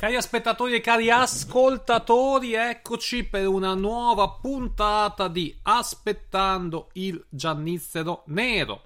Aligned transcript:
Cari 0.00 0.22
spettatori 0.22 0.72
e 0.72 0.80
cari 0.80 1.10
ascoltatori, 1.10 2.54
eccoci 2.54 3.22
per 3.24 3.46
una 3.46 3.74
nuova 3.74 4.30
puntata 4.30 5.28
di 5.28 5.54
Aspettando 5.64 6.88
il 6.94 7.22
Giannizzero 7.28 8.22
Nero. 8.28 8.84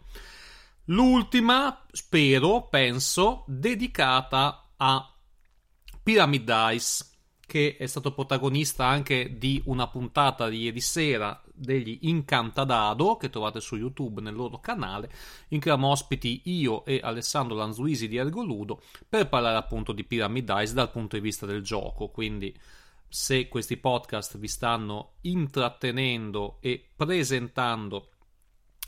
L'ultima, 0.87 1.85
spero, 1.93 2.67
penso, 2.69 3.45
dedicata 3.47 4.71
a 4.77 5.09
Pyramid 6.03 6.51
Dice, 6.51 7.14
che 7.55 7.77
è 7.77 7.87
stato 7.87 8.13
protagonista 8.13 8.85
anche 8.85 9.39
di 9.39 9.63
una 9.67 9.87
puntata 9.87 10.49
di 10.49 10.63
ieri 10.63 10.81
sera 10.81 11.41
degli 11.55 11.99
Incantadado, 12.01 13.17
che 13.17 13.31
trovate 13.31 13.61
su 13.61 13.77
YouTube 13.77 14.21
nel 14.21 14.35
loro 14.35 14.59
canale, 14.59 15.09
in 15.51 15.61
cui 15.61 15.71
abbiamo 15.71 15.93
ospiti 15.93 16.41
io 16.47 16.85
e 16.85 16.99
Alessandro 17.01 17.55
Lanzuisi 17.55 18.09
di 18.09 18.17
Ergoludo 18.17 18.83
per 19.09 19.29
parlare 19.29 19.57
appunto 19.57 19.93
di 19.93 20.03
Pyramid 20.03 20.53
Dice 20.53 20.73
dal 20.73 20.91
punto 20.91 21.15
di 21.15 21.23
vista 21.23 21.47
del 21.47 21.63
gioco. 21.63 22.09
Quindi, 22.09 22.53
se 23.09 23.47
questi 23.47 23.77
podcast 23.77 24.37
vi 24.37 24.49
stanno 24.49 25.13
intrattenendo 25.21 26.57
e 26.59 26.85
presentando 26.97 28.14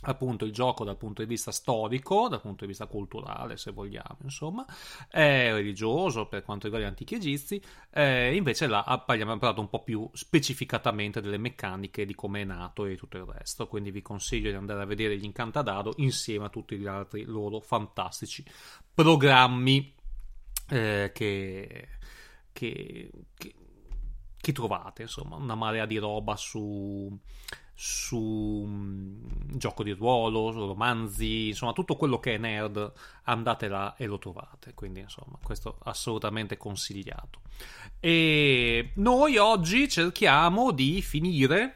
appunto 0.02 0.44
il 0.44 0.52
gioco 0.52 0.84
dal 0.84 0.96
punto 0.96 1.22
di 1.22 1.28
vista 1.28 1.50
storico, 1.50 2.28
dal 2.28 2.40
punto 2.40 2.64
di 2.64 2.68
vista 2.68 2.86
culturale, 2.86 3.56
se 3.56 3.70
vogliamo, 3.70 4.18
insomma, 4.22 4.64
eh, 5.10 5.52
religioso 5.52 6.26
per 6.26 6.42
quanto 6.42 6.64
riguarda 6.64 6.86
gli 6.86 6.90
antichi 6.90 7.14
egizi, 7.14 7.60
eh, 7.90 8.34
invece 8.34 8.66
là 8.66 8.84
abbiamo 8.84 9.36
parlato 9.38 9.60
un 9.60 9.68
po' 9.68 9.82
più 9.82 10.08
specificatamente 10.12 11.20
delle 11.20 11.38
meccaniche, 11.38 12.04
di 12.04 12.14
come 12.14 12.42
è 12.42 12.44
nato 12.44 12.84
e 12.84 12.96
tutto 12.96 13.16
il 13.16 13.24
resto, 13.24 13.66
quindi 13.66 13.90
vi 13.90 14.02
consiglio 14.02 14.50
di 14.50 14.56
andare 14.56 14.82
a 14.82 14.86
vedere 14.86 15.16
gli 15.16 15.24
Incantadado 15.24 15.94
insieme 15.96 16.44
a 16.44 16.50
tutti 16.50 16.76
gli 16.76 16.86
altri 16.86 17.24
loro 17.24 17.60
fantastici 17.60 18.44
programmi 18.94 19.94
eh, 20.68 21.10
che, 21.12 21.88
che, 22.52 23.10
che, 23.34 23.54
che 24.36 24.52
trovate, 24.52 25.02
insomma, 25.02 25.36
una 25.36 25.54
marea 25.54 25.86
di 25.86 25.96
roba 25.96 26.36
su 26.36 27.18
su 27.78 28.16
um, 28.16 29.20
gioco 29.58 29.82
di 29.82 29.90
ruolo, 29.90 30.50
romanzi, 30.50 31.48
insomma 31.48 31.74
tutto 31.74 31.94
quello 31.94 32.18
che 32.18 32.34
è 32.34 32.38
nerd, 32.38 32.90
andate 33.24 33.68
là 33.68 33.94
e 33.96 34.06
lo 34.06 34.18
trovate, 34.18 34.72
quindi 34.72 35.00
insomma 35.00 35.38
questo 35.42 35.78
assolutamente 35.82 36.56
consigliato. 36.56 37.42
E 38.00 38.92
noi 38.94 39.36
oggi 39.36 39.90
cerchiamo 39.90 40.70
di 40.70 41.02
finire, 41.02 41.74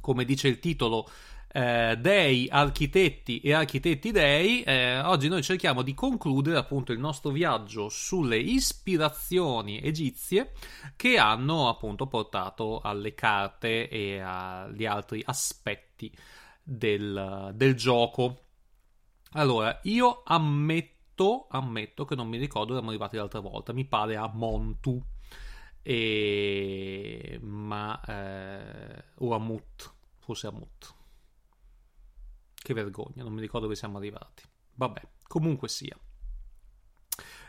come 0.00 0.24
dice 0.24 0.48
il 0.48 0.58
titolo, 0.58 1.08
eh, 1.54 1.98
dei, 1.98 2.48
architetti 2.50 3.40
e 3.40 3.52
architetti 3.52 4.10
dei, 4.10 4.62
eh, 4.62 5.00
oggi 5.00 5.28
noi 5.28 5.42
cerchiamo 5.42 5.82
di 5.82 5.92
concludere 5.92 6.56
appunto 6.56 6.92
il 6.92 6.98
nostro 6.98 7.30
viaggio 7.30 7.90
sulle 7.90 8.38
ispirazioni 8.38 9.78
egizie 9.82 10.52
che 10.96 11.18
hanno 11.18 11.68
appunto 11.68 12.06
portato 12.06 12.80
alle 12.80 13.14
carte 13.14 13.88
e 13.90 14.18
agli 14.20 14.86
altri 14.86 15.22
aspetti 15.24 16.10
del, 16.62 17.50
del 17.54 17.74
gioco. 17.74 18.44
Allora, 19.32 19.78
io 19.84 20.22
ammetto, 20.24 21.48
ammetto 21.50 22.06
che 22.06 22.14
non 22.14 22.28
mi 22.28 22.38
ricordo 22.38 22.72
siamo 22.72 22.88
arrivati 22.88 23.16
l'altra 23.16 23.40
volta, 23.40 23.74
mi 23.74 23.84
pare 23.84 24.16
a 24.16 24.30
Montu. 24.32 25.02
E... 25.84 27.40
ma 27.42 28.00
eh, 28.06 29.04
o 29.18 29.34
a 29.34 29.38
Mut, 29.38 29.92
forse 30.18 30.46
a 30.46 30.52
Mut 30.52 31.00
che 32.62 32.74
vergogna, 32.74 33.22
non 33.22 33.32
mi 33.32 33.40
ricordo 33.40 33.66
dove 33.66 33.78
siamo 33.78 33.98
arrivati. 33.98 34.42
Vabbè, 34.74 35.02
comunque 35.26 35.68
sia. 35.68 35.96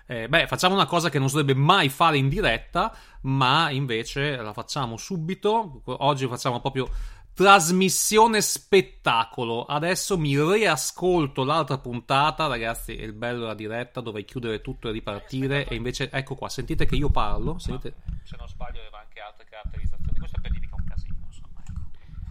Eh, 0.06 0.28
beh, 0.28 0.48
facciamo 0.48 0.76
una 0.76 0.86
cosa 0.86 1.10
che 1.10 1.18
non 1.18 1.30
si 1.30 1.36
dovrebbe 1.36 1.60
mai 1.60 1.88
fare 1.88 2.18
in 2.18 2.28
diretta, 2.28 2.94
ma 3.22 3.70
invece 3.70 4.36
la 4.36 4.52
facciamo 4.52 4.98
subito. 4.98 5.82
Oggi 5.86 6.28
facciamo 6.28 6.60
proprio 6.60 6.90
trasmissione 7.34 8.42
spettacolo. 8.42 9.64
Adesso 9.64 10.18
mi 10.18 10.38
riascolto 10.52 11.44
l'altra 11.46 11.78
puntata, 11.78 12.48
ragazzi. 12.48 12.96
È 12.96 13.04
il 13.04 13.14
bello 13.14 13.40
della 13.40 13.54
diretta, 13.54 14.02
dovrei 14.02 14.26
chiudere 14.26 14.60
tutto 14.60 14.90
e 14.90 14.92
ripartire. 14.92 15.68
E 15.68 15.76
invece, 15.76 16.12
ecco 16.12 16.36
qua, 16.36 16.50
sentite 16.50 16.86
che 16.86 16.96
io 16.96 17.10
parlo. 17.10 17.58
Sentite... 17.58 17.96
Se 18.24 18.36
non 18.38 18.48
sbaglio, 18.48 18.82
aveva 18.82 19.00
anche 19.00 19.22
altre 19.22 19.46
caratterizzazioni. 19.46 20.18
Questo 20.18 20.38
è 20.38 20.42
per 20.42 20.52
dire 20.52 20.68
che 20.68 20.72
è 20.72 20.76
un 20.78 20.86
casino. 20.86 21.16
Insomma, 21.26 21.64
ecco. 21.66 21.82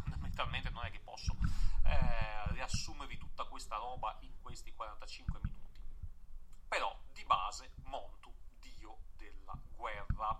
Fondamentalmente 0.02 0.70
non 0.70 0.84
è 0.84 0.90
che 0.90 1.00
posso. 1.02 1.34
Eh 1.86 2.41
riassumervi 2.62 3.18
tutta 3.18 3.44
questa 3.44 3.76
roba 3.76 4.16
in 4.20 4.30
questi 4.40 4.72
45 4.74 5.40
minuti. 5.42 5.80
Però, 6.68 6.96
di 7.12 7.24
base, 7.26 7.72
Montu, 7.84 8.32
dio 8.60 8.98
della 9.16 9.58
guerra. 9.76 10.38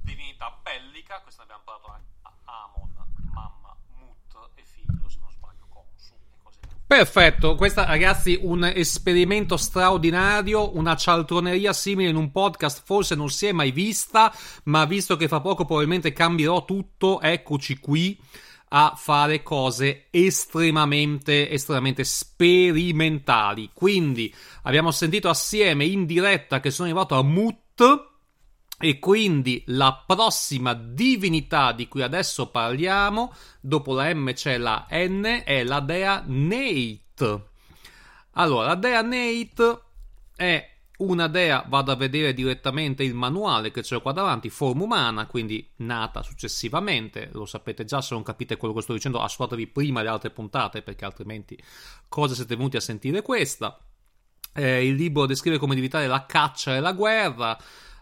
Divinità 0.00 0.56
bellica, 0.62 1.20
questo 1.20 1.42
ne 1.42 1.52
abbiamo 1.52 1.64
parlato 1.64 2.04
a 2.22 2.32
Amon, 2.44 2.94
mamma, 3.32 3.76
Mut 3.96 4.50
e 4.54 4.62
figlio, 4.62 5.08
se 5.08 5.18
non 5.18 5.30
sbaglio, 5.30 5.66
Consu 5.68 6.14
e 6.14 6.42
cose. 6.42 6.60
Perfetto, 6.86 7.56
questo 7.56 7.84
ragazzi 7.84 8.38
un 8.40 8.64
esperimento 8.64 9.56
straordinario, 9.56 10.76
una 10.76 10.96
cialtroneria 10.96 11.72
simile 11.72 12.08
in 12.08 12.16
un 12.16 12.30
podcast 12.30 12.82
forse 12.84 13.14
non 13.16 13.28
si 13.28 13.46
è 13.46 13.52
mai 13.52 13.72
vista, 13.72 14.32
ma 14.64 14.86
visto 14.86 15.16
che 15.16 15.28
fra 15.28 15.40
poco 15.40 15.64
probabilmente 15.66 16.12
cambierò 16.12 16.64
tutto, 16.64 17.20
eccoci 17.20 17.78
qui 17.78 18.18
a 18.68 18.94
fare 18.96 19.42
cose 19.42 20.06
estremamente, 20.10 21.50
estremamente 21.50 22.04
sperimentali. 22.04 23.70
Quindi 23.72 24.34
abbiamo 24.62 24.90
sentito 24.90 25.28
assieme 25.28 25.84
in 25.84 26.06
diretta 26.06 26.60
che 26.60 26.70
sono 26.70 26.88
arrivato 26.88 27.16
a 27.16 27.22
Mut. 27.22 28.06
E 28.80 29.00
quindi 29.00 29.64
la 29.66 30.04
prossima 30.06 30.72
divinità 30.72 31.72
di 31.72 31.88
cui 31.88 32.02
adesso 32.02 32.48
parliamo, 32.48 33.34
dopo 33.60 33.92
la 33.92 34.14
M 34.14 34.32
c'è 34.32 34.56
la 34.56 34.86
N, 34.88 35.42
è 35.44 35.64
la 35.64 35.80
dea 35.80 36.22
Nate. 36.24 37.46
Allora, 38.34 38.68
la 38.68 38.74
dea 38.76 39.02
Nate 39.02 39.80
è 40.36 40.77
una 40.98 41.28
dea, 41.28 41.64
vado 41.68 41.92
a 41.92 41.96
vedere 41.96 42.32
direttamente 42.32 43.04
il 43.04 43.14
manuale 43.14 43.70
che 43.70 43.82
c'è 43.82 44.00
qua 44.02 44.12
davanti, 44.12 44.50
forma 44.50 44.84
umana, 44.84 45.26
quindi 45.26 45.68
nata 45.76 46.22
successivamente, 46.22 47.30
lo 47.32 47.46
sapete 47.46 47.84
già, 47.84 48.00
se 48.00 48.14
non 48.14 48.22
capite 48.22 48.56
quello 48.56 48.74
che 48.74 48.82
sto 48.82 48.94
dicendo, 48.94 49.20
ascoltatevi 49.20 49.68
prima 49.68 50.02
le 50.02 50.08
altre 50.08 50.30
puntate, 50.30 50.82
perché 50.82 51.04
altrimenti 51.04 51.56
cosa 52.08 52.34
siete 52.34 52.56
venuti 52.56 52.76
a 52.76 52.80
sentire 52.80 53.22
questa. 53.22 53.78
Eh, 54.54 54.86
il 54.86 54.94
libro 54.94 55.26
descrive 55.26 55.58
come 55.58 55.76
diventare 55.76 56.08
la 56.08 56.26
caccia 56.26 56.74
e 56.74 56.80
la 56.80 56.92
guerra, 56.92 57.56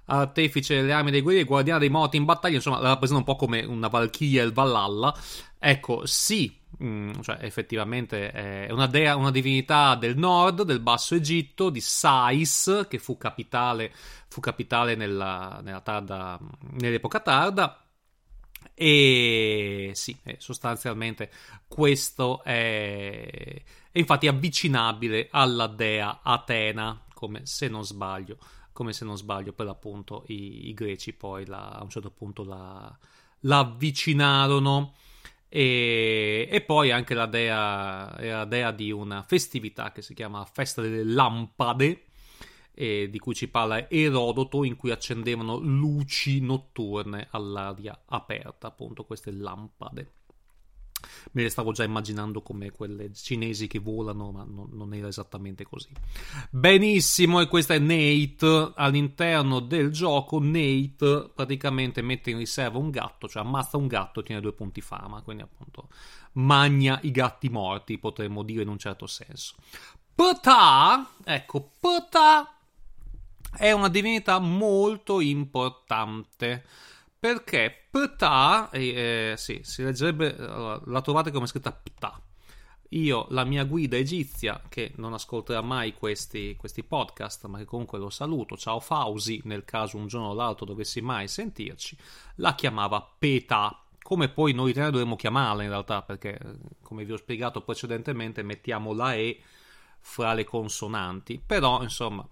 artefice 0.06 0.77
delle 0.77 0.93
armi 0.93 1.11
dei 1.11 1.21
guerrieri, 1.21 1.47
guardiana 1.47 1.81
dei 1.81 1.91
morti 1.91 2.17
in 2.17 2.25
battaglia, 2.25 2.56
insomma, 2.56 2.79
rappresenta 2.79 3.21
un 3.21 3.25
po' 3.25 3.37
come 3.37 3.62
una 3.65 3.89
Valchiria 3.89 4.43
e 4.43 4.47
il 4.47 4.53
Valhalla. 4.53 5.15
Ecco, 5.59 6.06
sì, 6.06 6.59
Mm, 6.82 7.20
cioè 7.22 7.38
effettivamente 7.41 8.31
è 8.31 8.70
una, 8.70 8.87
dea, 8.87 9.16
una 9.16 9.31
divinità 9.31 9.94
del 9.94 10.16
nord, 10.16 10.62
del 10.62 10.81
basso 10.81 11.14
Egitto, 11.14 11.70
di 11.70 11.81
Sais, 11.81 12.87
che 12.88 12.99
fu 12.99 13.17
capitale, 13.17 13.93
fu 14.28 14.40
capitale 14.40 14.94
nella, 14.94 15.61
nella 15.62 15.81
tarda, 15.81 16.38
nell'epoca 16.73 17.20
tarda. 17.20 17.82
E 18.75 19.90
sì, 19.94 20.14
sostanzialmente 20.37 21.31
questo 21.67 22.43
è, 22.44 23.62
è 23.90 23.99
infatti 23.99 24.26
avvicinabile 24.26 25.29
alla 25.31 25.67
dea 25.67 26.20
Atena, 26.22 27.02
come 27.14 27.46
se 27.46 27.69
non 27.69 27.84
sbaglio, 27.84 28.37
come 28.72 28.93
se 28.93 29.06
non 29.06 29.17
sbaglio 29.17 29.55
per 29.55 29.64
l'appunto 29.64 30.25
i, 30.26 30.69
i 30.69 30.75
greci 30.75 31.14
poi 31.14 31.46
la, 31.46 31.70
a 31.70 31.82
un 31.82 31.88
certo 31.88 32.11
punto 32.11 32.44
la, 32.44 32.94
la 33.40 33.58
avvicinarono. 33.61 34.94
E, 35.56 36.49
e, 36.50 36.61
poi 36.61 36.91
anche 36.91 37.14
la 37.14 37.25
dea, 37.25 38.14
la 38.20 38.44
dea 38.44 38.73
di 38.73 38.91
una 38.91 39.23
festività 39.23 39.91
che 39.91 40.03
si 40.03 40.12
chiama 40.12 40.44
Festa 40.44 40.82
delle 40.82 41.03
Lampade, 41.03 42.03
di 42.75 43.19
cui 43.19 43.35
ci 43.35 43.49
parla 43.49 43.88
Erodoto, 43.88 44.64
in 44.64 44.76
cui 44.76 44.91
accendevano 44.91 45.56
luci 45.56 46.43
notturne 46.43 47.29
all'aria 47.31 48.03
aperta, 48.05 48.67
appunto 48.67 49.05
queste 49.05 49.31
lampade. 49.31 50.16
Me 51.32 51.43
le 51.43 51.48
stavo 51.48 51.72
già 51.72 51.84
immaginando 51.84 52.43
come 52.43 52.70
quelle 52.70 53.12
cinesi 53.12 53.66
che 53.66 53.78
volano, 53.78 54.31
ma 54.32 54.44
non, 54.48 54.69
non 54.72 54.94
era 54.94 55.08
esattamente 55.08 55.64
così. 55.64 55.88
Benissimo, 56.50 57.40
e 57.40 57.46
questo 57.46 57.72
è 57.72 57.78
Nate. 57.78 58.72
All'interno 58.75 59.60
del 59.60 59.90
gioco, 59.90 60.38
Nate 60.40 61.31
praticamente 61.34 62.02
mette 62.02 62.31
in 62.31 62.38
riserva 62.38 62.78
un 62.78 62.90
gatto, 62.90 63.28
cioè 63.28 63.43
ammazza 63.43 63.76
un 63.76 63.87
gatto 63.87 64.20
e 64.20 64.22
tiene 64.22 64.40
due 64.40 64.52
punti 64.52 64.81
fama, 64.81 65.22
quindi 65.22 65.43
appunto 65.43 65.88
magna 66.32 66.98
i 67.02 67.10
gatti 67.10 67.48
morti, 67.48 67.98
potremmo 67.98 68.43
dire 68.43 68.62
in 68.62 68.69
un 68.69 68.78
certo 68.78 69.06
senso. 69.06 69.54
Ptah, 70.14 71.10
ecco, 71.25 71.72
Ptah 71.78 72.56
è 73.56 73.72
una 73.72 73.88
divinità 73.88 74.38
molto 74.38 75.20
importante 75.20 76.64
perché 77.26 77.88
Ptah, 77.90 78.70
eh, 78.70 79.34
sì, 79.37 79.58
si 79.64 79.82
leggerebbe, 79.82 80.37
la 80.37 81.00
trovate 81.02 81.32
come 81.32 81.49
scritta 81.49 81.73
Ptah. 81.73 82.20
Io, 82.90 83.26
la 83.31 83.43
mia 83.43 83.64
guida 83.64 83.96
egizia, 83.96 84.62
che 84.69 84.93
non 84.99 85.12
ascolterà 85.12 85.61
mai 85.61 85.93
questi, 85.93 86.55
questi, 86.55 86.84
podcast, 86.84 87.46
ma 87.46 87.58
che 87.58 87.64
comunque 87.64 87.99
lo 87.99 88.11
saluto, 88.11 88.56
ciao 88.56 88.78
Fausi, 88.78 89.40
nel 89.43 89.64
caso 89.64 89.96
un 89.96 90.06
giorno 90.06 90.28
o 90.28 90.34
l'altro 90.34 90.64
dovessi 90.64 91.00
mai 91.00 91.26
sentirci, 91.26 91.96
la 92.37 92.55
chiamava 92.55 93.05
Peta, 93.19 93.76
come 94.00 94.29
poi 94.29 94.52
noi 94.52 94.72
tre 94.72 94.88
dovremmo 94.93 95.17
chiamarla 95.17 95.64
in 95.64 95.70
realtà, 95.70 96.02
perché 96.02 96.38
come 96.81 97.05
vi 97.05 97.11
ho 97.11 97.17
spiegato 97.17 97.61
precedentemente 97.61 98.44
mettiamo 98.44 98.93
la 98.93 99.14
E 99.14 99.43
fra 99.99 100.32
le 100.32 100.44
consonanti, 100.44 101.43
però 101.44 101.82
insomma 101.82 102.25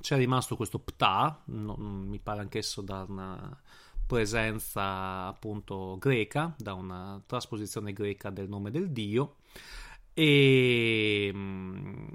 c'è 0.00 0.16
rimasto 0.16 0.56
questo 0.56 0.78
pta, 0.78 1.42
non, 1.46 2.06
mi 2.08 2.18
pare 2.18 2.40
anch'esso 2.40 2.80
da 2.80 3.04
una 3.06 3.60
presenza 4.12 5.26
appunto 5.26 5.96
greca, 5.98 6.54
da 6.58 6.74
una 6.74 7.22
trasposizione 7.24 7.94
greca 7.94 8.28
del 8.28 8.46
nome 8.46 8.70
del 8.70 8.90
dio, 8.90 9.36
e 10.12 11.30
mm, 11.32 12.08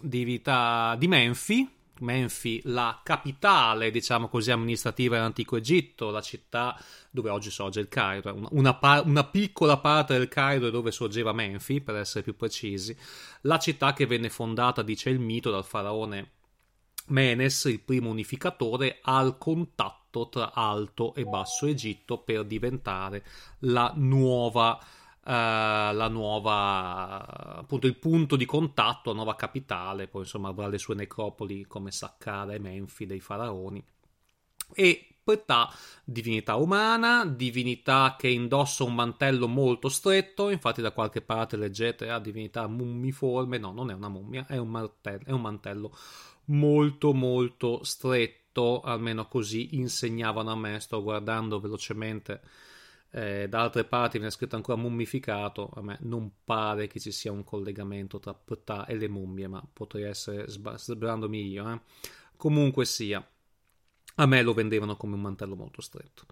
divinità 0.00 0.96
di 0.98 1.08
Menfi, 1.08 1.68
Menfi, 2.00 2.62
la 2.64 3.02
capitale, 3.04 3.90
diciamo 3.90 4.28
così, 4.28 4.50
amministrativa 4.50 5.16
dell'antico 5.16 5.56
Egitto, 5.56 6.08
la 6.08 6.22
città 6.22 6.74
dove 7.10 7.28
oggi 7.28 7.50
sorge 7.50 7.80
il 7.80 7.88
Cairo, 7.88 8.48
una, 8.52 8.74
par- 8.74 9.06
una, 9.06 9.24
piccola 9.24 9.76
parte 9.76 10.16
del 10.16 10.28
Cairo 10.28 10.70
dove 10.70 10.90
sorgeva 10.90 11.34
Menfi, 11.34 11.82
per 11.82 11.96
essere 11.96 12.24
più 12.24 12.34
precisi, 12.34 12.96
la 13.42 13.58
città 13.58 13.92
che 13.92 14.06
venne 14.06 14.30
fondata, 14.30 14.80
dice 14.80 15.10
il 15.10 15.20
mito, 15.20 15.50
dal 15.50 15.66
faraone 15.66 16.30
Menes, 17.08 17.64
il 17.64 17.80
primo 17.80 18.08
unificatore, 18.08 19.00
al 19.02 19.36
contatto 19.36 20.01
tra 20.28 20.52
Alto 20.52 21.14
e 21.14 21.24
Basso 21.24 21.66
Egitto 21.66 22.18
per 22.18 22.44
diventare 22.44 23.24
la 23.60 23.92
nuova, 23.96 24.78
uh, 24.78 25.30
la 25.30 26.08
nuova 26.08 27.58
appunto 27.58 27.86
il 27.86 27.96
punto 27.96 28.36
di 28.36 28.44
contatto, 28.44 29.10
la 29.10 29.16
nuova 29.16 29.34
capitale, 29.34 30.08
poi 30.08 30.22
insomma 30.22 30.48
avrà 30.48 30.68
le 30.68 30.78
sue 30.78 30.94
necropoli 30.94 31.66
come 31.66 31.90
Saqqara 31.90 32.52
e 32.52 32.58
Menfi 32.58 33.06
dei 33.06 33.20
faraoni. 33.20 33.84
E 34.74 35.12
Ptah, 35.24 35.72
divinità 36.04 36.56
umana, 36.56 37.24
divinità 37.24 38.16
che 38.18 38.26
indossa 38.26 38.82
un 38.82 38.94
mantello 38.94 39.46
molto 39.46 39.88
stretto, 39.88 40.50
infatti 40.50 40.82
da 40.82 40.90
qualche 40.90 41.20
parte 41.20 41.56
leggete 41.56 42.08
a 42.08 42.16
ah, 42.16 42.18
divinità 42.18 42.66
mummiforme, 42.66 43.56
no, 43.58 43.70
non 43.70 43.90
è 43.90 43.94
una 43.94 44.08
mummia, 44.08 44.46
è 44.48 44.56
un, 44.56 44.68
martello, 44.68 45.22
è 45.24 45.30
un 45.30 45.40
mantello 45.40 45.96
molto 46.46 47.12
molto 47.12 47.84
stretto, 47.84 48.41
almeno 48.80 49.26
così 49.26 49.76
insegnavano 49.76 50.50
a 50.50 50.56
me, 50.56 50.80
sto 50.80 51.02
guardando 51.02 51.60
velocemente 51.60 52.40
eh, 53.14 53.46
da 53.46 53.60
altre 53.60 53.84
parti 53.84 54.16
viene 54.16 54.32
scritto 54.32 54.56
ancora 54.56 54.80
mummificato, 54.80 55.70
a 55.74 55.82
me 55.82 55.98
non 56.00 56.30
pare 56.44 56.86
che 56.86 56.98
ci 56.98 57.12
sia 57.12 57.30
un 57.30 57.44
collegamento 57.44 58.18
tra 58.18 58.32
Ptah 58.32 58.86
e 58.86 58.96
le 58.96 59.08
mummie, 59.08 59.48
ma 59.48 59.62
potrei 59.70 60.04
essere 60.04 60.46
sbrandomi 60.48 61.46
io. 61.46 61.70
Eh. 61.70 61.80
Comunque 62.36 62.86
sia, 62.86 63.24
a 64.14 64.26
me 64.26 64.42
lo 64.42 64.54
vendevano 64.54 64.96
come 64.96 65.14
un 65.14 65.20
mantello 65.20 65.54
molto 65.54 65.82
stretto. 65.82 66.24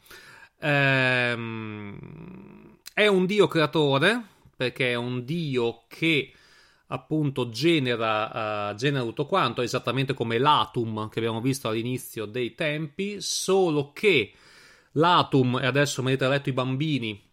Ehm, 0.59 1.99
è 2.95 3.07
un 3.07 3.27
dio 3.27 3.47
creatore, 3.47 4.25
perché 4.57 4.93
è 4.93 4.95
un 4.95 5.23
dio 5.25 5.85
che 5.87 6.33
appunto 6.93 7.49
genera, 7.49 8.71
uh, 8.71 8.75
genera 8.75 9.05
tutto 9.05 9.27
quanto, 9.27 9.63
esattamente 9.63 10.15
come 10.15 10.39
l'Atum 10.39 11.09
che 11.09 11.19
abbiamo 11.19 11.41
visto 11.41 11.69
all'inizio 11.69 12.27
dei 12.27 12.55
tempi, 12.55 13.21
solo 13.21 13.93
che 13.93 14.33
l'Atum, 14.93 15.59
e 15.61 15.67
adesso 15.67 16.03
mi 16.03 16.09
avete 16.09 16.29
letto 16.29 16.49
i 16.49 16.53
bambini, 16.53 17.29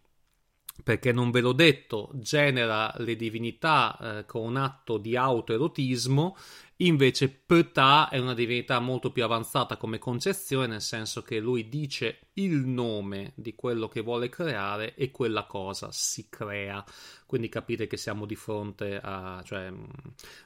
perché 0.84 1.12
non 1.12 1.32
ve 1.32 1.42
l'ho 1.42 1.54
detto, 1.54 2.12
genera 2.14 2.94
le 2.98 3.16
divinità 3.16 3.98
eh, 4.20 4.26
con 4.26 4.44
un 4.44 4.58
atto 4.58 4.98
di 4.98 5.16
autoerotismo 5.16 6.38
Invece 6.82 7.30
Ptah 7.30 8.10
è 8.10 8.20
una 8.20 8.36
divinità 8.36 8.80
molto 8.80 9.12
più 9.12 9.24
avanzata 9.24 9.78
come 9.78 9.98
concezione, 9.98 10.68
nel 10.68 10.82
senso 10.82 11.24
che 11.24 11.40
lui 11.40 11.70
dice 11.70 12.28
il 12.34 12.54
nome 12.54 13.32
di 13.36 13.56
quello 13.56 13.88
che 13.88 14.02
vuole 14.02 14.30
creare 14.30 14.94
e 14.94 15.10
quella 15.10 15.46
cosa 15.46 15.90
si 15.92 16.28
crea. 16.30 16.86
Quindi 17.26 17.50
capite 17.50 17.88
che 17.88 17.98
siamo 17.98 18.26
di 18.26 18.36
fronte 18.36 19.00
a 19.02 19.42
cioè, 19.44 19.74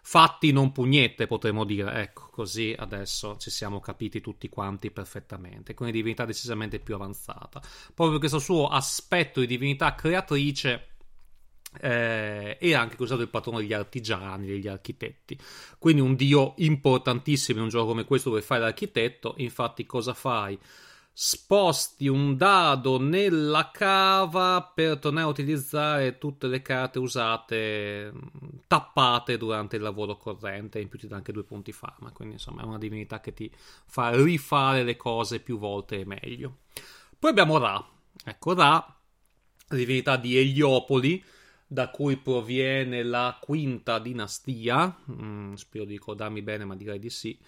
fatti 0.01 0.53
non 0.53 0.71
pugnette, 0.71 1.27
potremmo 1.27 1.65
dire. 1.65 2.01
Ecco, 2.01 2.29
così 2.31 2.73
adesso 2.77 3.35
ci 3.37 3.49
siamo 3.49 3.81
capiti 3.81 4.21
tutti 4.21 4.47
quanti 4.47 4.89
perfettamente. 4.89 5.73
Quindi 5.73 5.97
divinità 5.97 6.23
decisamente 6.23 6.79
più 6.79 6.95
avanzata. 6.95 7.61
Proprio 7.93 8.19
questo 8.19 8.39
suo 8.39 8.67
aspetto 8.67 9.41
di 9.41 9.47
divinità 9.47 9.95
creatrice 9.95 10.90
eh, 11.79 12.57
e 12.59 12.73
anche 12.73 12.95
considerato 12.95 13.23
il 13.23 13.29
patrono 13.29 13.59
degli 13.59 13.73
artigiani, 13.73 14.47
degli 14.47 14.67
architetti. 14.67 15.37
Quindi 15.77 16.01
un 16.01 16.15
dio 16.15 16.53
importantissimo 16.57 17.59
in 17.59 17.65
un 17.65 17.69
gioco 17.69 17.87
come 17.87 18.05
questo 18.05 18.29
dove 18.29 18.41
fai 18.41 18.59
l'architetto. 18.59 19.35
Infatti, 19.37 19.85
cosa 19.85 20.13
fai? 20.13 20.57
Sposti 21.13 22.07
un 22.07 22.37
dado 22.37 22.97
nella 22.97 23.69
cava 23.71 24.71
per 24.73 24.97
tornare 24.97 25.25
a 25.25 25.29
utilizzare 25.29 26.17
tutte 26.17 26.47
le 26.47 26.61
carte 26.61 26.99
usate 26.99 28.13
tappate 28.65 29.35
durante 29.35 29.75
il 29.75 29.81
lavoro 29.81 30.15
corrente 30.15 30.79
in 30.79 30.87
più 30.87 30.97
ti 30.97 31.07
dà 31.07 31.17
anche 31.17 31.33
due 31.33 31.43
punti 31.43 31.73
fama 31.73 32.11
quindi 32.13 32.35
insomma 32.35 32.61
è 32.61 32.65
una 32.65 32.77
divinità 32.77 33.19
che 33.19 33.33
ti 33.33 33.51
fa 33.53 34.23
rifare 34.23 34.83
le 34.83 34.95
cose 34.95 35.41
più 35.41 35.59
volte 35.59 35.99
e 35.99 36.05
meglio 36.05 36.59
poi 37.19 37.31
abbiamo 37.31 37.57
Ra 37.57 37.85
ecco 38.23 38.53
Ra 38.53 38.99
divinità 39.67 40.15
di 40.15 40.37
Eliopoli 40.37 41.21
da 41.71 41.89
cui 41.89 42.17
proviene 42.17 43.01
la 43.01 43.37
quinta 43.39 43.97
dinastia, 43.97 44.93
mm, 45.09 45.53
spero 45.53 45.85
di 45.85 45.93
ricordarmi 45.93 46.41
bene, 46.41 46.65
ma 46.65 46.75
direi 46.75 46.99
di 46.99 47.09
sì. 47.09 47.39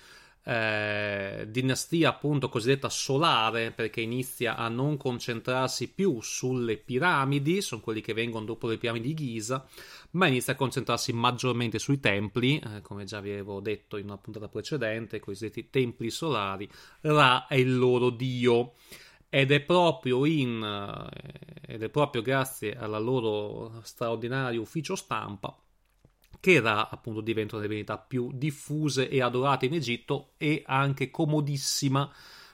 Eh, 0.45 1.45
dinastia 1.49 2.09
appunto 2.09 2.47
cosiddetta 2.47 2.87
solare 2.87 3.71
perché 3.71 3.99
inizia 3.99 4.55
a 4.55 4.69
non 4.69 4.95
concentrarsi 4.95 5.89
più 5.89 6.21
sulle 6.21 6.77
piramidi, 6.77 7.59
sono 7.59 7.81
quelli 7.81 7.99
che 7.99 8.13
vengono 8.13 8.45
dopo 8.45 8.67
le 8.67 8.77
piramidi 8.77 9.13
di 9.13 9.25
Giza, 9.25 9.67
ma 10.11 10.27
inizia 10.27 10.53
a 10.53 10.55
concentrarsi 10.55 11.11
maggiormente 11.11 11.77
sui 11.77 11.99
templi, 11.99 12.59
eh, 12.59 12.81
come 12.81 13.03
già 13.03 13.19
vi 13.19 13.31
avevo 13.31 13.59
detto 13.59 13.97
in 13.97 14.05
una 14.05 14.17
puntata 14.17 14.47
precedente, 14.47 15.19
cosiddetti 15.19 15.69
templi 15.69 16.09
solari. 16.09 16.69
Ra 17.01 17.45
è 17.47 17.55
il 17.55 17.77
loro 17.77 18.09
dio 18.09 18.75
ed 19.35 19.51
è 19.51 19.61
proprio 19.61 20.25
in 20.25 20.61
eh, 20.61 21.73
ed 21.73 21.81
è 21.81 21.89
proprio 21.89 22.21
grazie 22.21 22.77
alla 22.77 22.99
loro 22.99 23.81
straordinario 23.81 24.61
ufficio 24.61 24.95
stampa 24.95 25.57
che 26.39 26.59
Ra 26.59 26.87
appunto 26.87 27.19
diventa 27.19 27.55
una 27.55 27.63
delle 27.63 27.73
divinità 27.73 27.97
più 27.97 28.29
diffuse 28.31 29.09
e 29.09 29.23
adorate 29.23 29.65
in 29.65 29.73
Egitto 29.73 30.33
e 30.37 30.61
anche 30.67 31.09
comodissima 31.09 32.13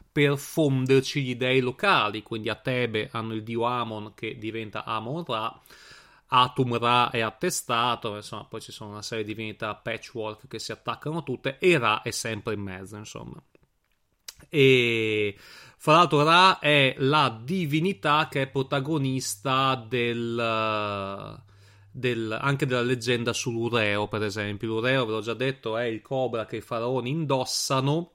per 0.10 0.38
fonderci 0.38 1.22
gli 1.22 1.36
dei 1.36 1.60
locali, 1.60 2.24
quindi 2.24 2.48
a 2.48 2.56
Tebe 2.56 3.10
hanno 3.12 3.34
il 3.34 3.44
dio 3.44 3.64
Amon 3.64 4.14
che 4.16 4.38
diventa 4.38 4.86
Amon 4.86 5.26
Ra, 5.26 5.60
Atum 6.28 6.78
Ra 6.78 7.10
è 7.10 7.20
attestato, 7.20 8.16
insomma 8.16 8.46
poi 8.46 8.62
ci 8.62 8.72
sono 8.72 8.92
una 8.92 9.02
serie 9.02 9.26
di 9.26 9.34
divinità 9.34 9.76
patchwork 9.76 10.48
che 10.48 10.60
si 10.60 10.72
attaccano 10.72 11.24
tutte 11.24 11.58
e 11.60 11.78
Ra 11.78 12.04
è 12.04 12.12
sempre 12.12 12.54
in 12.54 12.62
mezzo, 12.62 12.96
insomma. 12.96 13.44
E 14.50 15.36
fra 15.78 15.94
l'altro, 15.94 16.24
Ra 16.24 16.60
è 16.60 16.96
la 16.98 17.40
divinità 17.42 18.28
che 18.30 18.44
è 18.44 18.50
protagonista 18.50 19.76
del. 19.76 21.48
Del, 21.92 22.38
anche 22.40 22.66
della 22.66 22.82
leggenda 22.82 23.34
sull'Ureo, 23.34 24.08
per 24.08 24.24
esempio. 24.24 24.68
L'Ureo, 24.68 25.06
ve 25.06 25.12
l'ho 25.14 25.22
già 25.22 25.34
detto, 25.34 25.78
è 25.78 25.86
il 25.86 26.02
cobra 26.02 26.46
che 26.46 26.58
i 26.58 26.62
faraoni 26.62 27.10
indossano. 27.10 28.14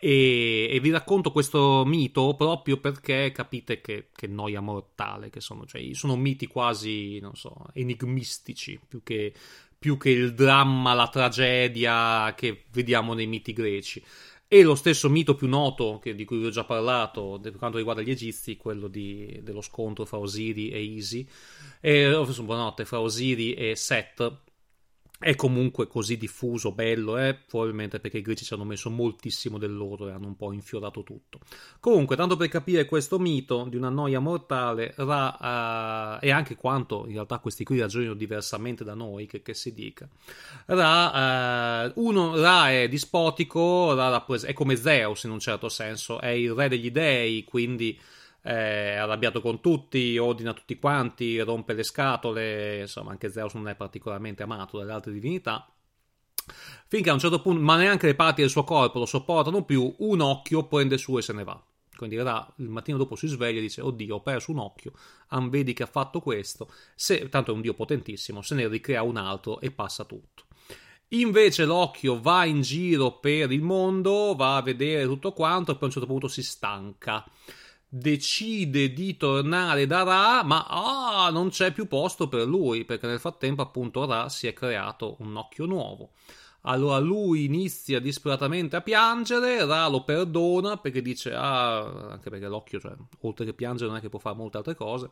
E, 0.00 0.68
e, 0.70 0.78
vi 0.78 0.90
racconto 0.90 1.32
questo 1.32 1.84
mito 1.84 2.36
proprio 2.36 2.78
perché 2.78 3.32
capite 3.32 3.80
che, 3.80 4.10
che 4.14 4.28
noia 4.28 4.60
mortale 4.60 5.28
che 5.28 5.40
sono, 5.40 5.66
cioè 5.66 5.92
sono 5.92 6.14
miti 6.14 6.46
quasi, 6.46 7.18
non 7.18 7.34
so, 7.34 7.66
enigmistici 7.72 8.78
più 8.86 9.02
che, 9.02 9.34
più 9.76 9.96
che 9.96 10.10
il 10.10 10.34
dramma, 10.34 10.94
la 10.94 11.08
tragedia 11.08 12.32
che 12.36 12.64
vediamo 12.70 13.12
nei 13.14 13.26
miti 13.26 13.52
greci. 13.52 14.00
E 14.50 14.62
lo 14.62 14.74
stesso 14.74 15.10
mito 15.10 15.34
più 15.34 15.46
noto, 15.46 15.98
che, 16.02 16.14
di 16.14 16.24
cui 16.24 16.38
vi 16.38 16.46
ho 16.46 16.50
già 16.50 16.64
parlato, 16.64 17.38
per 17.40 17.56
quanto 17.56 17.76
riguarda 17.76 18.00
gli 18.00 18.10
egizi, 18.10 18.56
quello 18.56 18.88
di, 18.88 19.40
dello 19.42 19.60
scontro 19.60 20.06
fra 20.06 20.16
Osiri 20.16 20.70
e 20.70 20.82
Isi, 20.82 21.28
e, 21.82 22.10
buonanotte, 22.42 22.86
fra 22.86 22.98
Osiri 22.98 23.52
e 23.52 23.76
Set, 23.76 24.47
è 25.20 25.34
comunque 25.34 25.88
così 25.88 26.16
diffuso, 26.16 26.70
bello, 26.70 27.18
eh? 27.18 27.34
probabilmente 27.34 27.98
perché 27.98 28.18
i 28.18 28.22
greci 28.22 28.44
ci 28.44 28.54
hanno 28.54 28.64
messo 28.64 28.88
moltissimo 28.88 29.58
del 29.58 29.74
loro 29.74 30.08
e 30.08 30.12
hanno 30.12 30.28
un 30.28 30.36
po' 30.36 30.52
infiorato 30.52 31.02
tutto. 31.02 31.40
Comunque, 31.80 32.14
tanto 32.14 32.36
per 32.36 32.46
capire 32.46 32.84
questo 32.84 33.18
mito 33.18 33.66
di 33.68 33.74
una 33.74 33.88
noia 33.88 34.20
mortale, 34.20 34.94
Ra, 34.96 36.18
uh, 36.20 36.24
e 36.24 36.30
anche 36.30 36.54
quanto 36.54 37.04
in 37.06 37.14
realtà 37.14 37.40
questi 37.40 37.64
qui 37.64 37.80
ragionano 37.80 38.14
diversamente 38.14 38.84
da 38.84 38.94
noi, 38.94 39.26
che, 39.26 39.42
che 39.42 39.54
si 39.54 39.74
dica. 39.74 40.08
Ra, 40.66 41.86
uh, 41.86 41.92
uno, 41.96 42.36
Ra 42.36 42.70
è 42.70 42.88
dispotico, 42.88 43.94
Ra 43.94 44.24
è 44.24 44.52
come 44.52 44.76
Zeus 44.76 45.24
in 45.24 45.32
un 45.32 45.40
certo 45.40 45.68
senso, 45.68 46.20
è 46.20 46.28
il 46.28 46.52
re 46.52 46.68
degli 46.68 46.92
dei, 46.92 47.42
quindi 47.42 47.98
è 48.48 48.96
arrabbiato 48.96 49.42
con 49.42 49.60
tutti, 49.60 50.16
ordina 50.16 50.54
tutti 50.54 50.78
quanti, 50.78 51.38
rompe 51.40 51.74
le 51.74 51.82
scatole, 51.82 52.80
insomma 52.80 53.10
anche 53.10 53.30
Zeus 53.30 53.52
non 53.52 53.68
è 53.68 53.74
particolarmente 53.74 54.42
amato 54.42 54.78
dalle 54.78 54.92
altre 54.92 55.12
divinità. 55.12 55.70
Finché 56.86 57.10
a 57.10 57.12
un 57.12 57.18
certo 57.18 57.42
punto, 57.42 57.60
ma 57.60 57.76
neanche 57.76 58.06
le 58.06 58.14
parti 58.14 58.40
del 58.40 58.48
suo 58.48 58.64
corpo 58.64 59.00
lo 59.00 59.04
sopportano 59.04 59.64
più, 59.64 59.94
un 59.98 60.20
occhio 60.20 60.64
prende 60.64 60.96
su 60.96 61.18
e 61.18 61.22
se 61.22 61.34
ne 61.34 61.44
va. 61.44 61.62
Quindi 61.94 62.16
Ra 62.16 62.50
il 62.56 62.70
mattino 62.70 62.96
dopo 62.96 63.16
si 63.16 63.26
sveglia 63.26 63.58
e 63.58 63.62
dice: 63.62 63.82
Oddio, 63.82 64.14
ho 64.14 64.22
perso 64.22 64.52
un 64.52 64.60
occhio. 64.60 64.92
Am 65.28 65.50
vedi 65.50 65.74
che 65.74 65.82
ha 65.82 65.86
fatto 65.86 66.20
questo. 66.20 66.72
Se, 66.94 67.28
tanto 67.28 67.50
è 67.50 67.54
un 67.54 67.60
dio 67.60 67.74
potentissimo, 67.74 68.40
se 68.40 68.54
ne 68.54 68.66
ricrea 68.66 69.02
un 69.02 69.18
altro 69.18 69.60
e 69.60 69.70
passa 69.72 70.04
tutto. 70.04 70.44
Invece 71.08 71.66
l'occhio 71.66 72.18
va 72.18 72.46
in 72.46 72.62
giro 72.62 73.18
per 73.18 73.52
il 73.52 73.62
mondo, 73.62 74.34
va 74.34 74.56
a 74.56 74.62
vedere 74.62 75.04
tutto 75.04 75.32
quanto 75.32 75.72
e 75.72 75.74
poi 75.74 75.82
a 75.82 75.86
un 75.86 75.92
certo 75.92 76.08
punto 76.08 76.28
si 76.28 76.42
stanca 76.42 77.26
decide 77.88 78.92
di 78.92 79.16
tornare 79.16 79.86
da 79.86 80.02
Ra, 80.02 80.42
ma 80.44 80.66
ah, 80.66 81.30
non 81.30 81.48
c'è 81.48 81.72
più 81.72 81.86
posto 81.86 82.28
per 82.28 82.46
lui, 82.46 82.84
perché 82.84 83.06
nel 83.06 83.18
frattempo 83.18 83.62
appunto 83.62 84.04
Ra 84.04 84.28
si 84.28 84.46
è 84.46 84.52
creato 84.52 85.16
un 85.20 85.36
occhio 85.36 85.66
nuovo. 85.66 86.10
Allora 86.62 86.98
lui 86.98 87.44
inizia 87.44 88.00
disperatamente 88.00 88.76
a 88.76 88.82
piangere, 88.82 89.64
Ra 89.64 89.88
lo 89.88 90.04
perdona 90.04 90.76
perché 90.76 91.00
dice, 91.00 91.32
ah, 91.32 92.10
anche 92.10 92.30
perché 92.30 92.46
l'occhio, 92.46 92.78
cioè, 92.80 92.92
oltre 93.20 93.44
che 93.44 93.54
piangere 93.54 93.88
non 93.88 93.98
è 93.98 94.00
che 94.00 94.08
può 94.08 94.18
fare 94.18 94.36
molte 94.36 94.58
altre 94.58 94.74
cose. 94.74 95.10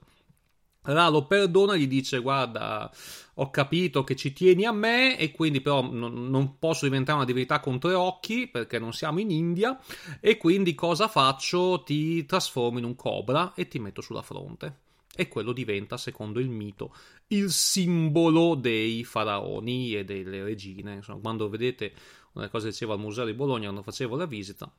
Ra 0.86 1.08
lo 1.08 1.26
perdona, 1.26 1.76
gli 1.76 1.88
dice: 1.88 2.20
Guarda, 2.20 2.90
ho 3.34 3.50
capito 3.50 4.04
che 4.04 4.14
ci 4.14 4.32
tieni 4.32 4.64
a 4.64 4.72
me, 4.72 5.18
e 5.18 5.32
quindi 5.32 5.60
però 5.60 5.82
non, 5.82 6.28
non, 6.30 6.58
posso 6.58 6.84
diventare 6.84 7.18
una 7.18 7.26
divinità 7.26 7.60
con 7.60 7.78
tre 7.78 7.94
occhi 7.94 8.46
perché 8.46 8.78
non 8.78 8.92
siamo 8.92 9.20
in 9.20 9.30
India. 9.30 9.78
E 10.20 10.36
quindi 10.36 10.74
cosa 10.74 11.08
faccio? 11.08 11.82
Ti 11.82 12.24
trasformo 12.24 12.78
in 12.78 12.84
un 12.84 12.94
cobra 12.94 13.52
e 13.54 13.66
ti 13.68 13.78
metto 13.78 14.00
sulla 14.00 14.22
fronte. 14.22 14.84
E 15.14 15.28
quello 15.28 15.52
diventa, 15.52 15.96
secondo 15.96 16.40
il 16.40 16.50
mito, 16.50 16.94
il 17.28 17.50
simbolo 17.50 18.54
dei 18.54 19.02
faraoni 19.02 19.96
e 19.96 20.04
delle 20.04 20.44
regine. 20.44 20.94
Insomma, 20.94 21.20
quando 21.20 21.48
vedete 21.48 21.92
una 22.32 22.48
cosa 22.48 22.66
che 22.66 22.70
diceva 22.70 22.92
al 22.92 23.00
museo 23.00 23.24
di 23.24 23.32
Bologna 23.32 23.64
quando 23.64 23.82
facevo 23.82 24.14
la 24.14 24.26
visita 24.26 24.70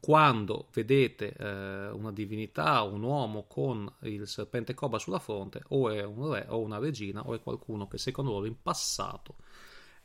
quando 0.00 0.68
vedete 0.72 1.34
eh, 1.34 1.88
una 1.90 2.12
divinità, 2.12 2.82
un 2.82 3.02
uomo 3.02 3.46
con 3.46 3.92
il 4.02 4.26
serpente 4.26 4.74
cobra 4.74 4.98
sulla 4.98 5.18
fronte, 5.18 5.62
o 5.68 5.90
è 5.90 6.02
un 6.04 6.32
re 6.32 6.46
o 6.48 6.60
una 6.60 6.78
regina, 6.78 7.26
o 7.26 7.34
è 7.34 7.40
qualcuno 7.40 7.86
che 7.86 7.98
secondo 7.98 8.32
loro 8.32 8.46
in 8.46 8.60
passato 8.60 9.36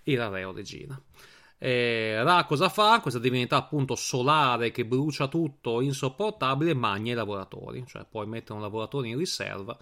era 0.03 0.29
re 0.29 0.43
o 0.43 0.51
regina. 0.51 1.01
E 1.57 2.21
Ra 2.21 2.45
cosa 2.45 2.69
fa? 2.69 2.99
Questa 2.99 3.19
divinità 3.19 3.55
appunto 3.55 3.95
solare 3.95 4.71
che 4.71 4.85
brucia 4.85 5.27
tutto, 5.27 5.81
insopportabile, 5.81 6.73
magna 6.73 7.13
i 7.13 7.15
lavoratori, 7.15 7.85
cioè 7.87 8.05
puoi 8.05 8.27
mettere 8.27 8.53
un 8.53 8.61
lavoratore 8.61 9.07
in 9.07 9.17
riserva 9.17 9.77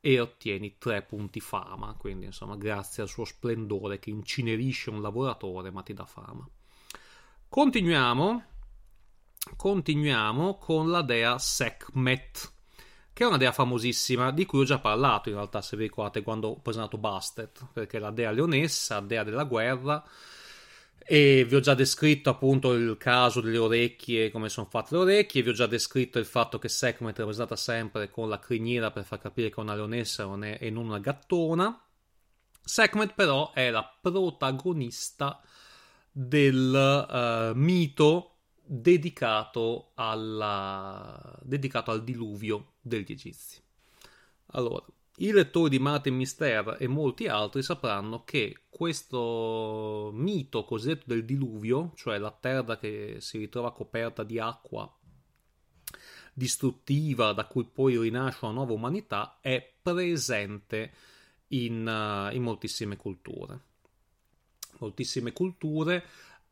e 0.00 0.20
ottieni 0.20 0.76
tre 0.78 1.02
punti 1.02 1.40
fama, 1.40 1.96
quindi 1.98 2.26
insomma 2.26 2.56
grazie 2.56 3.02
al 3.02 3.08
suo 3.08 3.24
splendore 3.24 3.98
che 3.98 4.10
incinerisce 4.10 4.90
un 4.90 5.02
lavoratore 5.02 5.70
ma 5.70 5.82
ti 5.82 5.92
dà 5.94 6.04
fama. 6.04 6.48
Continuiamo 7.48 8.44
continuiamo 9.56 10.58
con 10.58 10.90
la 10.90 11.02
dea 11.02 11.38
Sekhmet, 11.38 12.52
che 13.12 13.24
è 13.24 13.26
una 13.26 13.36
dea 13.36 13.52
famosissima 13.52 14.30
di 14.32 14.44
cui 14.44 14.60
ho 14.60 14.64
già 14.64 14.78
parlato 14.78 15.28
in 15.28 15.36
realtà, 15.36 15.62
se 15.62 15.76
vi 15.76 15.84
ricordate, 15.84 16.22
quando 16.22 16.48
ho 16.48 16.60
presentato 16.60 16.98
Bastet, 16.98 17.68
perché 17.72 17.98
è 17.98 18.00
la 18.00 18.10
dea 18.10 18.30
leonessa, 18.30 19.00
dea 19.00 19.22
della 19.22 19.44
guerra. 19.44 20.04
E 21.08 21.44
vi 21.48 21.54
ho 21.54 21.60
già 21.60 21.74
descritto 21.74 22.30
appunto 22.30 22.72
il 22.72 22.96
caso 22.98 23.40
delle 23.40 23.58
orecchie, 23.58 24.30
come 24.30 24.48
sono 24.48 24.66
fatte 24.68 24.96
le 24.96 25.02
orecchie, 25.02 25.42
vi 25.42 25.50
ho 25.50 25.52
già 25.52 25.66
descritto 25.66 26.18
il 26.18 26.26
fatto 26.26 26.58
che 26.58 26.68
Sekhmet 26.68 27.14
è 27.14 27.18
rappresentata 27.18 27.54
sempre 27.54 28.10
con 28.10 28.28
la 28.28 28.40
criniera 28.40 28.90
per 28.90 29.04
far 29.04 29.20
capire 29.20 29.48
che 29.48 29.54
è 29.54 29.60
una 29.60 29.76
leonessa 29.76 30.28
e 30.58 30.68
non 30.70 30.86
una 30.86 30.98
gattona. 30.98 31.80
Sekhmet 32.60 33.14
però 33.14 33.52
è 33.52 33.70
la 33.70 33.88
protagonista 34.00 35.40
del 36.10 37.52
uh, 37.54 37.56
mito 37.56 38.35
dedicato, 38.66 39.92
alla... 39.94 41.38
dedicato 41.42 41.90
al 41.90 42.02
diluvio 42.02 42.72
degli 42.80 43.12
egizi. 43.12 43.62
Allora, 44.48 44.84
i 45.18 45.30
lettori 45.32 45.70
di 45.70 45.78
Martin 45.78 46.14
Mister 46.14 46.76
e 46.78 46.86
molti 46.86 47.26
altri 47.26 47.62
sapranno 47.62 48.24
che 48.24 48.64
questo 48.68 50.10
mito 50.12 50.64
cosiddetto 50.64 51.04
del 51.06 51.24
diluvio, 51.24 51.92
cioè 51.94 52.18
la 52.18 52.30
terra 52.30 52.76
che 52.76 53.16
si 53.20 53.38
ritrova 53.38 53.72
coperta 53.72 54.22
di 54.22 54.38
acqua 54.38 54.92
distruttiva 56.34 57.32
da 57.32 57.46
cui 57.46 57.64
poi 57.64 57.98
rinasce 57.98 58.44
una 58.44 58.52
nuova 58.52 58.74
umanità, 58.74 59.38
è 59.40 59.72
presente 59.80 60.92
in, 61.48 61.86
uh, 61.86 62.34
in 62.34 62.42
moltissime 62.42 62.98
culture. 62.98 63.58
Moltissime 64.78 65.32
culture 65.32 66.04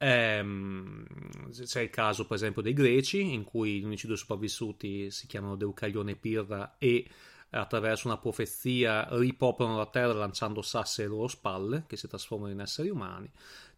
c'è 0.04 1.80
il 1.80 1.90
caso, 1.90 2.26
per 2.26 2.36
esempio, 2.36 2.60
dei 2.60 2.72
greci, 2.72 3.32
in 3.32 3.44
cui 3.44 3.80
gli 3.80 3.84
unici 3.84 4.06
due 4.06 4.16
sopravvissuti 4.16 5.10
si 5.10 5.26
chiamano 5.26 5.56
Deucalione 5.56 6.12
e 6.12 6.16
Pirra 6.16 6.76
e 6.78 7.08
attraverso 7.50 8.08
una 8.08 8.18
profezia 8.18 9.06
ripopolano 9.10 9.76
la 9.78 9.86
terra 9.86 10.12
lanciando 10.12 10.60
sassi 10.60 11.00
alle 11.00 11.10
loro 11.10 11.28
spalle, 11.28 11.84
che 11.86 11.96
si 11.96 12.08
trasformano 12.08 12.52
in 12.52 12.60
esseri 12.60 12.90
umani. 12.90 13.30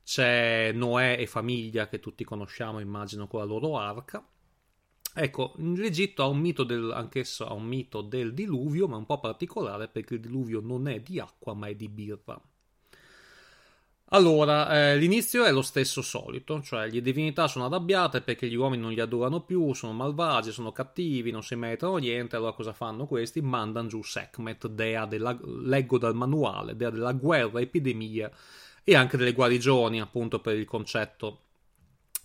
C'è 0.02 0.72
Noè 0.72 1.16
e 1.18 1.26
famiglia, 1.26 1.88
che 1.88 2.00
tutti 2.00 2.24
conosciamo, 2.24 2.80
immagino, 2.80 3.26
con 3.26 3.40
la 3.40 3.46
loro 3.46 3.78
arca. 3.78 4.26
Ecco, 5.14 5.54
l'Egitto 5.56 6.22
ha 6.22 6.26
un 6.26 6.38
mito 6.38 6.62
del, 6.64 6.90
anch'esso 6.90 7.46
ha 7.46 7.52
un 7.54 7.64
mito 7.64 8.02
del 8.02 8.34
diluvio, 8.34 8.86
ma 8.88 8.96
un 8.96 9.06
po' 9.06 9.18
particolare 9.18 9.88
perché 9.88 10.14
il 10.14 10.20
diluvio 10.20 10.60
non 10.60 10.88
è 10.88 11.00
di 11.00 11.18
acqua, 11.20 11.54
ma 11.54 11.68
è 11.68 11.74
di 11.74 11.88
birra. 11.88 12.40
Allora, 14.10 14.92
eh, 14.92 14.96
l'inizio 14.96 15.44
è 15.44 15.50
lo 15.50 15.62
stesso 15.62 16.00
solito, 16.00 16.62
cioè 16.62 16.88
le 16.88 17.00
divinità 17.00 17.48
sono 17.48 17.66
arrabbiate 17.66 18.20
perché 18.20 18.46
gli 18.46 18.54
uomini 18.54 18.80
non 18.80 18.92
li 18.92 19.00
adorano 19.00 19.40
più, 19.40 19.72
sono 19.72 19.92
malvagi, 19.92 20.52
sono 20.52 20.70
cattivi, 20.70 21.32
non 21.32 21.42
si 21.42 21.56
meritano 21.56 21.96
niente, 21.96 22.36
allora 22.36 22.52
cosa 22.52 22.72
fanno 22.72 23.06
questi? 23.06 23.40
Mandano 23.40 23.88
giù 23.88 24.02
Sekhmet, 24.04 24.68
dea 24.68 25.06
della, 25.06 25.36
leggo 25.42 25.98
dal 25.98 26.14
manuale, 26.14 26.76
dea 26.76 26.90
della 26.90 27.12
guerra, 27.14 27.60
epidemia 27.60 28.30
e 28.84 28.94
anche 28.94 29.16
delle 29.16 29.32
guarigioni, 29.32 30.00
appunto 30.00 30.40
per 30.40 30.56
il 30.56 30.66
concetto 30.66 31.40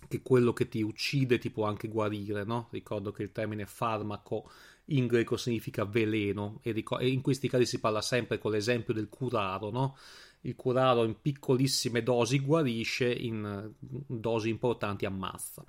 che 0.06 0.22
quello 0.22 0.52
che 0.52 0.68
ti 0.68 0.82
uccide 0.82 1.38
ti 1.38 1.50
può 1.50 1.66
anche 1.66 1.88
guarire, 1.88 2.44
no? 2.44 2.68
Ricordo 2.70 3.10
che 3.10 3.24
il 3.24 3.32
termine 3.32 3.66
farmaco 3.66 4.48
in 4.86 5.06
greco 5.06 5.36
significa 5.36 5.84
veleno 5.84 6.60
e 6.62 6.74
in 7.00 7.20
questi 7.22 7.48
casi 7.48 7.66
si 7.66 7.80
parla 7.80 8.02
sempre 8.02 8.38
con 8.38 8.52
l'esempio 8.52 8.94
del 8.94 9.08
curaro, 9.08 9.70
no? 9.70 9.96
Il 10.42 10.56
curaro 10.56 11.04
in 11.04 11.20
piccolissime 11.20 12.02
dosi 12.02 12.38
guarisce, 12.40 13.12
in 13.12 13.72
dosi 13.78 14.48
importanti 14.48 15.04
ammazza. 15.04 15.64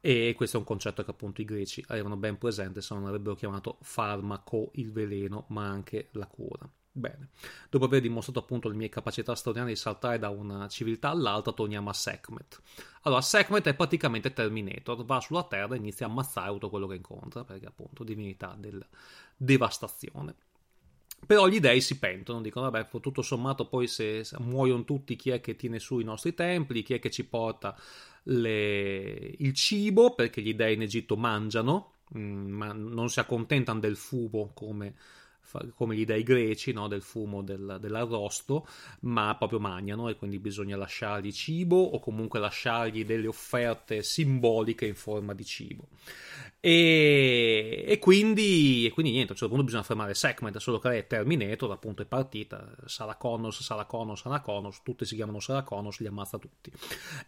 E 0.00 0.34
questo 0.36 0.56
è 0.56 0.60
un 0.60 0.66
concetto 0.66 1.02
che 1.02 1.10
appunto 1.10 1.40
i 1.40 1.46
greci 1.46 1.82
avevano 1.88 2.16
ben 2.16 2.36
presente, 2.36 2.82
se 2.82 2.94
non 2.94 3.06
avrebbero 3.06 3.34
chiamato 3.34 3.78
farmaco 3.80 4.70
il 4.74 4.92
veleno, 4.92 5.46
ma 5.48 5.66
anche 5.66 6.08
la 6.12 6.26
cura. 6.26 6.68
Bene, 6.96 7.30
dopo 7.70 7.86
aver 7.86 8.02
dimostrato 8.02 8.38
appunto 8.38 8.68
le 8.68 8.76
mie 8.76 8.88
capacità 8.88 9.34
straordinarie 9.34 9.74
di 9.74 9.80
saltare 9.80 10.18
da 10.18 10.28
una 10.28 10.68
civiltà 10.68 11.08
all'altra, 11.08 11.52
torniamo 11.52 11.90
a 11.90 11.92
Sekhmet. 11.92 12.60
Allora, 13.02 13.20
Sekhmet 13.20 13.66
è 13.66 13.74
praticamente 13.74 14.32
Terminator, 14.32 15.04
va 15.04 15.20
sulla 15.20 15.42
Terra 15.42 15.74
e 15.74 15.78
inizia 15.78 16.06
a 16.06 16.10
ammazzare 16.10 16.52
tutto 16.52 16.70
quello 16.70 16.86
che 16.86 16.94
incontra, 16.94 17.42
perché 17.42 17.66
appunto 17.66 18.04
divinità 18.04 18.54
della 18.56 18.86
devastazione. 19.36 20.34
Però 21.26 21.48
gli 21.48 21.60
dei 21.60 21.80
si 21.80 21.98
pentono, 21.98 22.40
dicono: 22.40 22.70
Vabbè, 22.70 22.88
tutto 23.00 23.22
sommato, 23.22 23.66
poi 23.66 23.86
se, 23.86 24.24
muoiono 24.38 24.84
tutti, 24.84 25.16
chi 25.16 25.30
è 25.30 25.40
che 25.40 25.56
tiene 25.56 25.78
su 25.78 25.98
i 25.98 26.04
nostri 26.04 26.34
templi? 26.34 26.82
Chi 26.82 26.94
è 26.94 26.98
che 26.98 27.10
ci 27.10 27.24
porta 27.24 27.76
le... 28.24 29.34
il 29.38 29.52
cibo? 29.54 30.14
Perché 30.14 30.42
gli 30.42 30.54
dei 30.54 30.74
in 30.74 30.82
Egitto 30.82 31.16
mangiano, 31.16 31.94
mm, 32.16 32.50
ma 32.50 32.72
non 32.72 33.08
si 33.08 33.20
accontentano 33.20 33.80
del 33.80 33.96
fumo 33.96 34.50
come 34.54 34.94
come 35.74 35.94
gli 35.94 36.04
dei 36.04 36.22
greci, 36.22 36.72
no? 36.72 36.88
del 36.88 37.02
fumo 37.02 37.42
del, 37.42 37.78
dell'arrosto, 37.80 38.66
ma 39.00 39.34
proprio 39.36 39.60
mangiano 39.60 40.08
e 40.08 40.16
quindi 40.16 40.38
bisogna 40.38 40.76
lasciargli 40.76 41.32
cibo 41.32 41.76
o 41.76 42.00
comunque 42.00 42.40
lasciargli 42.40 43.04
delle 43.04 43.26
offerte 43.26 44.02
simboliche 44.02 44.86
in 44.86 44.94
forma 44.94 45.32
di 45.32 45.44
cibo. 45.44 45.88
E, 46.66 47.84
e, 47.86 47.98
quindi, 47.98 48.86
e, 48.86 48.90
quindi, 48.90 49.12
niente, 49.12 49.32
a 49.32 49.32
un 49.32 49.38
certo 49.38 49.48
punto 49.48 49.64
bisogna 49.64 49.82
fermare 49.82 50.14
Segment, 50.14 50.56
solo 50.56 50.78
che 50.78 50.96
è 50.96 51.06
Terminator, 51.06 51.70
appunto 51.70 52.00
è 52.00 52.06
partita, 52.06 52.74
Sarah 52.86 53.16
Connors, 53.16 53.60
Sarah 53.60 53.84
Connors, 53.84 54.22
Sarah 54.22 54.40
Connors, 54.40 54.80
tutti 54.82 55.04
si 55.04 55.14
chiamano 55.14 55.40
Sarah 55.40 55.62
Connors, 55.62 55.98
li 55.98 56.06
ammazza 56.06 56.38
tutti. 56.38 56.72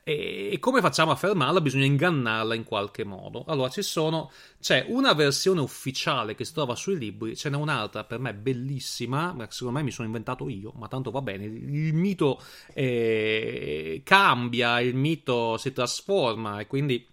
E, 0.05 0.49
e, 0.52 0.59
come 0.59 0.81
facciamo 0.81 1.11
a 1.11 1.16
fermarla? 1.16 1.61
Bisogna 1.61 1.85
ingannarla 1.85 2.55
in 2.55 2.64
qualche 2.64 3.05
modo. 3.05 3.45
Allora 3.47 3.69
ci 3.69 3.83
sono, 3.83 4.31
c'è 4.59 4.87
una 4.88 5.12
versione 5.12 5.61
ufficiale 5.61 6.35
che 6.35 6.47
si 6.47 6.55
trova 6.55 6.75
sui 6.75 6.97
libri, 6.97 7.37
ce 7.37 7.50
n'è 7.50 7.57
un'altra 7.57 8.05
per 8.05 8.19
me 8.19 8.33
bellissima, 8.33 9.37
secondo 9.50 9.76
me 9.76 9.85
mi 9.85 9.90
sono 9.90 10.07
inventato 10.07 10.49
io, 10.49 10.73
ma 10.76 10.88
tanto 10.88 11.11
va 11.11 11.21
bene, 11.21 11.45
il 11.45 11.93
mito 11.93 12.40
eh, 12.73 14.00
cambia, 14.02 14.81
il 14.81 14.95
mito 14.95 15.59
si 15.59 15.75
trasforma 15.75 16.61
e 16.61 16.66
quindi 16.66 17.07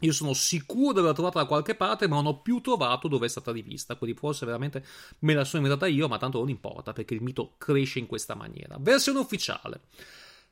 io 0.00 0.12
sono 0.12 0.32
sicuro 0.32 0.92
di 0.92 0.98
averla 0.98 1.14
trovata 1.14 1.40
da 1.40 1.46
qualche 1.46 1.74
parte, 1.74 2.06
ma 2.06 2.16
non 2.16 2.26
ho 2.26 2.40
più 2.40 2.60
trovato 2.60 3.08
dove 3.08 3.26
è 3.26 3.28
stata 3.28 3.50
rivista. 3.50 3.96
Quindi 3.96 4.16
forse 4.16 4.46
veramente 4.46 4.84
me 5.20 5.34
la 5.34 5.44
sono 5.44 5.62
inventata 5.62 5.90
io, 5.90 6.06
ma 6.08 6.18
tanto 6.18 6.38
non 6.38 6.48
importa 6.48 6.92
perché 6.92 7.14
il 7.14 7.22
mito 7.22 7.54
cresce 7.58 7.98
in 7.98 8.06
questa 8.06 8.34
maniera. 8.34 8.76
Versione 8.78 9.18
ufficiale. 9.18 9.80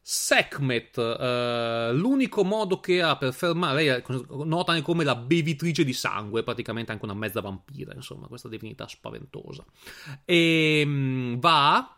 Sekhmet, 0.08 0.96
uh, 0.98 1.92
l'unico 1.92 2.44
modo 2.44 2.78
che 2.78 3.02
ha 3.02 3.16
per 3.16 3.32
fermare, 3.34 3.82
lei 3.82 4.02
nota 4.44 4.70
anche 4.70 4.84
come 4.84 5.02
la 5.02 5.16
bevitrice 5.16 5.82
di 5.82 5.92
sangue, 5.92 6.44
praticamente 6.44 6.92
anche 6.92 7.04
una 7.04 7.14
mezza 7.14 7.40
vampira, 7.40 7.92
insomma, 7.92 8.28
questa 8.28 8.48
divinità 8.48 8.86
spaventosa. 8.86 9.64
E 10.24 10.82
um, 10.86 11.40
va, 11.40 11.96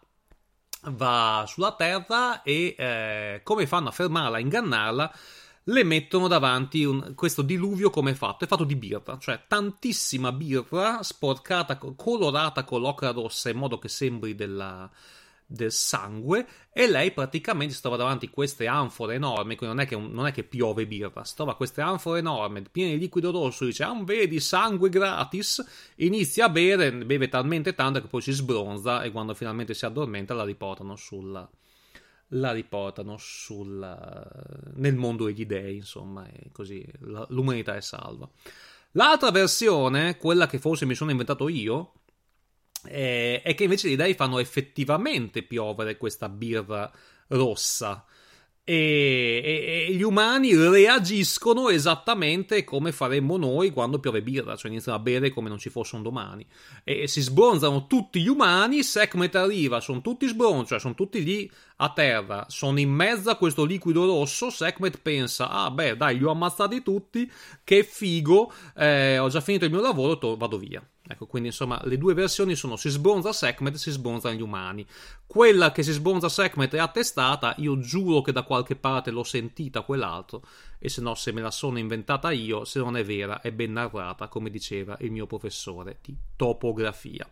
va 0.85 1.45
sulla 1.47 1.75
terra 1.75 2.41
e 2.43 2.75
eh, 2.79 3.41
come 3.43 3.67
fanno 3.67 3.89
a 3.89 3.93
fermarla, 3.93 4.39
a 4.39 4.41
ingannarla? 4.41 5.15
Le 5.69 5.85
mettono 5.85 6.29
davanti 6.29 6.85
un, 6.85 7.13
questo 7.15 7.43
diluvio 7.43 7.91
come 7.91 8.13
è 8.13 8.15
fatto? 8.15 8.45
È 8.45 8.49
fatto 8.49 8.65
di 8.65 8.77
birra, 8.77 9.19
cioè 9.19 9.43
tantissima 9.47 10.33
birra 10.33 11.03
sporcata, 11.03 11.77
colorata 11.77 12.65
con 12.65 12.81
l'ocra 12.81 13.11
rossa 13.11 13.51
in 13.51 13.59
modo 13.59 13.79
che 13.79 13.89
sembri 13.89 14.35
della, 14.35 14.91
del 15.45 15.71
sangue 15.71 16.47
e 16.73 16.89
lei 16.89 17.13
praticamente 17.13 17.75
si 17.75 17.81
trova 17.83 17.97
davanti 17.97 18.31
queste 18.31 18.67
anfore 18.67 19.17
enormi, 19.17 19.57
quindi 19.57 19.77
non 19.77 19.85
è 19.85 19.89
che, 19.89 19.97
non 19.97 20.27
è 20.27 20.33
che 20.33 20.43
piove 20.43 20.87
birra, 20.87 21.25
si 21.25 21.35
trova 21.35 21.55
queste 21.55 21.83
anfore 21.83 22.21
enormi 22.21 22.63
piene 22.71 22.93
di 22.93 22.99
liquido 22.99 23.31
rosso, 23.31 23.67
dice 23.67 23.83
ah 23.83 23.99
vedi 24.03 24.41
sangue 24.41 24.89
gratis, 24.89 25.93
inizia 25.97 26.47
a 26.47 26.49
bere, 26.49 26.93
beve 26.93 27.29
talmente 27.29 27.75
tanto 27.75 28.01
che 28.01 28.07
poi 28.07 28.23
si 28.23 28.33
sbronza 28.33 29.03
e 29.03 29.11
quando 29.11 29.35
finalmente 29.35 29.75
si 29.75 29.85
addormenta 29.85 30.33
la 30.33 30.45
riportano 30.45 30.97
sulla 30.97 31.49
la 32.33 32.53
riportano 32.53 33.17
sul, 33.19 33.79
nel 34.75 34.95
mondo 34.97 35.27
degli 35.27 35.47
dei, 35.47 35.77
insomma, 35.77 36.27
e 36.27 36.51
così 36.53 36.87
l'umanità 37.29 37.75
è 37.75 37.81
salva. 37.81 38.29
L'altra 38.93 39.31
versione, 39.31 40.17
quella 40.17 40.47
che 40.47 40.59
forse 40.59 40.87
mi 40.87 40.95
sono 40.95 41.11
inventato 41.11 41.49
io, 41.49 41.93
è, 42.83 43.43
è 43.45 43.55
che 43.55 43.65
invece 43.65 43.89
gli 43.89 43.97
dei 43.97 44.15
fanno 44.15 44.39
effettivamente 44.39 45.43
piovere 45.43 45.97
questa 45.97 46.29
birra 46.29 46.91
rossa 47.29 48.05
e, 48.71 49.41
e, 49.43 49.87
e, 49.89 49.95
gli 49.95 50.03
umani 50.03 50.55
reagiscono 50.55 51.71
esattamente 51.71 52.65
come 52.65 52.93
faremmo 52.93 53.39
noi 53.39 53.71
quando 53.71 53.99
piove 53.99 54.21
birra, 54.21 54.57
cioè 54.57 54.71
iniziano 54.71 54.99
a 54.99 55.01
bere 55.01 55.31
come 55.31 55.49
non 55.49 55.57
ci 55.57 55.71
fosse 55.71 55.97
un 55.97 56.03
domani. 56.03 56.47
E, 56.85 57.09
si 57.09 57.23
sbronzano 57.23 57.87
tutti 57.87 58.21
gli 58.21 58.29
umani, 58.29 58.83
Sekhmet 58.83 59.35
arriva, 59.37 59.81
sono 59.81 60.03
tutti 60.03 60.27
sbronzi, 60.27 60.67
cioè 60.69 60.81
sono 60.81 60.95
tutti 60.95 61.25
lì 61.25 61.51
a 61.77 61.91
terra, 61.95 62.45
sono 62.49 62.79
in 62.79 62.91
mezzo 62.91 63.31
a 63.31 63.37
questo 63.37 63.65
liquido 63.65 64.05
rosso, 64.05 64.51
Sekhmet 64.51 64.99
pensa, 65.01 65.49
ah 65.49 65.71
beh 65.71 65.97
dai, 65.97 66.19
li 66.19 66.25
ho 66.25 66.31
ammazzati 66.31 66.83
tutti, 66.83 67.31
che 67.65 67.83
figo, 67.83 68.53
eh, 68.77 69.19
ho 69.19 69.31
già 69.31 69.41
finito 69.41 69.65
il 69.65 69.71
mio 69.71 69.81
lavoro, 69.81 70.19
to- 70.19 70.37
vado 70.37 70.59
via. 70.59 70.87
Ecco, 71.11 71.27
quindi 71.27 71.49
insomma 71.49 71.81
le 71.85 71.97
due 71.97 72.13
versioni 72.13 72.55
sono 72.55 72.77
si 72.77 72.91
sbronza 72.91 73.33
Sekhmet 73.33 73.75
e 73.75 73.79
si 73.79 73.91
sbronzano 73.91 74.35
gli 74.35 74.43
umani. 74.43 74.87
Quella 75.27 75.73
che 75.73 75.83
si 75.83 75.93
sbronza 75.93 76.29
Sekhmet 76.29 76.75
è 76.75 76.79
attestata, 76.79 77.55
io 77.59 77.79
giuro 77.79 78.21
che 78.21 78.31
da 78.31 78.43
qualche 78.43 78.77
parte 78.77 79.11
l'ho 79.11 79.25
sentita 79.25 79.81
quell'altro, 79.81 80.43
e 80.79 80.91
se 80.91 81.01
no 81.01 81.15
se 81.15 81.33
me 81.33 81.41
la 81.41 81.51
sono 81.51 81.79
inventata 81.79 82.31
io, 82.31 82.67
se 82.67 82.79
non 82.81 82.95
è 82.97 83.05
vera 83.05 83.41
è 83.41 83.51
ben 83.53 83.73
narrata, 83.73 84.29
come 84.29 84.51
diceva 84.51 84.99
il 85.01 85.11
mio 85.11 85.27
professore 85.27 85.99
di 86.03 86.15
topografia. 86.37 87.27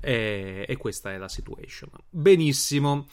E, 0.00 0.64
e 0.66 0.76
questa 0.78 1.12
è 1.12 1.18
la 1.18 1.28
situation. 1.28 1.90
Benissimo. 2.08 3.06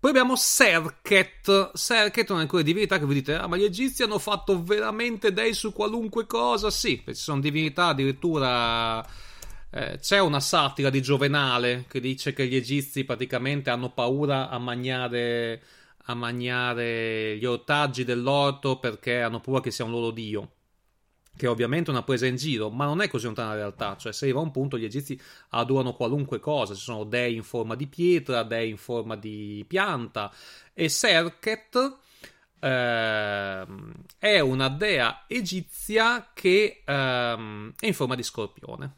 Poi 0.00 0.08
abbiamo 0.10 0.34
Serket. 0.34 1.72
Serket 1.74 2.28
è 2.30 2.32
una 2.32 2.40
di 2.40 2.48
quelle 2.48 2.64
divinità 2.64 2.98
che 2.98 3.04
vi 3.04 3.12
dite, 3.12 3.34
ah, 3.34 3.46
ma 3.46 3.58
gli 3.58 3.64
egizi 3.64 4.02
hanno 4.02 4.18
fatto 4.18 4.62
veramente 4.62 5.30
dei 5.30 5.52
su 5.52 5.74
qualunque 5.74 6.24
cosa? 6.26 6.70
Sì, 6.70 7.02
ci 7.06 7.14
sono 7.14 7.40
divinità 7.40 7.88
addirittura. 7.88 9.06
Eh, 9.70 9.98
c'è 10.00 10.18
una 10.18 10.40
satira 10.40 10.88
di 10.88 11.02
Giovenale 11.02 11.84
che 11.86 12.00
dice 12.00 12.32
che 12.32 12.46
gli 12.46 12.56
egizi 12.56 13.04
praticamente 13.04 13.68
hanno 13.68 13.90
paura 13.90 14.48
a 14.48 14.58
mangiare, 14.58 15.62
a 16.06 16.14
mangiare 16.14 17.36
gli 17.36 17.44
ortaggi 17.44 18.02
dell'orto 18.04 18.78
perché 18.78 19.20
hanno 19.20 19.40
paura 19.40 19.60
che 19.60 19.70
sia 19.70 19.84
un 19.84 19.90
loro 19.90 20.10
dio 20.12 20.52
che 21.36 21.46
è 21.46 21.48
ovviamente 21.48 21.90
una 21.90 22.02
presa 22.02 22.26
in 22.26 22.36
giro, 22.36 22.70
ma 22.70 22.84
non 22.84 23.00
è 23.00 23.08
così 23.08 23.24
lontana 23.24 23.50
la 23.50 23.56
realtà, 23.56 23.96
cioè 23.96 24.12
se 24.12 24.24
arriva 24.24 24.40
un 24.40 24.50
punto 24.50 24.76
gli 24.76 24.84
egizi 24.84 25.18
adorano 25.50 25.94
qualunque 25.94 26.38
cosa, 26.38 26.74
ci 26.74 26.82
sono 26.82 27.04
dei 27.04 27.34
in 27.34 27.42
forma 27.42 27.74
di 27.74 27.86
pietra, 27.86 28.42
dei 28.42 28.70
in 28.70 28.76
forma 28.76 29.16
di 29.16 29.64
pianta. 29.66 30.32
E 30.74 30.88
Serket 30.88 31.96
eh, 32.60 33.66
è 34.18 34.40
una 34.40 34.68
dea 34.68 35.24
egizia 35.26 36.30
che 36.34 36.82
eh, 36.84 37.72
è 37.78 37.86
in 37.86 37.94
forma 37.94 38.14
di 38.14 38.22
scorpione. 38.22 38.96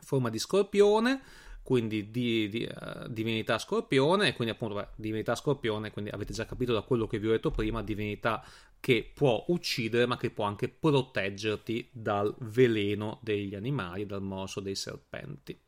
Forma 0.00 0.30
di 0.30 0.38
scorpione 0.38 1.20
quindi 1.66 2.12
di, 2.12 2.48
di 2.48 2.62
uh, 2.62 3.08
divinità 3.08 3.58
scorpione, 3.58 4.34
quindi 4.34 4.54
appunto 4.54 4.76
beh, 4.76 4.86
divinità 4.94 5.34
scorpione, 5.34 5.90
quindi 5.90 6.12
avete 6.12 6.32
già 6.32 6.46
capito 6.46 6.72
da 6.72 6.82
quello 6.82 7.08
che 7.08 7.18
vi 7.18 7.26
ho 7.26 7.32
detto 7.32 7.50
prima, 7.50 7.82
divinità 7.82 8.40
che 8.86 9.10
può 9.12 9.44
uccidere 9.48 10.06
ma 10.06 10.16
che 10.16 10.30
può 10.30 10.44
anche 10.44 10.68
proteggerti 10.68 11.88
dal 11.90 12.32
veleno 12.38 13.18
degli 13.20 13.56
animali, 13.56 14.06
dal 14.06 14.22
morso 14.22 14.60
dei 14.60 14.76
serpenti. 14.76 15.58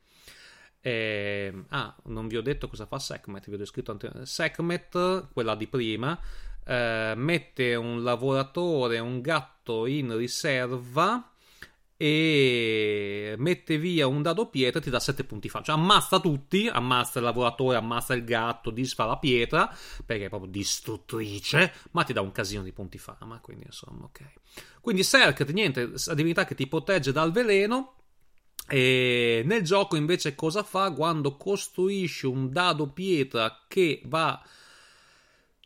Eh, 0.80 1.64
ah, 1.70 1.96
non 2.04 2.28
vi 2.28 2.36
ho 2.36 2.42
detto 2.42 2.68
cosa 2.68 2.86
fa 2.86 3.00
Sekhmet, 3.00 3.48
vi 3.48 3.54
ho 3.54 3.58
descritto 3.58 3.90
anche 3.90 4.24
Sekhmet, 4.24 5.32
quella 5.32 5.56
di 5.56 5.66
prima, 5.66 6.16
eh, 6.64 7.14
mette 7.16 7.74
un 7.74 8.04
lavoratore, 8.04 9.00
un 9.00 9.20
gatto 9.20 9.86
in 9.86 10.16
riserva 10.16 11.32
e 12.00 13.34
mette 13.38 13.76
via 13.76 14.06
un 14.06 14.22
dado 14.22 14.46
pietra 14.46 14.78
e 14.78 14.82
ti 14.82 14.88
dà 14.88 15.00
7 15.00 15.24
punti 15.24 15.48
fa. 15.48 15.62
Cioè 15.62 15.74
ammazza 15.74 16.20
tutti, 16.20 16.68
ammazza 16.68 17.18
il 17.18 17.24
lavoratore, 17.24 17.76
ammazza 17.76 18.14
il 18.14 18.22
gatto, 18.22 18.70
disfa 18.70 19.04
la 19.04 19.18
pietra, 19.18 19.74
perché 20.06 20.26
è 20.26 20.28
proprio 20.28 20.48
distruttrice, 20.48 21.74
ma 21.90 22.04
ti 22.04 22.12
dà 22.12 22.20
un 22.20 22.30
casino 22.30 22.62
di 22.62 22.72
punti 22.72 22.98
fama, 22.98 23.40
quindi 23.40 23.64
insomma, 23.66 24.04
ok. 24.04 24.20
Quindi 24.80 25.02
Serket, 25.02 25.50
niente, 25.50 25.90
la 26.06 26.14
divinità 26.14 26.44
che 26.44 26.54
ti 26.54 26.68
protegge 26.68 27.10
dal 27.10 27.32
veleno, 27.32 27.94
e 28.68 29.42
nel 29.44 29.62
gioco 29.62 29.96
invece 29.96 30.36
cosa 30.36 30.62
fa? 30.62 30.92
Quando 30.92 31.36
costruisce 31.36 32.28
un 32.28 32.52
dado 32.52 32.86
pietra 32.92 33.64
che 33.66 34.02
va 34.04 34.40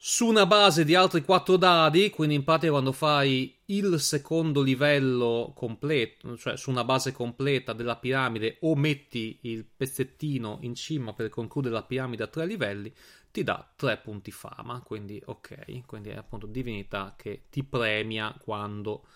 su 0.04 0.26
una 0.26 0.46
base 0.46 0.84
di 0.84 0.94
altri 0.94 1.22
4 1.22 1.56
dadi, 1.56 2.10
quindi 2.10 2.36
in 2.36 2.42
pratica 2.42 2.72
quando 2.72 2.92
fai 2.92 3.54
il 3.76 4.00
secondo 4.00 4.60
livello 4.62 5.52
completo, 5.54 6.36
cioè 6.36 6.56
su 6.56 6.70
una 6.70 6.84
base 6.84 7.12
completa 7.12 7.72
della 7.72 7.96
piramide 7.96 8.58
o 8.60 8.74
metti 8.74 9.38
il 9.42 9.64
pezzettino 9.64 10.58
in 10.62 10.74
cima 10.74 11.12
per 11.12 11.28
concludere 11.28 11.74
la 11.74 11.82
piramide 11.82 12.22
a 12.22 12.28
tre 12.28 12.46
livelli, 12.46 12.92
ti 13.30 13.42
dà 13.42 13.72
3 13.74 13.98
punti 13.98 14.30
fama, 14.30 14.82
quindi 14.82 15.20
ok, 15.24 15.86
quindi 15.86 16.10
è 16.10 16.16
appunto 16.16 16.46
divinità 16.46 17.14
che 17.16 17.44
ti 17.48 17.64
premia 17.64 18.36
quando 18.38 19.06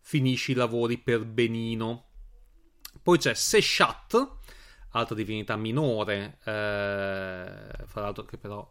finisci 0.00 0.52
i 0.52 0.54
lavori 0.54 0.98
per 0.98 1.24
benino. 1.24 2.04
Poi 3.02 3.18
c'è 3.18 3.34
Seshat, 3.34 4.36
altra 4.90 5.14
divinità 5.14 5.56
minore, 5.56 6.38
eh, 6.44 7.84
fra 7.84 8.00
l'altro 8.00 8.24
che 8.24 8.38
però 8.38 8.66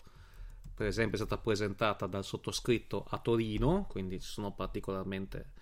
per 0.76 0.88
esempio 0.88 1.14
è 1.14 1.26
stata 1.26 1.42
presentata 1.42 2.06
dal 2.06 2.26
sottoscritto 2.26 3.06
a 3.10 3.18
Torino, 3.18 3.88
quindi 3.90 4.20
sono 4.20 4.54
particolarmente, 4.54 5.54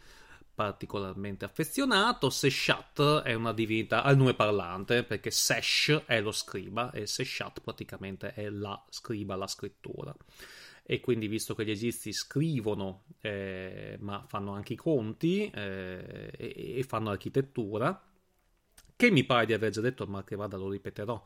particolarmente 0.54 1.46
affezionato. 1.46 2.32
Seshat 2.32 3.22
è 3.22 3.34
una 3.36 3.54
divinità 3.54 4.02
al 4.02 4.18
nome 4.18 4.34
parlante, 4.34 5.04
perché 5.04 5.30
Sesh 5.30 6.04
è 6.08 6.20
lo 6.20 6.32
scriba 6.32 6.90
e 6.92 7.06
Seshat 7.06 7.62
praticamente 7.62 8.34
è 8.34 8.50
la 8.50 8.84
scriba, 8.90 9.36
la 9.36 9.48
scrittura. 9.48 10.16
E 10.86 11.00
quindi, 11.00 11.28
visto 11.28 11.54
che 11.54 11.64
gli 11.64 11.72
egizi 11.72 12.12
scrivono, 12.12 13.06
eh, 13.22 13.96
ma 14.00 14.26
fanno 14.28 14.52
anche 14.52 14.74
i 14.74 14.76
conti 14.78 15.50
eh, 15.50 16.32
e, 16.36 16.74
e 16.80 16.84
fanno 16.84 17.12
architettura, 17.12 18.02
che 18.96 19.12
mi 19.12 19.24
pare 19.24 19.46
di 19.46 19.54
aver 19.54 19.72
già 19.72 19.82
detto, 19.82 20.08
ma 20.08 20.24
che 20.24 20.36
vada 20.36 20.58
lo 20.58 20.70
ripeterò. 20.70 21.24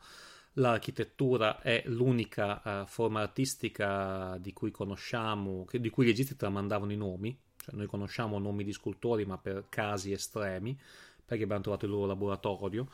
L'architettura 0.58 1.60
è 1.60 1.82
l'unica 1.86 2.82
uh, 2.82 2.86
forma 2.86 3.20
artistica 3.20 4.36
di 4.40 4.52
cui 4.52 4.70
conosciamo, 4.70 5.64
che, 5.64 5.80
di 5.80 5.88
cui 5.88 6.06
gli 6.06 6.10
egizi 6.10 6.36
tramandavano 6.36 6.92
i 6.92 6.96
nomi, 6.96 7.36
cioè 7.56 7.76
noi 7.76 7.86
conosciamo 7.86 8.38
nomi 8.38 8.64
di 8.64 8.72
scultori 8.72 9.24
ma 9.24 9.38
per 9.38 9.66
casi 9.68 10.10
estremi, 10.12 10.78
perché 11.24 11.44
abbiamo 11.44 11.62
trovato 11.62 11.84
il 11.84 11.92
loro 11.92 12.06
laboratorio, 12.06 12.88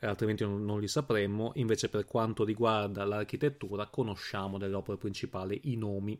altrimenti 0.00 0.44
non, 0.44 0.64
non, 0.64 0.80
li 0.80 0.88
sapremmo. 0.88 1.52
Invece, 1.56 1.88
per 1.88 2.04
quanto 2.04 2.44
riguarda 2.44 3.04
l'architettura, 3.04 3.86
conosciamo 3.88 4.56
delle 4.58 4.76
opere 4.76 4.96
principali 4.96 5.60
i 5.64 5.76
nomi 5.76 6.18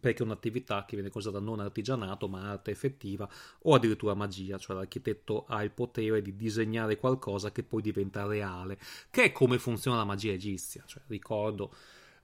perché 0.00 0.22
è 0.22 0.26
un'attività 0.26 0.84
che 0.84 0.96
viene 0.96 1.10
considerata 1.10 1.44
non 1.44 1.60
artigianato 1.60 2.28
ma 2.28 2.50
arte 2.50 2.70
effettiva 2.70 3.28
o 3.62 3.74
addirittura 3.74 4.14
magia, 4.14 4.58
cioè 4.58 4.74
l'architetto 4.76 5.44
ha 5.46 5.62
il 5.62 5.70
potere 5.70 6.22
di 6.22 6.34
disegnare 6.34 6.96
qualcosa 6.96 7.52
che 7.52 7.62
poi 7.62 7.82
diventa 7.82 8.26
reale, 8.26 8.78
che 9.10 9.24
è 9.24 9.32
come 9.32 9.58
funziona 9.58 9.98
la 9.98 10.04
magia 10.04 10.32
egizia, 10.32 10.82
cioè, 10.86 11.02
ricordo, 11.06 11.72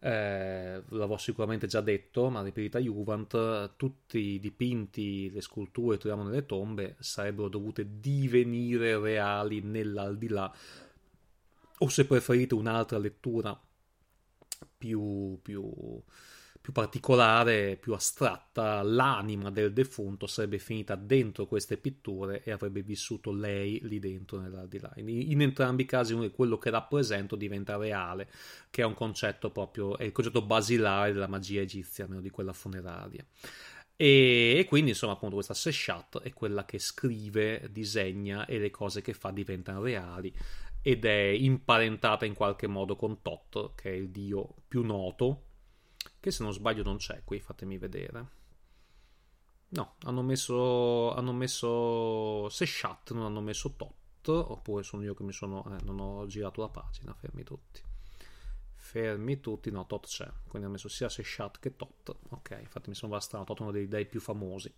eh, 0.01 0.83
l'avevo 0.88 1.16
sicuramente 1.16 1.66
già 1.66 1.81
detto, 1.81 2.31
ma 2.31 2.42
ripetuta 2.42 2.79
Juvent, 2.79 3.77
tutti 3.77 4.18
i 4.18 4.40
dipinti, 4.40 5.31
le 5.31 5.40
sculture 5.40 5.97
che 5.97 6.03
troviamo 6.03 6.29
nelle 6.29 6.47
tombe 6.47 6.97
sarebbero 6.99 7.49
dovute 7.49 7.99
divenire 8.01 8.99
reali 8.99 9.61
nell'aldilà, 9.61 10.53
o 11.79 11.88
se 11.88 12.07
preferite 12.07 12.55
un'altra 12.55 12.99
lettura 12.99 13.59
più, 14.77 15.38
più 15.42 15.71
più 16.68 16.76
particolare, 16.76 17.76
più 17.76 17.94
astratta, 17.94 18.83
l'anima 18.83 19.50
del 19.50 19.72
defunto 19.72 20.26
sarebbe 20.26 20.59
finita 20.59 20.96
dentro 20.96 21.46
queste 21.46 21.78
pitture 21.78 22.42
e 22.42 22.50
avrebbe 22.50 22.83
vissuto 22.83 23.33
lei 23.33 23.81
lì 23.85 23.98
dentro 23.98 24.38
nell'aldilà. 24.38 24.92
In, 24.96 25.09
in 25.09 25.40
entrambi 25.40 25.85
i 25.85 25.87
casi 25.87 26.14
quello 26.28 26.59
che 26.59 26.68
rappresento 26.68 27.37
diventa 27.37 27.78
reale, 27.78 28.28
che 28.68 28.83
è 28.83 28.85
un 28.85 28.92
concetto 28.92 29.50
proprio, 29.50 29.96
è 29.96 30.04
il 30.04 30.12
concetto 30.12 30.42
basilare 30.42 31.14
della 31.14 31.26
magia 31.26 31.62
egizia, 31.62 32.04
almeno 32.04 32.20
di 32.20 32.28
quella 32.28 32.52
funeraria. 32.52 33.24
E, 33.96 34.57
e, 34.59 34.66
quindi, 34.66 34.90
insomma, 34.90 35.14
appunto, 35.14 35.37
questa 35.37 35.54
Seshat 35.54 36.20
è 36.20 36.35
quella 36.35 36.66
che 36.66 36.78
scrive, 36.78 37.66
disegna 37.72 38.44
e 38.44 38.59
le 38.59 38.68
cose 38.68 39.00
che 39.00 39.14
fa 39.14 39.31
diventano 39.31 39.81
reali 39.81 40.31
ed 40.83 41.07
è 41.07 41.28
imparentata 41.28 42.26
in 42.26 42.35
qualche 42.35 42.66
modo 42.66 42.94
con 42.94 43.22
Tot, 43.22 43.74
che 43.74 43.90
è 43.90 43.94
il 43.94 44.11
dio 44.11 44.54
più 44.68 44.85
noto 44.85 45.44
che 46.20 46.31
se 46.31 46.42
non 46.42 46.52
sbaglio 46.52 46.83
non 46.83 46.96
c'è 46.96 47.22
qui, 47.24 47.40
fatemi 47.40 47.78
vedere. 47.78 48.37
No, 49.70 49.96
hanno 50.04 50.22
messo, 50.22 51.12
hanno 51.12 51.33
messo 51.33 52.48
Seshat, 52.48 53.12
non 53.12 53.24
hanno 53.24 53.40
messo 53.40 53.74
Tot, 53.76 54.28
oppure 54.28 54.83
sono 54.83 55.02
io 55.02 55.14
che 55.14 55.22
mi 55.22 55.33
sono, 55.33 55.64
eh, 55.76 55.83
non 55.85 56.00
ho 56.00 56.26
girato 56.26 56.61
la 56.62 56.68
pagina, 56.68 57.12
fermi 57.12 57.42
tutti. 57.44 57.83
Fermi 58.76 59.40
tutti, 59.40 59.70
no, 59.70 59.87
Tot 59.87 60.07
c'è, 60.07 60.26
quindi 60.46 60.66
hanno 60.66 60.70
messo 60.70 60.88
sia 60.88 61.11
Seshat 61.11 61.59
che 61.59 61.76
Tot. 61.76 62.16
Ok, 62.31 62.57
infatti 62.61 62.88
mi 62.88 62.94
sembra 62.94 63.20
strano, 63.20 63.44
Tot 63.44 63.59
è 63.59 63.62
uno 63.62 63.70
dei 63.70 63.88
dei 63.88 64.07
più 64.07 64.20
famosi. 64.20 64.72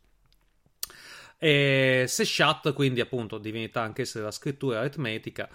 E 1.38 2.04
Seshat, 2.08 2.72
quindi 2.72 3.00
appunto 3.00 3.38
divinità 3.38 3.82
anch'essa 3.82 4.18
della 4.18 4.32
scrittura 4.32 4.80
aritmetica, 4.80 5.48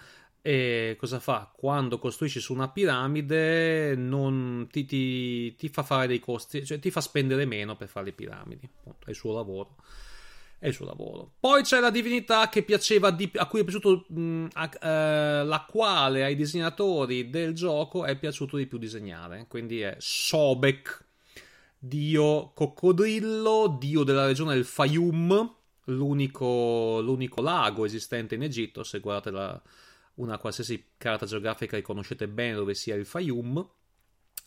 e 0.46 0.94
cosa 0.96 1.18
fa? 1.18 1.50
Quando 1.52 1.98
costruisci 1.98 2.38
su 2.38 2.52
una 2.52 2.68
piramide 2.68 3.96
non 3.96 4.68
ti, 4.70 4.84
ti, 4.84 5.56
ti, 5.56 5.68
fa 5.68 5.82
fare 5.82 6.06
dei 6.06 6.20
costi, 6.20 6.64
cioè 6.64 6.78
ti 6.78 6.92
fa 6.92 7.00
spendere 7.00 7.46
meno 7.46 7.74
per 7.74 7.88
fare 7.88 8.06
le 8.06 8.12
piramidi. 8.12 8.70
Appunto, 8.78 9.06
è 9.06 9.10
il 9.10 9.16
suo 9.16 9.34
lavoro. 9.34 9.74
È 10.56 10.68
il 10.68 10.72
suo 10.72 10.86
lavoro. 10.86 11.32
Poi 11.40 11.62
c'è 11.62 11.80
la 11.80 11.90
divinità 11.90 12.48
che 12.48 12.62
piaceva 12.62 13.10
di, 13.10 13.28
a 13.34 13.46
cui 13.46 13.58
è 13.58 13.64
piaciuto, 13.64 14.06
mh, 14.08 14.46
a, 14.52 14.70
eh, 14.80 15.44
la 15.44 15.66
quale 15.68 16.22
ai 16.22 16.36
disegnatori 16.36 17.28
del 17.28 17.52
gioco 17.52 18.04
è 18.04 18.16
piaciuto 18.16 18.56
di 18.56 18.68
più 18.68 18.78
disegnare. 18.78 19.46
Quindi 19.48 19.80
è 19.80 19.96
Sobek, 19.98 21.04
dio 21.76 22.52
coccodrillo, 22.54 23.78
dio 23.80 24.04
della 24.04 24.26
regione 24.26 24.54
del 24.54 24.64
Fayum, 24.64 25.54
l'unico, 25.86 27.00
l'unico 27.00 27.42
lago 27.42 27.84
esistente 27.84 28.36
in 28.36 28.44
Egitto. 28.44 28.84
Se 28.84 29.00
guardate 29.00 29.32
la 29.32 29.60
una 30.16 30.38
qualsiasi 30.38 30.92
carta 30.96 31.26
geografica 31.26 31.76
che 31.76 31.82
conoscete 31.82 32.28
bene 32.28 32.54
dove 32.54 32.74
sia 32.74 32.94
il 32.94 33.06
Fayum. 33.06 33.68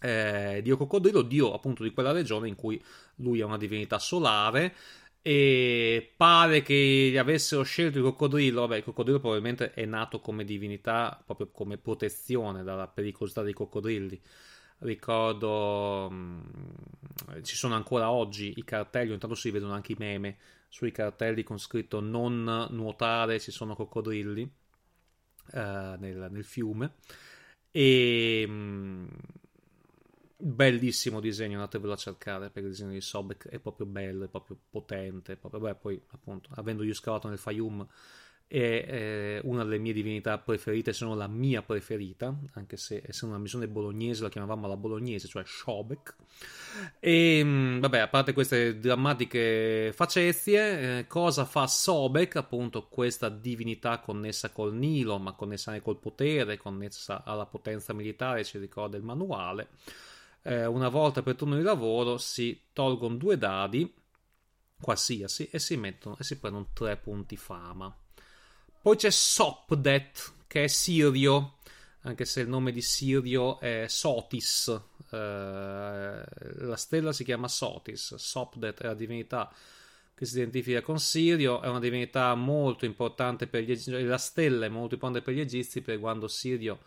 Eh, 0.01 0.61
dio 0.63 0.77
coccodrillo, 0.77 1.21
dio 1.23 1.53
appunto 1.53 1.83
di 1.83 1.91
quella 1.91 2.11
regione 2.11 2.47
in 2.47 2.55
cui 2.55 2.81
lui 3.15 3.41
è 3.41 3.43
una 3.43 3.57
divinità 3.57 3.99
solare 3.99 4.73
e 5.21 6.13
pare 6.15 6.61
che 6.61 7.13
avessero 7.19 7.63
scelto 7.63 7.97
il 7.97 8.03
coccodrillo, 8.05 8.61
vabbè 8.61 8.77
il 8.77 8.83
coccodrillo 8.83 9.19
probabilmente 9.19 9.73
è 9.73 9.83
nato 9.83 10.21
come 10.21 10.45
divinità 10.45 11.21
proprio 11.25 11.49
come 11.51 11.77
protezione 11.77 12.63
dalla 12.63 12.87
pericolosità 12.87 13.41
dei 13.41 13.51
coccodrilli 13.51 14.21
ricordo 14.79 16.09
mh, 16.09 16.15
mm, 17.35 17.43
ci 17.43 17.55
sono 17.55 17.75
ancora 17.75 18.11
oggi 18.11 18.53
i 18.57 18.63
cartelli, 18.63 19.09
ogni 19.09 19.19
tanto 19.19 19.35
si 19.35 19.51
vedono 19.51 19.73
anche 19.73 19.93
i 19.93 19.95
meme 19.97 20.37
sui 20.67 20.91
cartelli 20.91 21.43
con 21.43 21.57
scritto 21.57 21.99
non 21.99 22.67
nuotare, 22.69 23.39
ci 23.39 23.51
sono 23.51 23.75
coccodrilli 23.75 24.49
nel, 25.53 26.27
nel, 26.31 26.43
fiume. 26.43 26.93
E 27.71 28.45
mm, 28.47 29.07
bellissimo 30.37 31.19
disegno, 31.19 31.55
andatevelo 31.55 31.93
a 31.93 31.97
cercare 31.97 32.49
perché 32.49 32.67
il 32.67 32.73
disegno 32.73 32.91
di 32.91 33.01
Sobek 33.01 33.49
è 33.49 33.59
proprio 33.59 33.85
bello, 33.85 34.25
è 34.25 34.29
proprio 34.29 34.57
potente. 34.69 35.35
Proprio, 35.35 35.61
beh, 35.61 35.75
poi, 35.75 36.01
appunto, 36.11 36.49
avendo 36.55 36.83
io 36.83 36.93
scavato 36.93 37.27
nel 37.27 37.37
Fayum 37.37 37.85
è 38.49 38.55
eh, 38.57 39.41
una 39.43 39.63
delle 39.63 39.77
mie 39.77 39.93
divinità 39.93 40.39
preferite, 40.39 40.91
se 40.91 41.05
non 41.05 41.19
la 41.19 41.27
mia 41.27 41.61
preferita, 41.61 42.35
anche 42.53 42.77
se 42.77 43.03
essendo 43.05 43.35
una 43.35 43.43
missione 43.43 43.67
bolognese 43.67 44.23
la 44.23 44.29
chiamavamo 44.29 44.67
la 44.67 44.75
bolognese, 44.75 45.27
cioè 45.27 45.43
Shobek. 45.45 46.15
E 46.99 47.41
mm, 47.43 47.79
vabbè, 47.79 47.99
a 47.99 48.07
parte 48.07 48.33
queste 48.33 48.79
drammatiche 48.79 49.91
facezie, 49.93 50.97
eh, 50.97 51.07
cosa 51.07 51.45
fa 51.45 51.67
Sobek, 51.67 52.37
appunto 52.37 52.87
questa 52.87 53.29
divinità 53.29 53.99
connessa 53.99 54.49
col 54.49 54.73
Nilo, 54.73 55.19
ma 55.19 55.33
connessa 55.33 55.69
anche 55.69 55.83
col 55.83 55.99
potere, 55.99 56.57
connessa 56.57 57.23
alla 57.23 57.45
potenza 57.45 57.93
militare, 57.93 58.43
ci 58.43 58.57
ricorda 58.57 58.97
il 58.97 59.03
manuale. 59.03 59.67
Eh, 60.41 60.65
una 60.65 60.89
volta 60.89 61.21
per 61.21 61.35
turno 61.35 61.55
di 61.55 61.61
lavoro 61.61 62.17
si 62.17 62.59
tolgono 62.73 63.15
due 63.15 63.37
dadi 63.37 63.93
qualsiasi 64.81 65.49
e 65.51 65.59
si 65.59 65.77
mettono 65.77 66.17
e 66.17 66.23
si 66.23 66.39
prendono 66.39 66.69
tre 66.73 66.97
punti 66.97 67.37
fama. 67.37 67.95
Poi 68.81 68.95
c'è 68.95 69.09
Sopdet, 69.09 70.33
che 70.47 70.63
è 70.63 70.67
Sirio, 70.67 71.57
anche 72.03 72.23
se 72.23 72.39
il 72.41 72.47
nome 72.47 72.71
di 72.71 72.81
Sirio 72.81 73.59
è 73.59 73.85
Sotis. 73.89 74.81
Eh, 75.11 75.15
la 75.15 76.75
stella 76.75 77.11
si 77.11 77.25
chiama 77.25 77.49
Sotis. 77.49 78.15
Sopdet 78.15 78.81
è 78.81 78.85
la 78.85 78.93
divinità 78.93 79.51
che 80.15 80.25
si 80.25 80.37
identifica 80.37 80.81
con 80.81 80.97
Sirio, 80.97 81.61
è 81.61 81.67
una 81.67 81.79
divinità 81.79 82.33
molto 82.35 82.85
importante 82.85 83.47
per 83.47 83.63
gli 83.63 83.71
egizi. 83.71 84.01
La 84.03 84.17
stella 84.17 84.65
è 84.65 84.69
molto 84.69 84.93
importante 84.93 85.23
per 85.23 85.33
gli 85.33 85.41
egizi 85.41 85.81
perché 85.81 85.99
quando 85.99 86.29
Sirio 86.29 86.79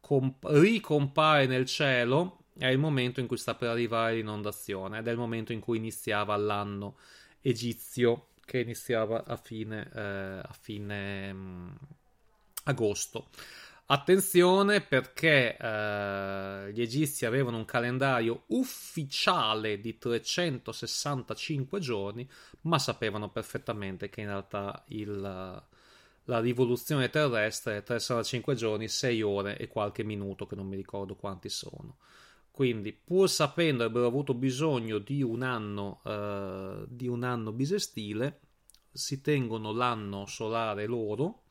comp- 0.00 0.46
ricompare 0.48 1.46
nel 1.46 1.66
cielo 1.66 2.44
è 2.56 2.66
il 2.66 2.78
momento 2.78 3.20
in 3.20 3.26
cui 3.26 3.36
sta 3.36 3.54
per 3.54 3.68
arrivare 3.68 4.14
l'inondazione 4.14 4.98
ed 4.98 5.08
è 5.08 5.10
il 5.10 5.18
momento 5.18 5.52
in 5.52 5.60
cui 5.60 5.76
iniziava 5.76 6.36
l'anno 6.36 6.96
egizio 7.40 8.28
che 8.44 8.60
iniziava 8.60 9.24
a 9.24 9.36
fine, 9.36 9.90
eh, 9.94 10.00
a 10.00 10.56
fine 10.58 11.32
mh, 11.32 11.38
mm, 11.38 11.74
agosto. 12.64 13.28
Attenzione 13.86 14.80
perché 14.80 15.56
eh, 15.58 16.72
gli 16.72 16.80
egizi 16.80 17.26
avevano 17.26 17.58
un 17.58 17.66
calendario 17.66 18.44
ufficiale 18.48 19.78
di 19.78 19.98
365 19.98 21.80
giorni, 21.80 22.26
ma 22.62 22.78
sapevano 22.78 23.28
perfettamente 23.28 24.08
che 24.08 24.22
in 24.22 24.28
realtà 24.28 24.82
il, 24.88 25.20
la 25.20 26.40
rivoluzione 26.40 27.10
terrestre 27.10 27.76
è 27.76 27.82
365 27.82 28.54
giorni, 28.54 28.88
6 28.88 29.20
ore 29.20 29.58
e 29.58 29.68
qualche 29.68 30.02
minuto, 30.02 30.46
che 30.46 30.56
non 30.56 30.66
mi 30.66 30.76
ricordo 30.76 31.14
quanti 31.14 31.50
sono. 31.50 31.98
Quindi, 32.54 32.92
pur 32.92 33.28
sapendo 33.28 33.78
che 33.78 33.86
avrebbero 33.86 34.06
avuto 34.06 34.32
bisogno 34.32 34.98
di 34.98 35.22
un 35.22 35.42
anno, 35.42 36.00
eh, 36.04 36.84
di 36.86 37.08
un 37.08 37.24
anno 37.24 37.50
bisestile, 37.50 38.42
si 38.92 39.20
tengono 39.20 39.72
l'anno 39.72 40.24
solare 40.26 40.86
loro, 40.86 41.46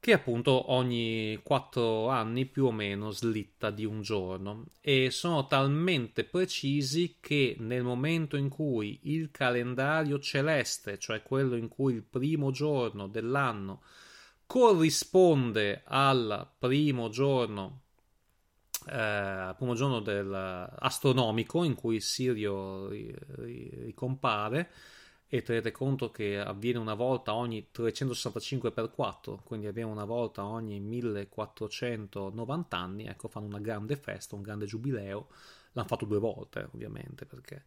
che 0.00 0.12
appunto 0.12 0.72
ogni 0.72 1.38
4 1.44 2.08
anni 2.08 2.46
più 2.46 2.64
o 2.64 2.72
meno 2.72 3.10
slitta 3.12 3.70
di 3.70 3.84
un 3.84 4.02
giorno. 4.02 4.64
E 4.80 5.12
sono 5.12 5.46
talmente 5.46 6.24
precisi 6.24 7.18
che 7.20 7.54
nel 7.60 7.84
momento 7.84 8.36
in 8.36 8.48
cui 8.48 8.98
il 9.04 9.30
calendario 9.30 10.18
celeste, 10.18 10.98
cioè 10.98 11.22
quello 11.22 11.54
in 11.54 11.68
cui 11.68 11.94
il 11.94 12.02
primo 12.02 12.50
giorno 12.50 13.06
dell'anno 13.06 13.82
corrisponde 14.46 15.82
al 15.84 16.50
primo 16.58 17.08
giorno 17.08 17.81
eh, 18.86 19.54
primo 19.56 19.74
giorno 19.74 20.00
del, 20.00 20.32
astronomico 20.78 21.64
in 21.64 21.74
cui 21.74 22.00
Sirio 22.00 22.88
ricompare 22.88 24.70
e 25.34 25.40
tenete 25.40 25.70
conto 25.70 26.10
che 26.10 26.38
avviene 26.38 26.78
una 26.78 26.92
volta 26.92 27.34
ogni 27.34 27.68
365x4, 27.74 29.38
quindi 29.44 29.66
avviene 29.66 29.90
una 29.90 30.04
volta 30.04 30.44
ogni 30.44 30.78
1490 30.78 32.76
anni, 32.76 33.06
ecco, 33.06 33.28
fanno 33.28 33.46
una 33.46 33.58
grande 33.58 33.96
festa, 33.96 34.34
un 34.34 34.42
grande 34.42 34.66
giubileo, 34.66 35.28
l'hanno 35.72 35.88
fatto 35.88 36.04
due 36.04 36.18
volte 36.18 36.68
ovviamente 36.74 37.24
perché... 37.24 37.64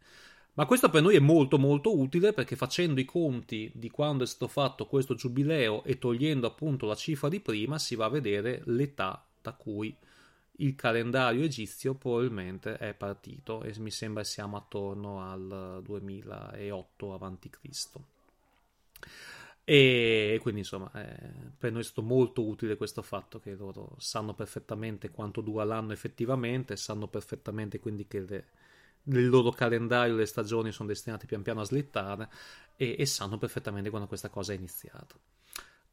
Ma 0.53 0.65
questo 0.67 0.89
per 0.89 1.01
noi 1.01 1.15
è 1.15 1.19
molto 1.19 1.57
molto 1.57 1.97
utile 1.97 2.31
perché 2.31 2.55
facendo 2.55 3.01
i 3.01 3.05
conti 3.05 3.69
di 3.73 3.89
quando 3.89 4.23
è 4.23 4.27
stato 4.27 4.47
fatto 4.47 4.85
questo 4.85 5.15
giubileo 5.15 5.83
e 5.83 5.97
togliendo 5.97 6.47
appunto 6.47 6.85
la 6.85 6.95
cifra 6.95 7.27
di 7.27 7.41
prima 7.41 7.77
si 7.77 7.95
va 7.95 8.05
a 8.05 8.09
vedere 8.09 8.61
l'età 8.65 9.25
da 9.41 9.51
cui 9.51 9.93
il 10.57 10.75
calendario 10.75 11.43
egizio 11.43 11.95
probabilmente 11.95 12.77
è 12.77 12.93
partito 12.93 13.63
e 13.63 13.73
mi 13.79 13.91
sembra 13.91 14.23
siamo 14.23 14.57
attorno 14.57 15.21
al 15.21 15.81
2008 15.83 17.13
a.C. 17.13 17.59
E 19.67 20.37
quindi 20.41 20.59
insomma 20.59 20.91
eh, 20.93 21.29
per 21.57 21.71
noi 21.71 21.81
è 21.81 21.83
stato 21.83 22.03
molto 22.03 22.45
utile 22.45 22.77
questo 22.77 23.01
fatto 23.01 23.39
che 23.39 23.55
loro 23.55 23.95
sanno 23.97 24.35
perfettamente 24.35 25.09
quanto 25.09 25.41
dura 25.41 25.63
l'anno 25.63 25.91
effettivamente, 25.91 26.75
sanno 26.75 27.07
perfettamente 27.07 27.79
quindi 27.79 28.05
che 28.05 28.19
le, 28.19 28.45
nel 29.05 29.27
loro 29.27 29.49
calendario 29.49 30.15
le 30.15 30.27
stagioni 30.27 30.71
sono 30.71 30.89
destinate 30.89 31.25
pian 31.25 31.41
piano 31.41 31.61
a 31.61 31.65
slittare 31.65 32.29
e, 32.75 32.95
e 32.97 33.05
sanno 33.07 33.39
perfettamente 33.39 33.89
quando 33.89 34.07
questa 34.07 34.29
cosa 34.29 34.53
è 34.53 34.55
iniziata. 34.55 35.15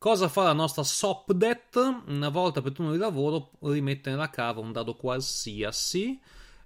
Cosa 0.02 0.26
fa 0.26 0.42
la 0.42 0.52
nostra 0.52 0.82
SOPDET? 0.82 1.76
Una 2.08 2.28
volta 2.28 2.60
per 2.60 2.72
turno 2.72 2.90
di 2.90 2.98
lavoro 2.98 3.52
rimette 3.60 4.10
nella 4.10 4.30
cava 4.30 4.58
un 4.58 4.72
dado 4.72 4.96
qualsiasi 4.96 6.20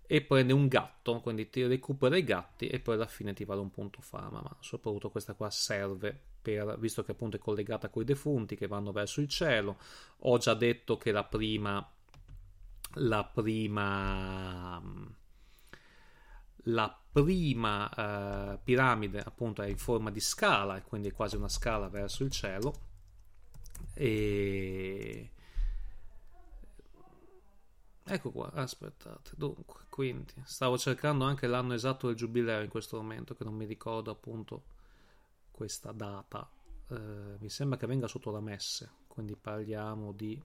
e 0.07 0.23
prende 0.23 0.55
un 0.55 0.69
gatto, 0.69 1.21
quindi 1.21 1.51
ti 1.51 1.67
recupera 1.67 2.17
i 2.17 2.25
gatti 2.25 2.67
e 2.67 2.81
poi 2.81 2.95
alla 2.95 3.07
fine 3.07 3.35
ti 3.35 3.45
vale 3.45 3.61
un 3.61 3.71
punto 3.71 4.01
fama, 4.01 4.41
ma 4.41 4.57
soprattutto 4.61 5.11
questa 5.11 5.35
qua 5.35 5.51
serve 5.51 6.19
per, 6.41 6.79
visto 6.79 7.05
che 7.05 7.13
appunto 7.13 7.37
è 7.37 7.39
collegata 7.39 7.91
con 7.91 8.01
i 8.01 8.07
defunti 8.07 8.57
che 8.57 8.69
vanno 8.69 8.91
verso 8.91 9.21
il 9.21 9.29
cielo, 9.29 9.77
ho 10.21 10.39
già 10.39 10.55
detto 10.55 10.97
che 10.97 11.13
la 11.13 11.25
prima 11.25 11.87
la 12.95 13.23
prima 13.23 14.83
la 16.69 17.01
prima 17.13 18.55
eh, 18.55 18.59
piramide 18.65 19.21
appunto 19.21 19.61
è 19.61 19.69
in 19.69 19.77
forma 19.77 20.11
di 20.11 20.21
scala 20.21 20.81
quindi 20.81 21.09
è 21.09 21.13
quasi 21.13 21.37
una 21.37 21.51
scala 21.51 21.89
verso 21.89 22.25
il 22.25 22.31
cielo 22.31 22.86
e 23.95 25.31
ecco 28.05 28.31
qua 28.31 28.51
aspettate. 28.53 29.31
Dunque 29.37 29.85
quindi 29.89 30.35
stavo 30.45 30.79
cercando 30.79 31.25
anche 31.25 31.47
l'anno 31.47 31.75
esatto 31.75 32.07
del 32.07 32.17
giubileo 32.17 32.63
in 32.63 32.69
questo 32.69 32.97
momento 32.97 33.35
che 33.35 33.45
non 33.45 33.55
mi 33.55 33.65
ricordo 33.65 34.11
appunto 34.11 34.65
questa 35.51 35.93
data. 35.93 36.49
Eh, 36.89 37.37
mi 37.39 37.49
sembra 37.49 37.79
che 37.79 37.87
venga 37.87 38.07
sotto 38.07 38.31
la 38.31 38.41
messe 38.41 39.05
quindi 39.09 39.35
parliamo 39.35 40.13
di 40.13 40.41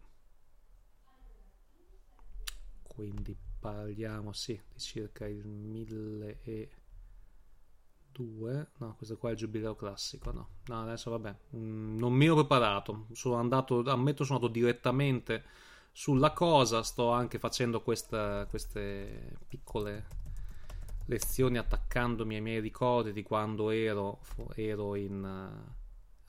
quindi 2.82 3.38
parliamo 3.60 4.34
sì 4.34 4.60
di 4.68 4.80
circa 4.80 5.28
il 5.28 5.46
1000 5.46 6.40
e 6.42 6.70
2 8.12 8.68
no 8.78 8.96
questo 8.96 9.18
qua 9.18 9.30
è 9.30 9.32
il 9.34 9.38
giubileo 9.38 9.76
classico 9.76 10.32
no. 10.32 10.48
No 10.66 10.82
adesso 10.82 11.12
vabbè 11.12 11.36
mm, 11.56 11.98
non 11.98 12.14
mi 12.14 12.26
ero 12.26 12.36
preparato. 12.36 13.08
Sono 13.12 13.36
andato 13.36 13.84
ammetto 13.86 14.24
sono 14.24 14.38
andato 14.38 14.54
direttamente 14.54 15.44
sulla 15.92 16.32
cosa. 16.32 16.84
Sto 16.84 17.12
anche 17.12 17.40
facendo 17.40 17.82
questa, 17.82 18.46
queste 18.48 19.38
piccole 19.48 20.20
lezioni 21.06 21.58
attaccandomi 21.58 22.36
ai 22.36 22.42
miei 22.42 22.62
ricordi 22.62 23.12
di 23.12 23.24
quando 23.24 23.72
ero, 23.72 24.20
ero 24.56 24.96
in, 24.96 25.24
uh, 25.24 25.72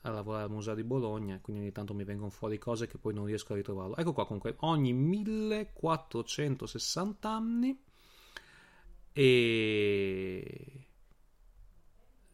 a 0.01 0.09
lavorare 0.09 0.43
al 0.43 0.49
museo 0.49 0.75
di 0.75 0.83
Bologna 0.83 1.39
quindi 1.41 1.61
ogni 1.61 1.71
tanto 1.71 1.93
mi 1.93 2.03
vengono 2.03 2.29
fuori 2.29 2.57
cose 2.57 2.87
che 2.87 2.97
poi 2.97 3.13
non 3.13 3.23
riesco 3.25 3.53
a 3.53 3.55
ritrovarlo. 3.55 3.95
Ecco 3.95 4.11
qua 4.13 4.25
comunque 4.25 4.55
ogni 4.59 4.91
1460 4.93 7.29
anni 7.29 7.79
e 9.15 10.87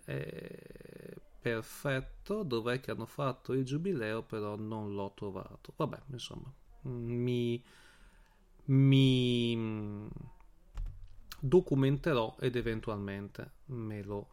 eh, 0.09 1.15
perfetto, 1.39 2.43
dov'è 2.43 2.79
che 2.79 2.91
hanno 2.91 3.05
fatto 3.05 3.53
il 3.53 3.63
giubileo, 3.63 4.23
però 4.23 4.55
non 4.55 4.93
l'ho 4.93 5.11
trovato. 5.15 5.73
Vabbè, 5.75 6.01
insomma, 6.07 6.51
mi, 6.83 7.63
mi 8.65 10.09
documenterò 11.39 12.35
ed 12.39 12.55
eventualmente 12.55 13.51
me 13.67 14.03
lo, 14.03 14.27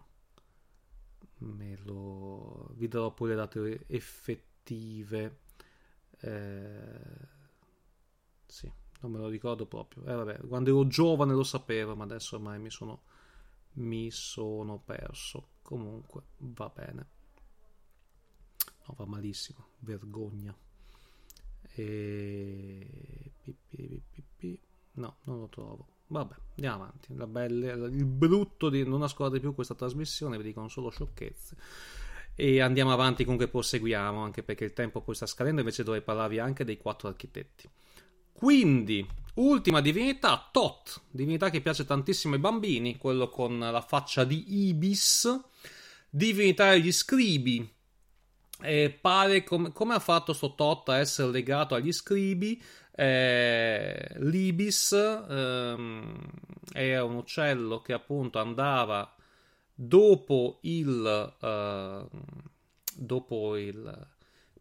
me 1.39 1.77
lo 1.85 2.71
vi 2.75 2.89
darò 2.89 3.13
poi 3.13 3.29
le 3.31 3.35
date 3.35 3.85
effettive. 3.89 5.39
Eh, 6.21 7.35
sì, 8.47 8.71
non 9.01 9.13
me 9.13 9.19
lo 9.19 9.29
ricordo 9.29 9.67
proprio. 9.67 10.05
Eh, 10.07 10.15
vabbè, 10.15 10.47
quando 10.47 10.71
ero 10.71 10.87
giovane 10.87 11.35
lo 11.35 11.45
sapevo, 11.45 11.95
ma 11.95 12.05
adesso 12.05 12.37
ormai 12.37 12.59
mi 12.59 12.71
sono, 12.71 13.03
mi 13.75 14.11
sono 14.11 14.79
perso. 14.79 15.49
Comunque, 15.67 16.23
va 16.37 16.71
bene. 16.73 17.07
No, 18.87 18.95
va 18.97 19.05
malissimo. 19.05 19.71
Vergogna. 19.81 20.57
E... 21.75 22.87
No, 24.93 25.17
non 25.25 25.41
lo 25.41 25.49
trovo. 25.49 25.89
Vabbè, 26.07 26.37
andiamo 26.51 26.85
avanti. 26.85 27.17
La 27.17 27.27
belle, 27.27 27.73
il 27.73 28.05
brutto 28.05 28.69
di 28.69 28.87
non 28.87 29.03
ascoltare 29.03 29.41
più 29.41 29.57
questa 29.57 29.75
trasmissione, 29.75 30.37
vi 30.37 30.45
dicono 30.45 30.69
solo 30.69 30.91
sciocchezze. 30.91 31.57
E 32.37 32.61
andiamo 32.61 32.93
avanti, 32.93 33.25
comunque 33.25 33.49
proseguiamo, 33.49 34.23
anche 34.23 34.45
perché 34.45 34.67
il 34.67 34.73
tempo 34.73 35.01
poi 35.01 35.17
sta 35.17 35.27
scadendo, 35.27 35.63
invece 35.63 35.83
dovrei 35.83 36.03
parlarvi 36.03 36.39
anche 36.39 36.65
dei 36.65 36.77
quattro 36.77 37.09
architetti. 37.09 37.69
Quindi, 38.33 39.05
ultima 39.35 39.81
divinità, 39.81 40.49
Tot, 40.53 41.03
divinità 41.11 41.51
che 41.51 41.61
piace 41.61 41.85
tantissimo 41.85 42.35
ai 42.35 42.41
bambini, 42.41 42.99
quello 42.99 43.29
con 43.29 43.59
la 43.59 43.81
faccia 43.81 44.23
di 44.23 44.69
Ibis 44.69 45.55
divinità 46.17 46.71
degli 46.71 46.93
scribi. 46.93 47.75
E 48.63 48.99
pare 48.99 49.45
com- 49.45 49.71
come 49.73 49.95
ha 49.95 49.99
fatto 49.99 50.33
sto 50.33 50.55
Tot 50.55 50.89
a 50.89 50.99
essere 50.99 51.31
legato 51.31 51.75
agli 51.75 51.93
scribi. 51.93 52.63
Eh, 52.91 54.09
L'Ibis 54.21 54.93
ehm, 54.93 56.17
era 56.73 57.05
un 57.05 57.17
uccello 57.17 57.83
che 57.83 57.93
appunto 57.93 58.39
andava 58.39 59.15
dopo 59.75 60.59
il, 60.63 61.35
eh, 61.39 62.07
dopo 62.95 63.57
il 63.59 64.09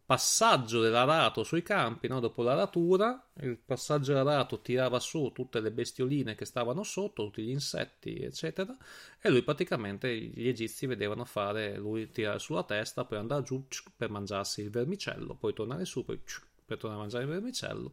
passaggio 0.06 0.80
dell'arato 0.80 1.42
sui 1.42 1.62
campi, 1.62 2.06
no? 2.06 2.20
dopo 2.20 2.44
l'aratura, 2.44 3.28
il 3.40 3.58
passaggio 3.58 4.12
dell'arato 4.12 4.60
tirava 4.60 5.00
su 5.00 5.32
tutte 5.34 5.60
le 5.60 5.72
bestioline 5.72 6.36
che 6.36 6.44
stavano 6.44 6.84
sotto, 6.84 7.24
tutti 7.24 7.42
gli 7.42 7.50
insetti, 7.50 8.20
eccetera, 8.20 8.74
e 9.20 9.28
lui 9.30 9.42
praticamente 9.42 10.16
gli 10.16 10.46
egizi 10.46 10.86
vedevano 10.86 11.24
fare 11.24 11.76
lui 11.76 12.12
tirare 12.12 12.38
sulla 12.38 12.62
testa, 12.62 13.04
poi 13.04 13.18
andare 13.18 13.42
giù 13.42 13.66
per 13.96 14.08
mangiarsi 14.10 14.60
il 14.60 14.70
vermicello, 14.70 15.34
poi 15.34 15.52
tornare 15.52 15.84
su 15.84 16.04
poi, 16.04 16.20
per 16.64 16.78
tornare 16.78 17.00
a 17.00 17.02
mangiare 17.02 17.24
il 17.24 17.30
vermicello. 17.30 17.92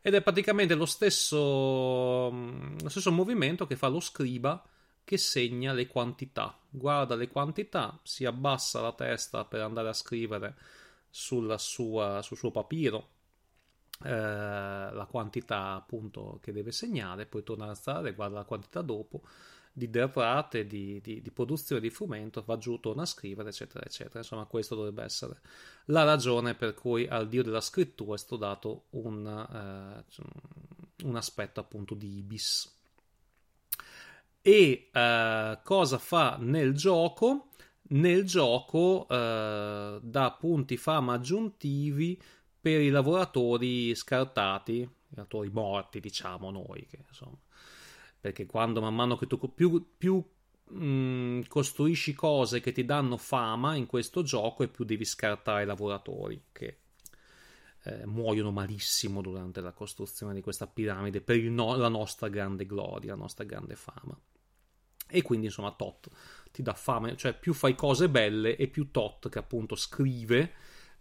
Ed 0.00 0.14
è 0.14 0.20
praticamente 0.20 0.74
lo 0.74 0.86
stesso, 0.86 2.28
mm, 2.32 2.78
lo 2.82 2.88
stesso 2.88 3.12
movimento 3.12 3.68
che 3.68 3.76
fa 3.76 3.86
lo 3.86 4.00
scriba 4.00 4.60
che 5.04 5.16
segna 5.16 5.72
le 5.72 5.86
quantità. 5.86 6.58
Guarda 6.68 7.14
le 7.14 7.28
quantità, 7.28 8.00
si 8.02 8.24
abbassa 8.24 8.80
la 8.80 8.92
testa 8.92 9.44
per 9.44 9.60
andare 9.60 9.88
a 9.88 9.92
scrivere 9.92 10.56
sua, 11.12 12.22
sul 12.22 12.36
suo 12.36 12.50
papiro 12.50 13.08
eh, 14.04 14.08
la 14.10 15.06
quantità 15.08 15.74
appunto 15.74 16.38
che 16.42 16.52
deve 16.52 16.72
segnare, 16.72 17.26
poi 17.26 17.42
torna 17.42 17.66
a 17.66 17.68
alzare, 17.68 18.14
guarda 18.14 18.38
la 18.38 18.44
quantità 18.44 18.80
dopo 18.82 19.22
di 19.72 19.88
derrate, 19.88 20.66
di, 20.66 21.00
di, 21.00 21.22
di, 21.22 21.30
produzione 21.30 21.80
di 21.80 21.88
frumento, 21.88 22.42
va 22.44 22.58
giù, 22.58 22.78
torna 22.78 23.02
a 23.02 23.06
scrivere, 23.06 23.48
eccetera, 23.48 23.84
eccetera. 23.84 24.18
Insomma, 24.18 24.44
questo 24.44 24.74
dovrebbe 24.74 25.02
essere 25.02 25.40
la 25.86 26.04
ragione 26.04 26.54
per 26.54 26.74
cui 26.74 27.06
al 27.06 27.28
dio 27.28 27.42
della 27.42 27.60
scrittura 27.60 28.14
è 28.14 28.18
stato 28.18 28.36
dato 28.36 28.84
un, 28.90 29.26
eh, 29.26 31.04
un 31.04 31.16
aspetto 31.16 31.60
appunto 31.60 31.94
di 31.94 32.18
ibis. 32.18 32.70
E 34.42 34.90
eh, 34.92 35.58
cosa 35.62 35.98
fa 35.98 36.36
nel 36.38 36.74
gioco? 36.74 37.51
Nel 37.92 38.24
gioco 38.24 39.06
eh, 39.08 39.98
dà 40.00 40.30
punti 40.32 40.76
fama 40.76 41.14
aggiuntivi 41.14 42.20
per 42.60 42.80
i 42.80 42.90
lavoratori 42.90 43.94
scartati, 43.94 44.80
i 44.80 44.88
lavoratori 45.08 45.50
morti, 45.50 46.00
diciamo 46.00 46.50
noi, 46.50 46.86
che, 46.86 47.04
insomma, 47.06 47.38
perché 48.20 48.46
quando 48.46 48.80
man 48.80 48.94
mano 48.94 49.16
che 49.16 49.26
tu 49.26 49.38
più, 49.52 49.94
più 49.96 50.22
mh, 50.68 50.84
mm, 50.84 51.40
costruisci 51.48 52.14
cose 52.14 52.60
che 52.60 52.72
ti 52.72 52.84
danno 52.84 53.16
fama 53.16 53.74
in 53.74 53.86
questo 53.86 54.22
gioco 54.22 54.62
e 54.62 54.68
più 54.68 54.84
devi 54.84 55.04
scartare 55.04 55.64
lavoratori 55.64 56.44
che 56.52 56.78
eh, 57.84 58.06
muoiono 58.06 58.52
malissimo 58.52 59.20
durante 59.20 59.60
la 59.60 59.72
costruzione 59.72 60.34
di 60.34 60.40
questa 60.40 60.66
piramide 60.66 61.20
per 61.20 61.38
no- 61.42 61.76
la 61.76 61.88
nostra 61.88 62.28
grande 62.28 62.64
gloria, 62.64 63.14
la 63.14 63.20
nostra 63.20 63.44
grande 63.44 63.74
fama. 63.74 64.16
E 65.12 65.22
quindi, 65.22 65.46
insomma, 65.46 65.72
Tot 65.72 66.08
ti 66.50 66.62
dà 66.62 66.74
fame, 66.74 67.16
cioè 67.16 67.34
più 67.34 67.54
fai 67.54 67.74
cose 67.74 68.08
belle 68.08 68.56
e 68.56 68.68
più 68.68 68.90
Tot, 68.90 69.28
che 69.28 69.38
appunto 69.38 69.74
scrive 69.76 70.52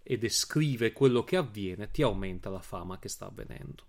e 0.03 0.17
descrive 0.17 0.91
quello 0.93 1.23
che 1.23 1.37
avviene, 1.37 1.91
ti 1.91 2.01
aumenta 2.01 2.49
la 2.49 2.61
fama 2.61 2.99
che 2.99 3.09
sta 3.09 3.25
avvenendo. 3.25 3.85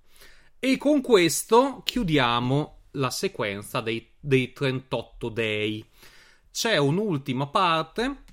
E 0.59 0.77
con 0.77 1.01
questo 1.01 1.83
chiudiamo 1.85 2.79
la 2.93 3.11
sequenza 3.11 3.81
dei, 3.81 4.11
dei 4.19 4.53
38 4.53 5.29
dei. 5.29 5.85
C'è 6.51 6.77
un'ultima 6.77 7.47
parte 7.47 8.25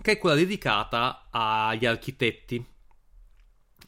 che 0.00 0.12
è 0.12 0.18
quella 0.18 0.36
dedicata 0.36 1.28
agli 1.30 1.86
architetti. 1.86 2.64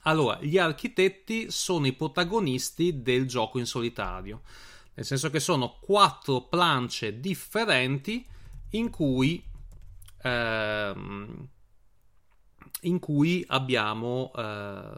Allora, 0.03 0.39
gli 0.41 0.59
architetti 0.59 1.51
sono 1.51 1.87
i 1.87 1.93
protagonisti 1.93 3.03
del 3.03 3.27
gioco 3.27 3.59
in 3.59 3.67
solitario, 3.67 4.43
nel 4.97 5.05
senso 5.05 5.31
che 5.31 5.41
sono 5.41 5.77
quattro 5.79 6.49
plance 6.49 7.21
differenti 7.21 8.27
in 8.71 8.89
cui, 8.89 9.45
ehm, 10.23 11.49
in 12.81 12.99
cui 12.99 13.45
abbiamo 13.49 14.33
eh, 14.35 14.97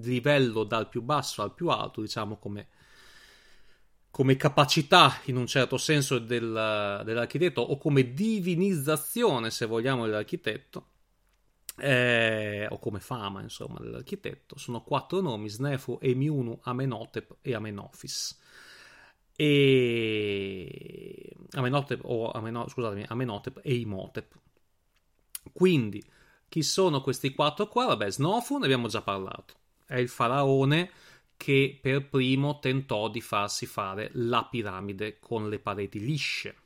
livello 0.00 0.62
dal 0.64 0.88
più 0.88 1.02
basso 1.02 1.42
al 1.42 1.54
più 1.54 1.68
alto, 1.68 2.00
diciamo 2.00 2.36
come 2.36 2.68
come 4.12 4.36
capacità 4.36 5.20
in 5.24 5.36
un 5.36 5.46
certo 5.46 5.78
senso 5.78 6.18
del, 6.18 7.00
dell'architetto 7.02 7.62
o 7.62 7.78
come 7.78 8.12
divinizzazione, 8.12 9.50
se 9.50 9.64
vogliamo, 9.64 10.04
dell'architetto, 10.04 10.88
eh, 11.78 12.66
o 12.68 12.78
come 12.78 13.00
fama, 13.00 13.40
insomma, 13.40 13.78
dell'architetto, 13.80 14.58
sono 14.58 14.82
quattro 14.82 15.22
nomi, 15.22 15.48
Snefu, 15.48 15.98
Emiunu, 15.98 16.58
Amenhotep 16.62 17.36
e 17.40 17.54
Amenofis. 17.54 18.38
E 19.36 21.36
Amenhotep, 21.52 22.00
o 22.04 22.30
Ameno, 22.30 22.68
scusatemi, 22.68 23.04
Amenhotep 23.08 23.60
e 23.62 23.74
Imhotep. 23.74 24.38
Quindi, 25.52 26.02
chi 26.48 26.62
sono 26.62 27.00
questi 27.00 27.34
quattro 27.34 27.68
qua? 27.68 27.86
Vabbè, 27.86 28.10
Snofu 28.10 28.58
ne 28.58 28.64
abbiamo 28.64 28.88
già 28.88 29.02
parlato. 29.02 29.54
È 29.86 29.96
il 29.96 30.08
faraone 30.08 30.90
che 31.36 31.78
per 31.80 32.08
primo 32.08 32.60
tentò 32.60 33.08
di 33.08 33.20
farsi 33.20 33.66
fare 33.66 34.10
la 34.14 34.44
piramide 34.44 35.18
con 35.18 35.48
le 35.48 35.58
pareti 35.58 35.98
lisce. 35.98 36.56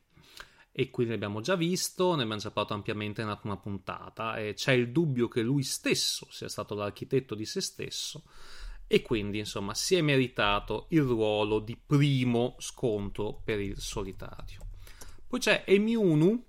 E 0.70 0.90
quindi 0.90 1.14
l'abbiamo 1.14 1.40
già 1.40 1.56
visto, 1.56 2.14
ne 2.14 2.24
abbiamo 2.24 2.40
già 2.40 2.50
parlato 2.50 2.74
ampiamente 2.74 3.22
nella 3.22 3.38
prima 3.38 3.56
puntata, 3.56 4.36
e 4.36 4.52
c'è 4.52 4.72
il 4.72 4.92
dubbio 4.92 5.26
che 5.26 5.40
lui 5.40 5.62
stesso 5.62 6.26
sia 6.30 6.50
stato 6.50 6.74
l'architetto 6.74 7.34
di 7.34 7.46
se 7.46 7.62
stesso, 7.62 8.24
e 8.86 9.02
quindi 9.02 9.38
insomma 9.38 9.74
si 9.74 9.96
è 9.96 10.00
meritato 10.00 10.86
il 10.90 11.02
ruolo 11.02 11.58
di 11.58 11.76
primo 11.76 12.54
scontro 12.58 13.40
per 13.44 13.60
il 13.60 13.78
solitario. 13.78 14.60
Poi 15.26 15.40
c'è 15.40 15.64
Emiunu, 15.66 16.44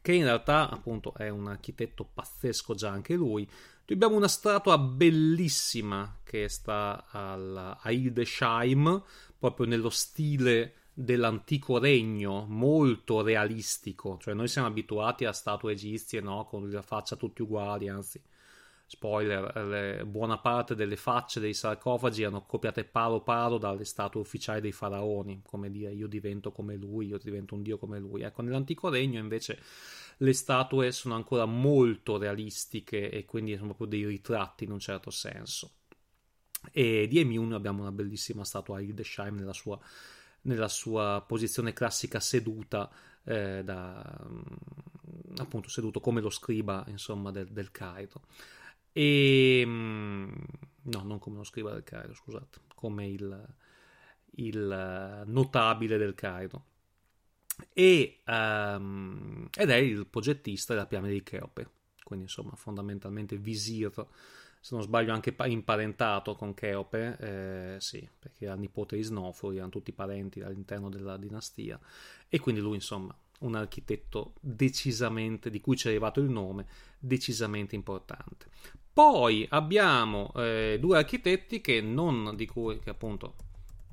che 0.00 0.12
in 0.12 0.24
realtà 0.24 0.70
appunto 0.70 1.14
è 1.14 1.28
un 1.28 1.48
architetto 1.48 2.04
pazzesco 2.04 2.74
già 2.74 2.90
anche 2.90 3.14
lui, 3.14 3.48
abbiamo 3.90 4.16
una 4.16 4.28
statua 4.28 4.78
bellissima 4.78 6.20
che 6.24 6.48
sta 6.48 7.06
al, 7.10 7.78
a 7.80 7.90
Hildesheim, 7.90 9.02
proprio 9.38 9.66
nello 9.66 9.90
stile 9.90 10.74
dell'antico 10.92 11.78
regno, 11.78 12.44
molto 12.48 13.22
realistico. 13.22 14.18
Cioè, 14.20 14.34
noi 14.34 14.48
siamo 14.48 14.66
abituati 14.66 15.24
a 15.24 15.32
statue 15.32 15.72
egizie, 15.72 16.20
no? 16.20 16.44
Con 16.44 16.68
la 16.70 16.82
faccia 16.82 17.16
tutti 17.16 17.42
uguali, 17.42 17.88
anzi, 17.88 18.20
spoiler, 18.90 19.54
le, 19.66 20.04
buona 20.06 20.38
parte 20.38 20.74
delle 20.74 20.96
facce 20.96 21.40
dei 21.40 21.52
sarcofagi 21.52 22.22
erano 22.22 22.46
copiate 22.46 22.84
paro 22.84 23.20
paro 23.20 23.58
dalle 23.58 23.84
statue 23.84 24.22
ufficiali 24.22 24.62
dei 24.62 24.72
faraoni, 24.72 25.42
come 25.44 25.70
dire, 25.70 25.92
io 25.92 26.06
divento 26.08 26.52
come 26.52 26.74
lui, 26.74 27.08
io 27.08 27.18
divento 27.18 27.54
un 27.54 27.62
dio 27.62 27.76
come 27.76 27.98
lui. 27.98 28.22
Ecco, 28.22 28.40
nell'antico 28.40 28.88
regno 28.88 29.18
invece 29.18 29.60
le 30.16 30.32
statue 30.32 30.90
sono 30.90 31.14
ancora 31.14 31.44
molto 31.44 32.16
realistiche 32.16 33.10
e 33.10 33.26
quindi 33.26 33.52
sono 33.56 33.74
proprio 33.74 33.88
dei 33.88 34.06
ritratti 34.06 34.64
in 34.64 34.72
un 34.72 34.80
certo 34.80 35.10
senso. 35.10 35.72
E 36.72 37.06
di 37.06 37.18
Emiun 37.18 37.52
abbiamo 37.52 37.82
una 37.82 37.92
bellissima 37.92 38.42
statua 38.42 38.78
a 38.78 38.80
Hildesheim 38.80 39.36
nella 39.36 39.52
sua, 39.52 39.78
nella 40.42 40.68
sua 40.68 41.22
posizione 41.28 41.74
classica 41.74 42.20
seduta, 42.20 42.90
eh, 43.24 43.62
da, 43.62 44.18
mm, 44.26 44.42
appunto 45.36 45.68
seduto 45.68 46.00
come 46.00 46.22
lo 46.22 46.30
scriba 46.30 46.84
insomma, 46.88 47.30
del, 47.30 47.48
del 47.48 47.70
Cairo. 47.70 48.22
E, 48.98 49.62
mm, 49.64 50.32
no, 50.82 51.02
non 51.04 51.20
come 51.20 51.36
lo 51.36 51.44
scriba 51.44 51.70
del 51.70 51.84
Cairo, 51.84 52.14
scusate, 52.14 52.62
come 52.74 53.06
il, 53.06 53.54
il 54.32 55.22
notabile 55.26 55.98
del 55.98 56.16
Cairo. 56.16 56.64
E, 57.72 58.22
um, 58.26 59.48
ed 59.56 59.70
è 59.70 59.76
il 59.76 60.04
progettista 60.08 60.74
della 60.74 60.86
piramide 60.86 61.12
di 61.12 61.22
Cheope, 61.22 61.70
quindi 62.02 62.24
insomma 62.24 62.56
fondamentalmente 62.56 63.36
Visir, 63.36 63.92
se 64.60 64.74
non 64.74 64.82
sbaglio 64.82 65.12
anche 65.12 65.32
imparentato 65.44 66.34
con 66.34 66.54
Cheope, 66.54 67.16
eh, 67.20 67.80
sì, 67.80 68.08
perché 68.18 68.46
era 68.46 68.56
nipote 68.56 68.96
di 68.96 69.02
Snofru, 69.02 69.52
erano 69.52 69.70
tutti 69.70 69.92
parenti 69.92 70.40
all'interno 70.40 70.88
della 70.88 71.16
dinastia, 71.16 71.78
e 72.28 72.40
quindi 72.40 72.60
lui 72.60 72.74
insomma 72.74 73.16
un 73.40 73.54
architetto 73.54 74.34
decisamente, 74.40 75.50
di 75.50 75.60
cui 75.60 75.76
ci 75.76 75.86
è 75.86 75.90
arrivato 75.90 76.18
il 76.18 76.28
nome, 76.28 76.66
decisamente 76.98 77.76
importante. 77.76 78.46
Poi 78.98 79.46
abbiamo 79.50 80.32
eh, 80.34 80.76
due 80.80 80.96
architetti 80.98 81.60
che 81.60 81.80
non 81.80 82.32
di 82.34 82.46
cui, 82.46 82.80
che 82.80 82.90
appunto 82.90 83.36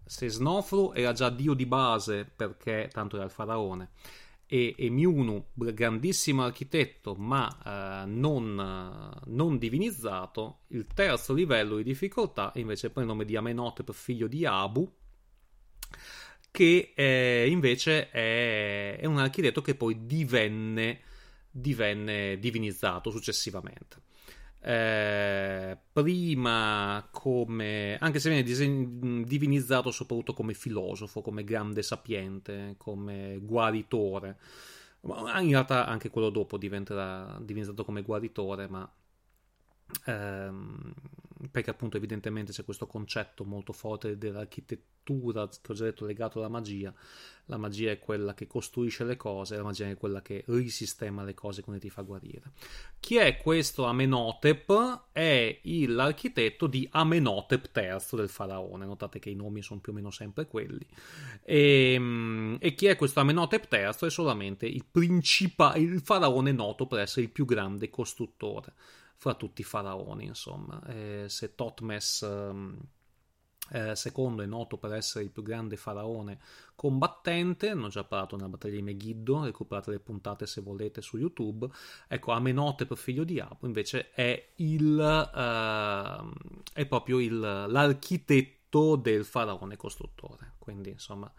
se 0.04 0.30
Snofru 0.30 0.94
era 0.96 1.13
già 1.13 1.30
dio 1.30 1.54
di 1.54 1.68
base 1.68 2.26
perché 2.26 2.89
tanto 2.91 3.15
era 3.15 3.26
il 3.26 3.30
faraone 3.30 3.91
e 4.48 4.74
Emiunu, 4.76 5.50
grandissimo 5.54 6.44
architetto 6.44 7.13
ma 7.13 8.04
eh, 8.04 8.08
non, 8.08 9.15
non, 9.26 9.58
divinizzato, 9.60 10.62
il 10.70 10.88
terzo 10.88 11.36
livello 11.36 11.76
di 11.76 11.84
difficoltà 11.84 12.52
invece 12.56 12.89
prende 12.89 13.12
il 13.12 13.15
nome 13.15 13.30
di 13.30 13.36
Amenhotep, 13.36 13.91
figlio 13.91 14.26
di 14.26 14.44
Abu, 14.44 14.91
che 16.50 16.94
eh, 16.96 17.46
invece 17.48 18.10
è, 18.10 18.98
è, 19.00 19.06
un 19.06 19.20
architetto 19.20 19.62
che 19.62 19.76
poi 19.76 20.08
divenne, 20.08 21.02
divenne 21.52 22.39
divinizzato 22.39 23.12
successivamente 23.12 24.02
eh, 24.67 25.78
prima 25.93 27.08
come 27.12 27.97
anche 27.99 28.19
se 28.19 28.30
viene 28.30 28.43
disen- 28.43 29.23
divinizzato 29.23 29.91
soprattutto 29.91 30.34
come 30.34 30.56
filosofo, 30.56 31.21
come 31.21 31.43
grande 31.43 31.84
sapiente, 31.84 32.73
come 32.78 33.39
guaritore. 33.43 34.38
In 35.04 35.49
realtà 35.49 35.86
anche 35.86 36.10
quello 36.10 36.32
dopo 36.32 36.58
diventerà 36.58 37.38
divinizzato 37.39 37.86
come 37.86 38.01
guaritore, 38.01 38.67
ma 38.67 38.91
ehm, 40.06 40.93
perché 41.52 41.69
appunto 41.69 41.98
evidentemente 41.98 42.52
c'è 42.52 42.63
questo 42.63 42.88
concetto 42.88 43.43
molto 43.43 43.74
forte 43.74 44.17
dell'architettura 44.17 45.48
che 45.48 45.71
ho 45.71 45.74
già 45.76 45.84
detto 45.84 46.06
legato 46.06 46.39
alla 46.39 46.50
magia. 46.50 46.93
La 47.48 47.58
magia 47.58 47.91
è 47.91 48.00
quella 48.00 48.34
che 48.34 48.48
costruisce 48.48 49.04
le 49.04 49.17
cose 49.17 49.56
la 49.56 49.62
magia 49.62 49.88
è 49.88 49.98
quella 49.98 50.24
che 50.24 50.43
risistema 50.48 51.24
le 51.24 51.36
cose 51.36 51.62
quindi 51.62 51.82
ti 51.82 51.89
fa 51.91 52.02
guarire. 52.02 52.54
Chi 53.00 53.17
è 53.17 53.38
questo 53.38 53.86
Amenhotep? 53.86 55.04
è 55.12 55.60
l'architetto 55.63 56.65
di 56.65 56.88
Amenhotep 56.91 57.69
III 57.76 58.17
del 58.17 58.30
faraone. 58.30 58.86
Notate 58.86 59.19
che 59.19 59.30
i 59.30 59.36
nomi 59.36 59.62
sono 59.62 59.80
più 59.80 59.91
o 59.91 59.95
meno 59.95 60.10
sempre 60.10 60.48
quelli. 60.48 60.86
E, 61.43 61.93
ehm, 61.93 62.58
e 62.60 62.74
chi 62.74 62.88
è 62.88 62.95
questo 62.95 63.19
Amenhotep 63.19 63.71
III? 63.71 64.08
è 64.08 64.10
solamente 64.10 64.65
il 64.65 64.86
principale 64.89 65.80
il 65.80 66.02
faraone 66.02 66.52
noto 66.52 66.88
per 66.88 67.00
essere 67.00 67.26
il 67.26 67.32
più 67.32 67.45
grande 67.45 67.89
costruttore 67.89 68.74
fra 69.15 69.34
tutti 69.34 69.62
i 69.62 69.63
faraoni, 69.63 70.25
insomma. 70.25 70.82
Eh, 70.88 71.25
se 71.28 71.56
Totmes 71.56 72.21
ehm, 72.21 72.80
eh, 73.71 73.95
secondo 73.95 74.43
è 74.43 74.45
noto 74.45 74.78
per 74.78 74.93
essere 74.93 75.23
il 75.23 75.32
più 75.32 75.41
grande 75.41 75.75
faraone 75.75 76.39
combattente, 76.75 77.73
ne 77.73 77.86
ho 77.86 77.88
già 77.88 78.04
parlato 78.04 78.36
nella 78.36 78.49
battaglia 78.49 78.75
di 78.75 78.82
Megiddo, 78.84 79.43
recuperate 79.43 79.91
le 79.91 79.99
puntate 79.99 80.45
se 80.45 80.62
volete 80.62 81.01
su 81.01 81.17
YouTube. 81.17 81.67
Ecco, 82.08 82.32
Amenhotep, 82.32 82.93
figlio 82.95 83.23
di 83.23 83.39
Abu, 83.39 83.65
invece 83.65 84.12
è 84.12 84.51
il 84.58 84.99
eh, 84.99 86.60
è 86.73 86.86
proprio 86.86 87.19
il, 87.19 87.39
l'architetto 87.39 88.95
del 88.97 89.25
faraone 89.25 89.78
costruttore. 89.78 90.54
Quindi, 90.60 90.91
insomma, 90.91 91.32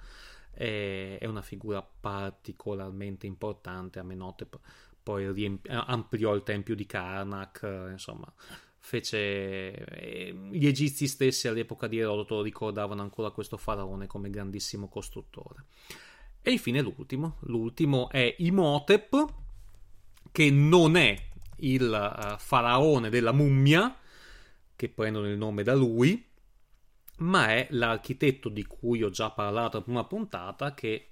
è, 0.50 1.18
è 1.20 1.26
una 1.26 1.42
figura 1.42 1.82
particolarmente 1.82 3.26
importante. 3.26 4.00
Amenhotep 4.00 4.58
poi 5.06 5.32
riempi- 5.32 5.68
ampliò 5.70 6.34
il 6.34 6.42
tempio 6.42 6.74
di 6.74 6.84
Karnak, 6.84 7.60
insomma, 7.92 8.26
fece... 8.80 9.74
Eh, 9.76 10.34
gli 10.50 10.66
egizi 10.66 11.06
stessi 11.06 11.46
all'epoca 11.46 11.86
di 11.86 12.00
Erodoto 12.00 12.42
ricordavano 12.42 13.02
ancora 13.02 13.30
questo 13.30 13.56
faraone 13.56 14.08
come 14.08 14.30
grandissimo 14.30 14.88
costruttore. 14.88 15.66
E 16.42 16.50
infine 16.50 16.80
l'ultimo, 16.80 17.36
l'ultimo 17.42 18.10
è 18.10 18.34
Imhotep, 18.38 19.34
che 20.32 20.50
non 20.50 20.96
è 20.96 21.16
il 21.58 21.84
uh, 21.88 22.36
faraone 22.36 23.08
della 23.08 23.30
mummia, 23.30 23.96
che 24.74 24.88
prendono 24.88 25.28
il 25.28 25.38
nome 25.38 25.62
da 25.62 25.76
lui, 25.76 26.28
ma 27.18 27.50
è 27.50 27.68
l'architetto 27.70 28.48
di 28.48 28.64
cui 28.64 29.04
ho 29.04 29.10
già 29.10 29.30
parlato 29.30 29.76
in 29.76 29.84
prima 29.84 30.04
puntata, 30.04 30.74
che 30.74 31.10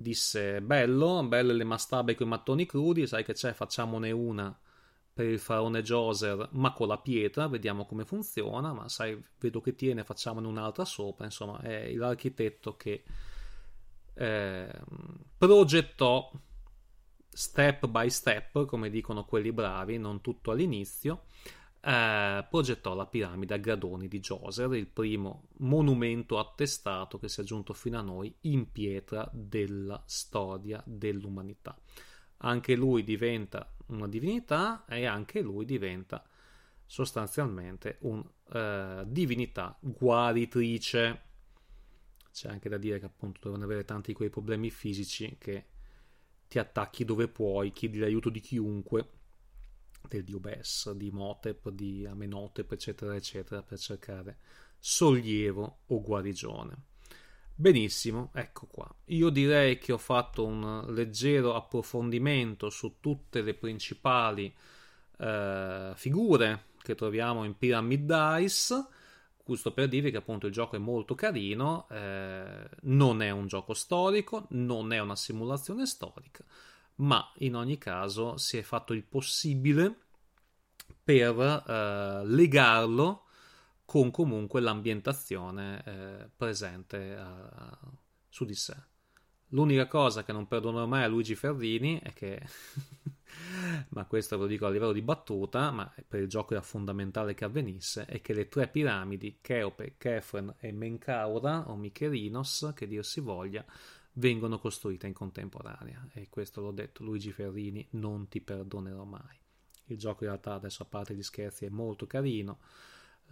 disse 0.00 0.60
bello, 0.60 1.22
belle 1.24 1.52
le 1.52 1.64
mastabe 1.64 2.14
con 2.14 2.26
i 2.26 2.30
mattoni 2.30 2.66
crudi, 2.66 3.06
sai 3.06 3.24
che 3.24 3.32
c'è, 3.32 3.52
facciamone 3.52 4.10
una 4.10 4.58
per 5.12 5.26
il 5.26 5.38
faraone 5.38 5.82
Joser, 5.82 6.48
ma 6.52 6.72
con 6.72 6.88
la 6.88 6.98
pietra, 6.98 7.48
vediamo 7.48 7.84
come 7.84 8.04
funziona, 8.04 8.72
ma 8.72 8.88
sai, 8.88 9.22
vedo 9.38 9.60
che 9.60 9.74
tiene, 9.74 10.04
facciamone 10.04 10.46
un'altra 10.46 10.84
sopra, 10.84 11.24
insomma, 11.24 11.60
è 11.60 11.92
l'architetto 11.92 12.76
che 12.76 13.02
eh, 14.14 14.80
progettò 15.36 16.30
step 17.28 17.86
by 17.86 18.08
step, 18.08 18.64
come 18.66 18.88
dicono 18.88 19.24
quelli 19.24 19.52
bravi, 19.52 19.98
non 19.98 20.20
tutto 20.20 20.52
all'inizio, 20.52 21.24
eh, 21.82 22.46
progettò 22.48 22.94
la 22.94 23.06
piramide 23.06 23.54
a 23.54 23.58
gradoni 23.58 24.06
di 24.06 24.20
Djoser, 24.20 24.74
il 24.74 24.86
primo 24.86 25.48
monumento 25.58 26.38
attestato 26.38 27.18
che 27.18 27.28
si 27.28 27.40
è 27.40 27.44
giunto 27.44 27.72
fino 27.72 27.98
a 27.98 28.02
noi 28.02 28.34
in 28.42 28.70
pietra 28.70 29.28
della 29.32 30.02
storia 30.06 30.82
dell'umanità. 30.84 31.78
Anche 32.42 32.74
lui 32.74 33.02
diventa 33.02 33.74
una 33.86 34.08
divinità 34.08 34.84
e 34.86 35.06
anche 35.06 35.40
lui 35.40 35.64
diventa 35.64 36.24
sostanzialmente 36.84 37.98
una 38.00 38.20
uh, 38.20 39.04
divinità 39.06 39.76
guaritrice. 39.80 41.22
C'è 42.32 42.48
anche 42.48 42.68
da 42.68 42.78
dire 42.78 42.98
che 42.98 43.06
appunto 43.06 43.40
devono 43.42 43.64
avere 43.64 43.84
tanti 43.84 44.12
quei 44.12 44.30
problemi 44.30 44.70
fisici 44.70 45.36
che 45.38 45.66
ti 46.48 46.58
attacchi 46.58 47.04
dove 47.04 47.28
puoi, 47.28 47.72
chiedi 47.72 47.98
l'aiuto 47.98 48.28
di 48.28 48.40
chiunque 48.40 49.19
del 50.16 50.24
dio 50.24 50.40
Bess, 50.40 50.90
di 50.92 51.10
Motep, 51.10 51.70
di 51.70 52.04
Amenotep, 52.04 52.72
eccetera, 52.72 53.14
eccetera, 53.14 53.62
per 53.62 53.78
cercare 53.78 54.38
sollievo 54.78 55.80
o 55.86 56.00
guarigione. 56.00 56.88
Benissimo, 57.54 58.30
ecco 58.32 58.66
qua. 58.66 58.92
Io 59.06 59.28
direi 59.28 59.78
che 59.78 59.92
ho 59.92 59.98
fatto 59.98 60.46
un 60.46 60.86
leggero 60.88 61.54
approfondimento 61.54 62.70
su 62.70 62.96
tutte 63.00 63.42
le 63.42 63.54
principali 63.54 64.52
eh, 65.18 65.92
figure 65.94 66.64
che 66.82 66.94
troviamo 66.94 67.44
in 67.44 67.56
Pyramid 67.56 68.36
Dice. 68.38 68.86
Giusto 69.44 69.72
per 69.72 69.88
dirvi 69.88 70.12
che 70.12 70.16
appunto 70.16 70.46
il 70.46 70.52
gioco 70.52 70.76
è 70.76 70.78
molto 70.78 71.16
carino, 71.16 71.88
eh, 71.90 72.68
non 72.82 73.20
è 73.20 73.30
un 73.30 73.48
gioco 73.48 73.74
storico, 73.74 74.46
non 74.50 74.92
è 74.92 75.00
una 75.00 75.16
simulazione 75.16 75.86
storica, 75.86 76.44
ma 77.00 77.32
in 77.38 77.56
ogni 77.56 77.78
caso 77.78 78.36
si 78.36 78.58
è 78.58 78.62
fatto 78.62 78.92
il 78.92 79.04
possibile 79.04 79.96
per 81.02 81.38
eh, 81.38 82.26
legarlo 82.26 83.24
con 83.84 84.10
comunque 84.10 84.60
l'ambientazione 84.60 85.82
eh, 85.84 86.30
presente 86.36 87.16
a, 87.16 87.78
su 88.28 88.44
di 88.44 88.54
sé. 88.54 88.76
L'unica 89.52 89.88
cosa 89.88 90.22
che 90.22 90.30
non 90.32 90.46
perdono 90.46 90.86
mai 90.86 91.02
a 91.02 91.08
Luigi 91.08 91.34
Ferrini 91.34 91.98
è 92.00 92.12
che, 92.12 92.40
ma 93.90 94.04
questo 94.04 94.36
ve 94.36 94.42
lo 94.42 94.48
dico 94.48 94.66
a 94.66 94.70
livello 94.70 94.92
di 94.92 95.02
battuta, 95.02 95.72
ma 95.72 95.92
per 96.06 96.20
il 96.20 96.28
gioco 96.28 96.52
era 96.52 96.62
fondamentale 96.62 97.34
che 97.34 97.44
avvenisse, 97.44 98.04
è 98.04 98.20
che 98.20 98.32
le 98.32 98.46
tre 98.46 98.68
piramidi, 98.68 99.38
Cheope, 99.40 99.96
Kefren 99.98 100.54
e 100.60 100.70
Menkaura, 100.70 101.68
o 101.68 101.74
Micherinos, 101.74 102.70
che 102.76 102.86
dir 102.86 103.04
si 103.04 103.18
voglia, 103.18 103.64
vengono 104.14 104.58
costruite 104.58 105.06
in 105.06 105.12
contemporanea. 105.12 106.08
E 106.12 106.28
questo 106.28 106.60
l'ho 106.60 106.72
detto 106.72 107.02
Luigi 107.02 107.32
Ferrini 107.32 107.86
non 107.90 108.28
ti 108.28 108.40
perdonerò 108.40 109.04
mai. 109.04 109.38
Il 109.86 109.98
gioco 109.98 110.24
in 110.24 110.30
realtà 110.30 110.54
adesso 110.54 110.82
a 110.82 110.86
parte 110.86 111.14
gli 111.14 111.22
scherzi 111.22 111.64
è 111.64 111.68
molto 111.68 112.06
carino. 112.06 112.58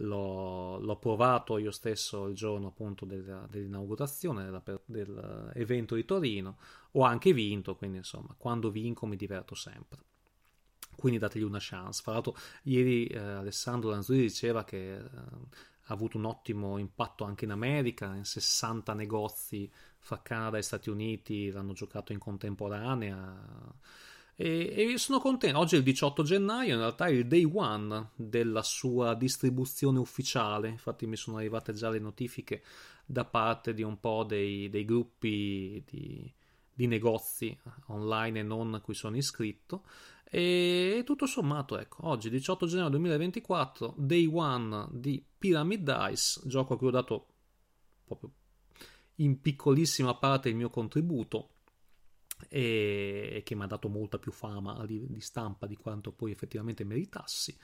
L'ho, 0.01 0.79
l'ho 0.79 0.95
provato 0.97 1.57
io 1.57 1.71
stesso 1.71 2.27
il 2.27 2.35
giorno 2.35 2.67
appunto 2.67 3.03
della, 3.03 3.45
dell'inaugurazione 3.49 4.45
della, 4.45 4.63
dell'evento 4.85 5.95
di 5.95 6.05
Torino. 6.05 6.57
Ho 6.91 7.03
anche 7.03 7.33
vinto 7.33 7.75
quindi 7.75 7.97
insomma 7.97 8.33
quando 8.37 8.71
vinco 8.71 9.05
mi 9.05 9.17
diverto 9.17 9.55
sempre. 9.55 9.99
Quindi 10.95 11.19
dategli 11.19 11.43
una 11.43 11.59
chance. 11.61 12.01
Fra 12.01 12.13
l'altro 12.13 12.35
ieri 12.63 13.07
eh, 13.07 13.17
Alessandro 13.17 13.89
Lanzuri 13.89 14.21
diceva 14.21 14.63
che 14.63 14.95
eh, 14.95 15.01
ha 15.89 15.93
avuto 15.93 16.17
un 16.17 16.25
ottimo 16.25 16.77
impatto 16.77 17.23
anche 17.23 17.45
in 17.45 17.51
America 17.51 18.15
in 18.15 18.25
60 18.25 18.93
negozi 18.93 19.69
fra 19.99 20.21
Canada 20.21 20.57
e 20.57 20.61
Stati 20.61 20.89
Uniti 20.89 21.51
l'hanno 21.51 21.73
giocato 21.73 22.13
in 22.13 22.19
contemporanea 22.19 23.75
e, 24.41 24.93
sono 24.97 25.19
contento. 25.19 25.59
Oggi 25.59 25.75
è 25.75 25.79
il 25.79 25.83
18 25.83 26.23
gennaio, 26.23 26.75
in 26.75 26.79
realtà 26.79 27.07
è 27.07 27.09
il 27.09 27.27
day 27.27 27.43
one 27.43 28.11
della 28.15 28.63
sua 28.63 29.13
distribuzione 29.13 29.99
ufficiale. 29.99 30.69
Infatti, 30.69 31.05
mi 31.07 31.17
sono 31.17 31.37
arrivate 31.37 31.73
già 31.73 31.89
le 31.89 31.99
notifiche 31.99 32.63
da 33.05 33.25
parte 33.25 33.73
di 33.73 33.83
un 33.83 33.99
po' 33.99 34.23
dei, 34.23 34.69
dei 34.69 34.85
gruppi 34.85 35.83
di, 35.85 36.33
di, 36.73 36.87
negozi 36.87 37.59
online 37.87 38.39
e 38.39 38.43
non 38.43 38.73
a 38.75 38.79
cui 38.79 38.93
sono 38.93 39.17
iscritto. 39.17 39.83
E 40.23 41.03
tutto 41.05 41.25
sommato, 41.25 41.77
ecco, 41.77 42.07
oggi 42.07 42.29
18 42.29 42.65
gennaio 42.65 42.89
2024, 42.91 43.95
day 43.97 44.25
one 44.31 44.87
di 44.91 45.21
Pyramid 45.37 46.07
Dice, 46.07 46.39
gioco 46.45 46.75
a 46.75 46.77
cui 46.77 46.87
ho 46.87 46.91
dato 46.91 47.27
proprio 48.05 48.31
in 49.19 49.41
piccolissima 49.41 50.15
parte 50.15 50.49
il 50.49 50.55
mio 50.55 50.69
contributo 50.69 51.55
e 52.47 53.41
che 53.43 53.55
mi 53.55 53.63
ha 53.63 53.67
dato 53.67 53.89
molta 53.89 54.17
più 54.17 54.31
fama 54.31 54.85
di, 54.85 55.07
stampa 55.19 55.67
di 55.67 55.75
quanto 55.75 56.11
poi 56.11 56.31
effettivamente 56.31 56.83
meritassi 56.85 57.57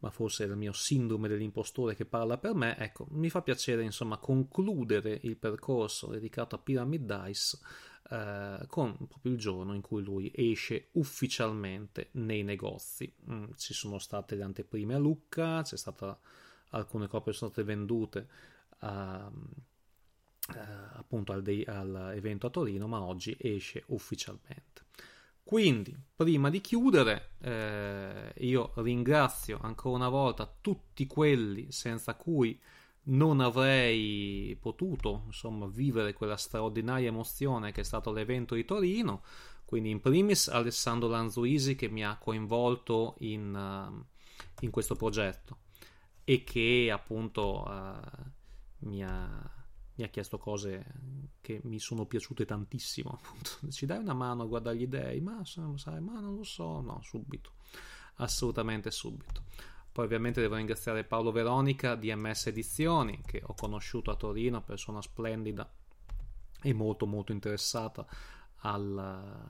ma 0.00 0.10
forse 0.10 0.44
è 0.44 0.48
il 0.48 0.56
mio 0.56 0.72
sindrome 0.72 1.28
dell'impostore 1.28 1.94
che 1.94 2.04
parla 2.04 2.36
per 2.36 2.54
me. 2.54 2.76
Ecco 2.76 3.06
mi 3.10 3.30
fa 3.30 3.40
piacere 3.40 3.84
insomma 3.84 4.18
concludere 4.18 5.20
il 5.22 5.36
percorso 5.36 6.08
dedicato 6.08 6.56
a 6.56 6.58
Pyramid 6.58 7.24
Dice 7.24 7.58
eh, 8.10 8.64
con 8.66 8.96
proprio 8.96 9.32
il 9.32 9.38
giorno 9.38 9.74
in 9.74 9.80
cui 9.80 10.02
lui 10.02 10.30
esce 10.34 10.88
ufficialmente 10.92 12.08
nei 12.12 12.42
negozi. 12.42 13.14
Mm, 13.30 13.52
ci 13.56 13.72
sono 13.74 13.98
state 13.98 14.34
le 14.34 14.42
anteprime 14.42 14.94
a 14.94 14.98
Lucca 14.98 15.62
c'è 15.62 15.76
stata 15.76 16.18
alcune 16.70 17.06
copie 17.06 17.32
sono 17.32 17.50
state 17.52 17.66
vendute 17.66 18.28
a 18.78 19.30
eh, 19.30 19.70
appunto 20.58 21.32
al 21.32 21.42
day, 21.42 21.64
all'evento 21.64 22.46
a 22.46 22.50
Torino, 22.50 22.86
ma 22.86 23.02
oggi 23.02 23.36
esce 23.38 23.84
ufficialmente. 23.88 24.82
Quindi, 25.44 25.94
prima 26.14 26.48
di 26.50 26.60
chiudere, 26.60 27.32
eh, 27.40 28.32
io 28.38 28.72
ringrazio 28.76 29.58
ancora 29.60 29.96
una 29.96 30.08
volta 30.08 30.50
tutti 30.60 31.06
quelli 31.06 31.70
senza 31.70 32.14
cui 32.14 32.58
non 33.04 33.40
avrei 33.40 34.56
potuto 34.60 35.24
insomma, 35.26 35.66
vivere 35.66 36.12
quella 36.12 36.36
straordinaria 36.36 37.08
emozione 37.08 37.72
che 37.72 37.80
è 37.80 37.84
stato 37.84 38.12
l'evento 38.12 38.54
di 38.54 38.64
Torino. 38.64 39.22
Quindi, 39.64 39.90
in 39.90 40.00
primis, 40.00 40.48
Alessandro 40.48 41.08
Lanzuisi 41.08 41.74
che 41.74 41.88
mi 41.88 42.04
ha 42.04 42.16
coinvolto 42.16 43.16
in, 43.18 43.54
uh, 43.54 44.04
in 44.60 44.70
questo 44.70 44.94
progetto 44.94 45.58
e 46.24 46.44
che 46.44 46.90
appunto 46.92 47.64
uh, 47.66 48.86
mi 48.86 49.02
ha 49.02 49.61
mi 50.02 50.08
ha 50.08 50.10
chiesto 50.10 50.36
cose 50.36 50.84
che 51.40 51.60
mi 51.64 51.78
sono 51.78 52.06
piaciute 52.06 52.44
tantissimo. 52.44 53.10
Appunto. 53.10 53.50
Ci 53.70 53.86
dai 53.86 53.98
una 53.98 54.14
mano 54.14 54.42
a 54.42 54.46
guardare 54.46 54.76
gli 54.76 54.88
dei? 54.88 55.20
Ma, 55.20 55.42
sai, 55.44 56.00
ma 56.00 56.18
non 56.18 56.34
lo 56.34 56.42
so, 56.42 56.80
no, 56.80 57.00
subito, 57.02 57.52
assolutamente 58.16 58.90
subito. 58.90 59.44
Poi 59.92 60.04
ovviamente 60.04 60.40
devo 60.40 60.56
ringraziare 60.56 61.04
Paolo 61.04 61.30
Veronica 61.30 61.94
di 61.94 62.12
MS 62.14 62.46
Edizioni, 62.46 63.20
che 63.24 63.42
ho 63.44 63.54
conosciuto 63.54 64.10
a 64.10 64.16
Torino, 64.16 64.62
persona 64.62 65.00
splendida 65.00 65.70
e 66.62 66.72
molto 66.72 67.06
molto 67.06 67.32
interessata 67.32 68.06
al, 68.64 69.46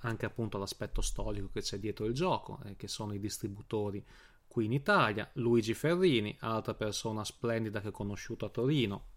anche 0.00 0.26
appunto 0.26 0.56
all'aspetto 0.56 1.00
storico 1.00 1.50
che 1.52 1.60
c'è 1.60 1.78
dietro 1.78 2.04
il 2.04 2.14
gioco, 2.14 2.58
eh, 2.64 2.76
che 2.76 2.88
sono 2.88 3.14
i 3.14 3.20
distributori 3.20 4.04
qui 4.48 4.64
in 4.64 4.72
Italia. 4.72 5.30
Luigi 5.34 5.72
Ferrini, 5.72 6.36
altra 6.40 6.74
persona 6.74 7.24
splendida 7.24 7.80
che 7.80 7.88
ho 7.88 7.92
conosciuto 7.92 8.44
a 8.44 8.48
Torino, 8.50 9.14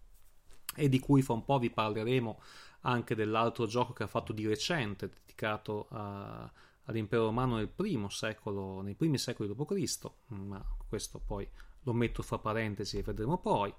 e 0.76 0.88
di 0.88 0.98
cui 0.98 1.22
fra 1.22 1.34
un 1.34 1.44
po' 1.44 1.58
vi 1.58 1.70
parleremo 1.70 2.40
anche 2.82 3.14
dell'altro 3.14 3.66
gioco 3.66 3.92
che 3.92 4.04
ha 4.04 4.08
fatto 4.08 4.32
di 4.32 4.46
recente, 4.46 5.08
dedicato 5.08 5.88
a, 5.90 6.50
all'impero 6.84 7.24
romano 7.24 7.56
nel 7.56 7.68
primo 7.68 8.08
secolo, 8.08 8.80
nei 8.80 8.94
primi 8.94 9.18
secoli 9.18 9.52
d.C., 9.52 10.10
ma 10.28 10.64
questo 10.88 11.18
poi 11.18 11.48
lo 11.82 11.92
metto 11.92 12.22
fra 12.22 12.38
parentesi 12.38 12.98
e 12.98 13.02
vedremo 13.02 13.38
poi. 13.38 13.72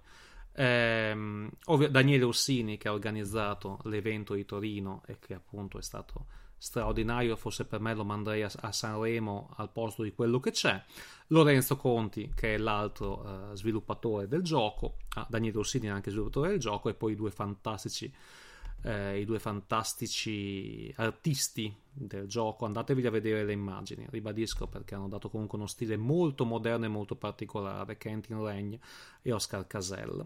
Eh, 0.54 1.50
Daniele 1.90 2.24
Ossini 2.24 2.78
che 2.78 2.90
ha 2.90 2.94
organizzato 2.94 3.80
l'evento 3.84 4.34
di 4.34 4.44
Torino 4.46 5.02
e 5.06 5.18
che 5.18 5.34
appunto 5.34 5.78
è 5.78 5.82
stato 5.82 6.26
straordinario, 6.62 7.36
forse 7.36 7.66
per 7.66 7.80
me 7.80 7.96
lo 7.96 8.06
manderei 8.06 8.44
a, 8.44 8.52
a 8.60 8.72
Sanremo 8.72 9.50
al 9.56 9.72
posto 9.72 10.04
di 10.04 10.14
quello 10.14 10.40
che 10.40 10.52
c'è. 10.52 10.80
Lorenzo 11.28 11.76
Conti, 11.76 12.32
che 12.36 12.54
è 12.54 12.58
l'altro 12.60 13.50
uh, 13.50 13.56
sviluppatore 13.56 14.28
del 14.28 14.44
gioco, 14.44 14.98
ah, 15.16 15.26
Daniele 15.28 15.56
Rossini 15.56 15.88
è 15.88 15.90
anche 15.90 16.12
sviluppatore 16.12 16.50
del 16.50 16.60
gioco, 16.60 16.90
e 16.90 16.94
poi 16.94 17.14
i 17.14 17.16
due 17.16 17.32
fantastici, 17.32 18.14
eh, 18.84 19.20
i 19.20 19.26
due 19.26 19.40
fantastici 19.40 20.94
artisti 20.98 21.76
del 21.92 22.28
gioco. 22.28 22.66
Andatevi 22.66 23.08
a 23.08 23.10
vedere 23.10 23.44
le 23.44 23.54
immagini, 23.54 24.06
ribadisco, 24.12 24.68
perché 24.68 24.94
hanno 24.94 25.08
dato 25.08 25.30
comunque 25.30 25.58
uno 25.58 25.68
stile 25.68 25.98
molto 25.98 26.46
moderno 26.46 26.86
e 26.86 26.90
molto 26.90 27.16
particolare, 27.16 27.98
Kentin 27.98 28.40
Regn 28.40 28.78
e 29.24 29.32
Oscar 29.32 29.66
Casell. 29.66 30.24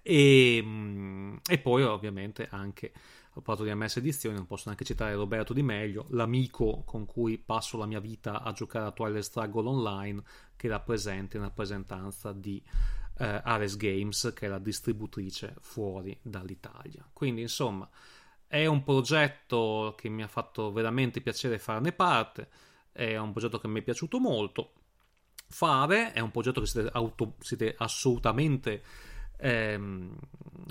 E, 0.00 0.60
mm, 0.64 1.36
e 1.46 1.58
poi 1.58 1.82
ovviamente 1.82 2.48
anche 2.50 2.92
ho 3.36 3.42
parlato 3.42 3.64
di 3.64 3.74
MS 3.74 3.98
Edizioni, 3.98 4.34
non 4.34 4.46
posso 4.46 4.64
neanche 4.66 4.84
citare 4.84 5.14
Roberto 5.14 5.52
Di 5.52 5.62
Meglio, 5.62 6.06
l'amico 6.10 6.82
con 6.86 7.04
cui 7.04 7.36
passo 7.36 7.76
la 7.76 7.84
mia 7.84 8.00
vita 8.00 8.42
a 8.42 8.52
giocare 8.52 8.86
a 8.86 8.92
Twilight 8.92 9.24
Struggle 9.24 9.68
Online, 9.68 10.22
che 10.56 10.68
era 10.68 10.80
presente 10.80 11.36
in 11.36 11.42
rappresentanza 11.42 12.32
di 12.32 12.62
eh, 13.18 13.40
Ares 13.44 13.76
Games, 13.76 14.32
che 14.34 14.46
è 14.46 14.48
la 14.48 14.58
distributrice 14.58 15.54
fuori 15.60 16.18
dall'Italia. 16.22 17.06
Quindi, 17.12 17.42
insomma, 17.42 17.86
è 18.46 18.64
un 18.64 18.82
progetto 18.82 19.94
che 19.98 20.08
mi 20.08 20.22
ha 20.22 20.28
fatto 20.28 20.72
veramente 20.72 21.20
piacere 21.20 21.58
farne 21.58 21.92
parte, 21.92 22.48
è 22.90 23.18
un 23.18 23.32
progetto 23.32 23.58
che 23.58 23.68
mi 23.68 23.80
è 23.80 23.82
piaciuto 23.82 24.18
molto 24.18 24.72
fare, 25.48 26.12
è 26.12 26.20
un 26.20 26.30
progetto 26.30 26.60
che 26.60 26.66
siete, 26.66 26.88
auto, 26.90 27.34
siete 27.40 27.74
assolutamente 27.76 28.82
ehm, 29.38 30.16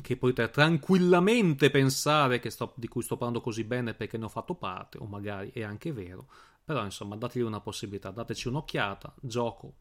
che 0.01 0.17
potete 0.17 0.49
tranquillamente 0.49 1.69
pensare 1.69 2.41
sto, 2.49 2.73
di 2.75 2.87
cui 2.87 3.01
sto 3.01 3.17
parlando 3.17 3.41
così 3.41 3.63
bene 3.63 3.93
perché 3.93 4.17
ne 4.17 4.25
ho 4.25 4.29
fatto 4.29 4.55
parte, 4.55 4.97
o 4.97 5.05
magari 5.05 5.51
è 5.51 5.63
anche 5.63 5.91
vero, 5.91 6.27
però 6.63 6.83
insomma 6.83 7.15
dategli 7.15 7.43
una 7.43 7.61
possibilità, 7.61 8.11
dateci 8.11 8.47
un'occhiata, 8.47 9.13
gioco 9.21 9.75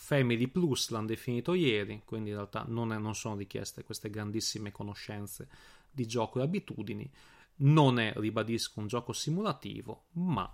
Family 0.00 0.46
Plus 0.46 0.90
l'hanno 0.90 1.06
definito 1.06 1.54
ieri, 1.54 2.02
quindi 2.04 2.30
in 2.30 2.36
realtà 2.36 2.64
non, 2.68 2.92
è, 2.92 2.98
non 2.98 3.16
sono 3.16 3.34
richieste 3.34 3.82
queste 3.82 4.10
grandissime 4.10 4.70
conoscenze 4.70 5.48
di 5.90 6.06
gioco 6.06 6.38
e 6.38 6.42
abitudini, 6.42 7.10
non 7.56 7.98
è, 7.98 8.12
ribadisco, 8.14 8.78
un 8.78 8.86
gioco 8.86 9.12
simulativo, 9.12 10.04
ma 10.12 10.48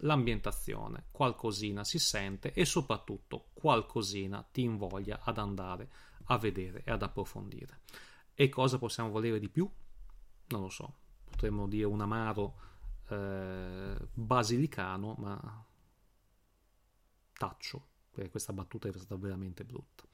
l'ambientazione 0.00 1.08
qualcosina 1.10 1.84
si 1.84 1.98
sente 1.98 2.52
e 2.52 2.64
soprattutto 2.64 3.50
qualcosina 3.52 4.46
ti 4.50 4.62
invoglia 4.62 5.20
ad 5.22 5.38
andare 5.38 5.90
a 6.26 6.38
vedere 6.38 6.82
e 6.84 6.90
ad 6.90 7.02
approfondire. 7.02 7.80
E 8.34 8.48
cosa 8.48 8.78
possiamo 8.78 9.10
volere 9.10 9.38
di 9.38 9.48
più? 9.48 9.68
Non 10.48 10.60
lo 10.60 10.68
so, 10.68 10.94
potremmo 11.24 11.66
dire 11.66 11.86
un 11.86 12.00
amaro 12.00 12.54
eh, 13.08 13.96
basilicano, 14.12 15.14
ma 15.18 15.64
taccio, 17.32 17.86
perché 18.12 18.30
questa 18.30 18.52
battuta 18.52 18.88
è 18.88 18.92
stata 18.92 19.16
veramente 19.16 19.64
brutta. 19.64 20.04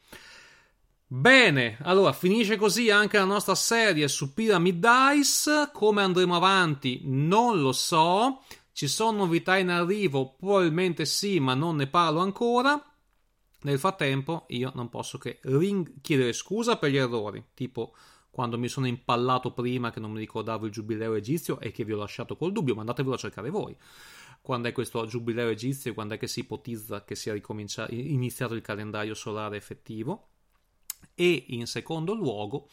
Bene, 1.06 1.76
allora 1.82 2.12
finisce 2.14 2.56
così 2.56 2.90
anche 2.90 3.18
la 3.18 3.24
nostra 3.24 3.54
serie 3.54 4.08
su 4.08 4.32
Pyramid 4.32 4.86
Dice. 5.12 5.70
Come 5.70 6.00
andremo 6.00 6.34
avanti 6.34 7.02
non 7.04 7.60
lo 7.60 7.72
so. 7.72 8.42
Ci 8.72 8.88
sono 8.88 9.18
novità 9.18 9.58
in 9.58 9.68
arrivo? 9.68 10.34
Probabilmente 10.34 11.04
sì, 11.04 11.38
ma 11.38 11.52
non 11.52 11.76
ne 11.76 11.86
parlo 11.86 12.20
ancora. 12.20 12.82
Nel 13.62 13.78
frattempo 13.78 14.46
io 14.48 14.72
non 14.74 14.88
posso 14.88 15.18
che 15.18 15.38
ring- 15.42 16.00
chiedere 16.00 16.32
scusa 16.32 16.76
per 16.76 16.90
gli 16.90 16.96
errori, 16.96 17.44
tipo 17.54 17.94
quando 18.30 18.58
mi 18.58 18.68
sono 18.68 18.86
impallato 18.86 19.52
prima 19.52 19.90
che 19.90 20.00
non 20.00 20.10
mi 20.10 20.18
ricordavo 20.18 20.66
il 20.66 20.72
giubileo 20.72 21.14
egizio 21.14 21.60
e 21.60 21.70
che 21.70 21.84
vi 21.84 21.92
ho 21.92 21.98
lasciato 21.98 22.36
col 22.36 22.50
dubbio, 22.50 22.74
ma 22.74 22.80
andatevelo 22.80 23.14
a 23.14 23.18
cercare 23.18 23.50
voi. 23.50 23.76
Quando 24.40 24.68
è 24.68 24.72
questo 24.72 25.04
giubileo 25.06 25.48
egizio 25.50 25.90
e 25.90 25.94
quando 25.94 26.14
è 26.14 26.18
che 26.18 26.26
si 26.26 26.40
ipotizza 26.40 27.04
che 27.04 27.14
sia 27.14 27.34
iniziato 27.90 28.54
il 28.54 28.62
calendario 28.62 29.14
solare 29.14 29.56
effettivo? 29.56 30.28
E 31.14 31.44
in 31.48 31.66
secondo 31.66 32.14
luogo, 32.14 32.68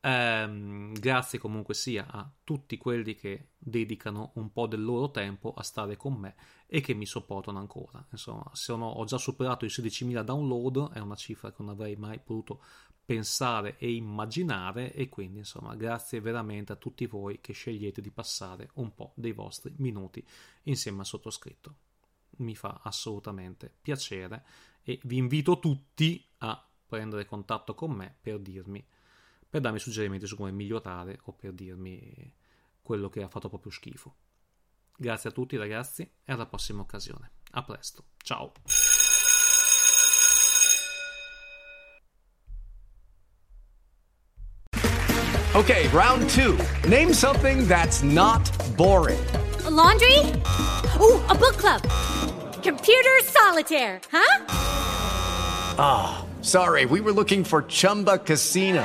ehm, 0.00 0.92
grazie 0.92 1.38
comunque 1.38 1.74
sia 1.74 2.06
a 2.08 2.30
tutti 2.44 2.76
quelli 2.76 3.14
che 3.14 3.48
dedicano 3.56 4.32
un 4.34 4.52
po' 4.52 4.66
del 4.66 4.84
loro 4.84 5.10
tempo 5.10 5.54
a 5.56 5.62
stare 5.62 5.96
con 5.96 6.14
me 6.14 6.34
e 6.70 6.82
che 6.82 6.92
mi 6.92 7.06
sopportano 7.06 7.58
ancora. 7.58 8.06
Insomma, 8.10 8.48
sono, 8.52 8.86
ho 8.86 9.04
già 9.04 9.16
superato 9.16 9.64
i 9.64 9.68
16.000 9.68 10.22
download, 10.22 10.92
è 10.92 10.98
una 10.98 11.16
cifra 11.16 11.50
che 11.50 11.62
non 11.62 11.70
avrei 11.70 11.96
mai 11.96 12.18
potuto 12.18 12.62
pensare 13.08 13.78
e 13.78 13.90
immaginare 13.94 14.92
e 14.92 15.08
quindi 15.08 15.38
insomma 15.38 15.74
grazie 15.76 16.20
veramente 16.20 16.72
a 16.72 16.76
tutti 16.76 17.06
voi 17.06 17.40
che 17.40 17.54
scegliete 17.54 18.02
di 18.02 18.10
passare 18.10 18.68
un 18.74 18.94
po' 18.94 19.12
dei 19.14 19.32
vostri 19.32 19.72
minuti 19.78 20.22
insieme 20.64 20.98
al 20.98 21.06
sottoscritto. 21.06 21.74
Mi 22.38 22.54
fa 22.54 22.82
assolutamente 22.82 23.72
piacere 23.80 24.44
e 24.82 25.00
vi 25.04 25.16
invito 25.16 25.58
tutti 25.58 26.22
a 26.38 26.62
prendere 26.86 27.24
contatto 27.24 27.74
con 27.74 27.92
me 27.92 28.14
per 28.20 28.40
dirmi 28.40 28.86
per 29.48 29.62
darmi 29.62 29.78
suggerimenti 29.78 30.26
su 30.26 30.36
come 30.36 30.52
migliorare 30.52 31.20
o 31.24 31.32
per 31.32 31.54
dirmi 31.54 32.30
quello 32.82 33.08
che 33.08 33.22
ha 33.22 33.28
fatto 33.28 33.48
proprio 33.48 33.72
schifo. 33.72 34.14
Grazie 35.00 35.30
a 35.30 35.32
tutti 35.32 35.56
ragazzi 35.56 36.02
e 36.24 36.32
alla 36.32 36.46
prossima 36.46 36.82
occasione. 36.82 37.30
A 37.52 37.62
presto. 37.62 38.06
Ciao. 38.20 38.50
Okay, 45.54 45.86
round 45.88 46.28
2. 46.30 46.58
Name 46.88 47.12
something 47.12 47.64
that's 47.68 48.02
not 48.02 48.50
boring. 48.76 49.24
A 49.64 49.70
laundry? 49.70 50.18
Ooh, 51.00 51.24
a 51.28 51.34
book 51.34 51.56
club. 51.56 51.82
Computer 52.60 53.20
solitaire, 53.22 54.00
huh? 54.10 54.44
Ah, 55.78 56.18
oh, 56.18 56.42
sorry. 56.42 56.86
We 56.86 57.00
were 57.00 57.12
looking 57.12 57.44
for 57.44 57.62
Chumba 57.62 58.18
Casino. 58.18 58.84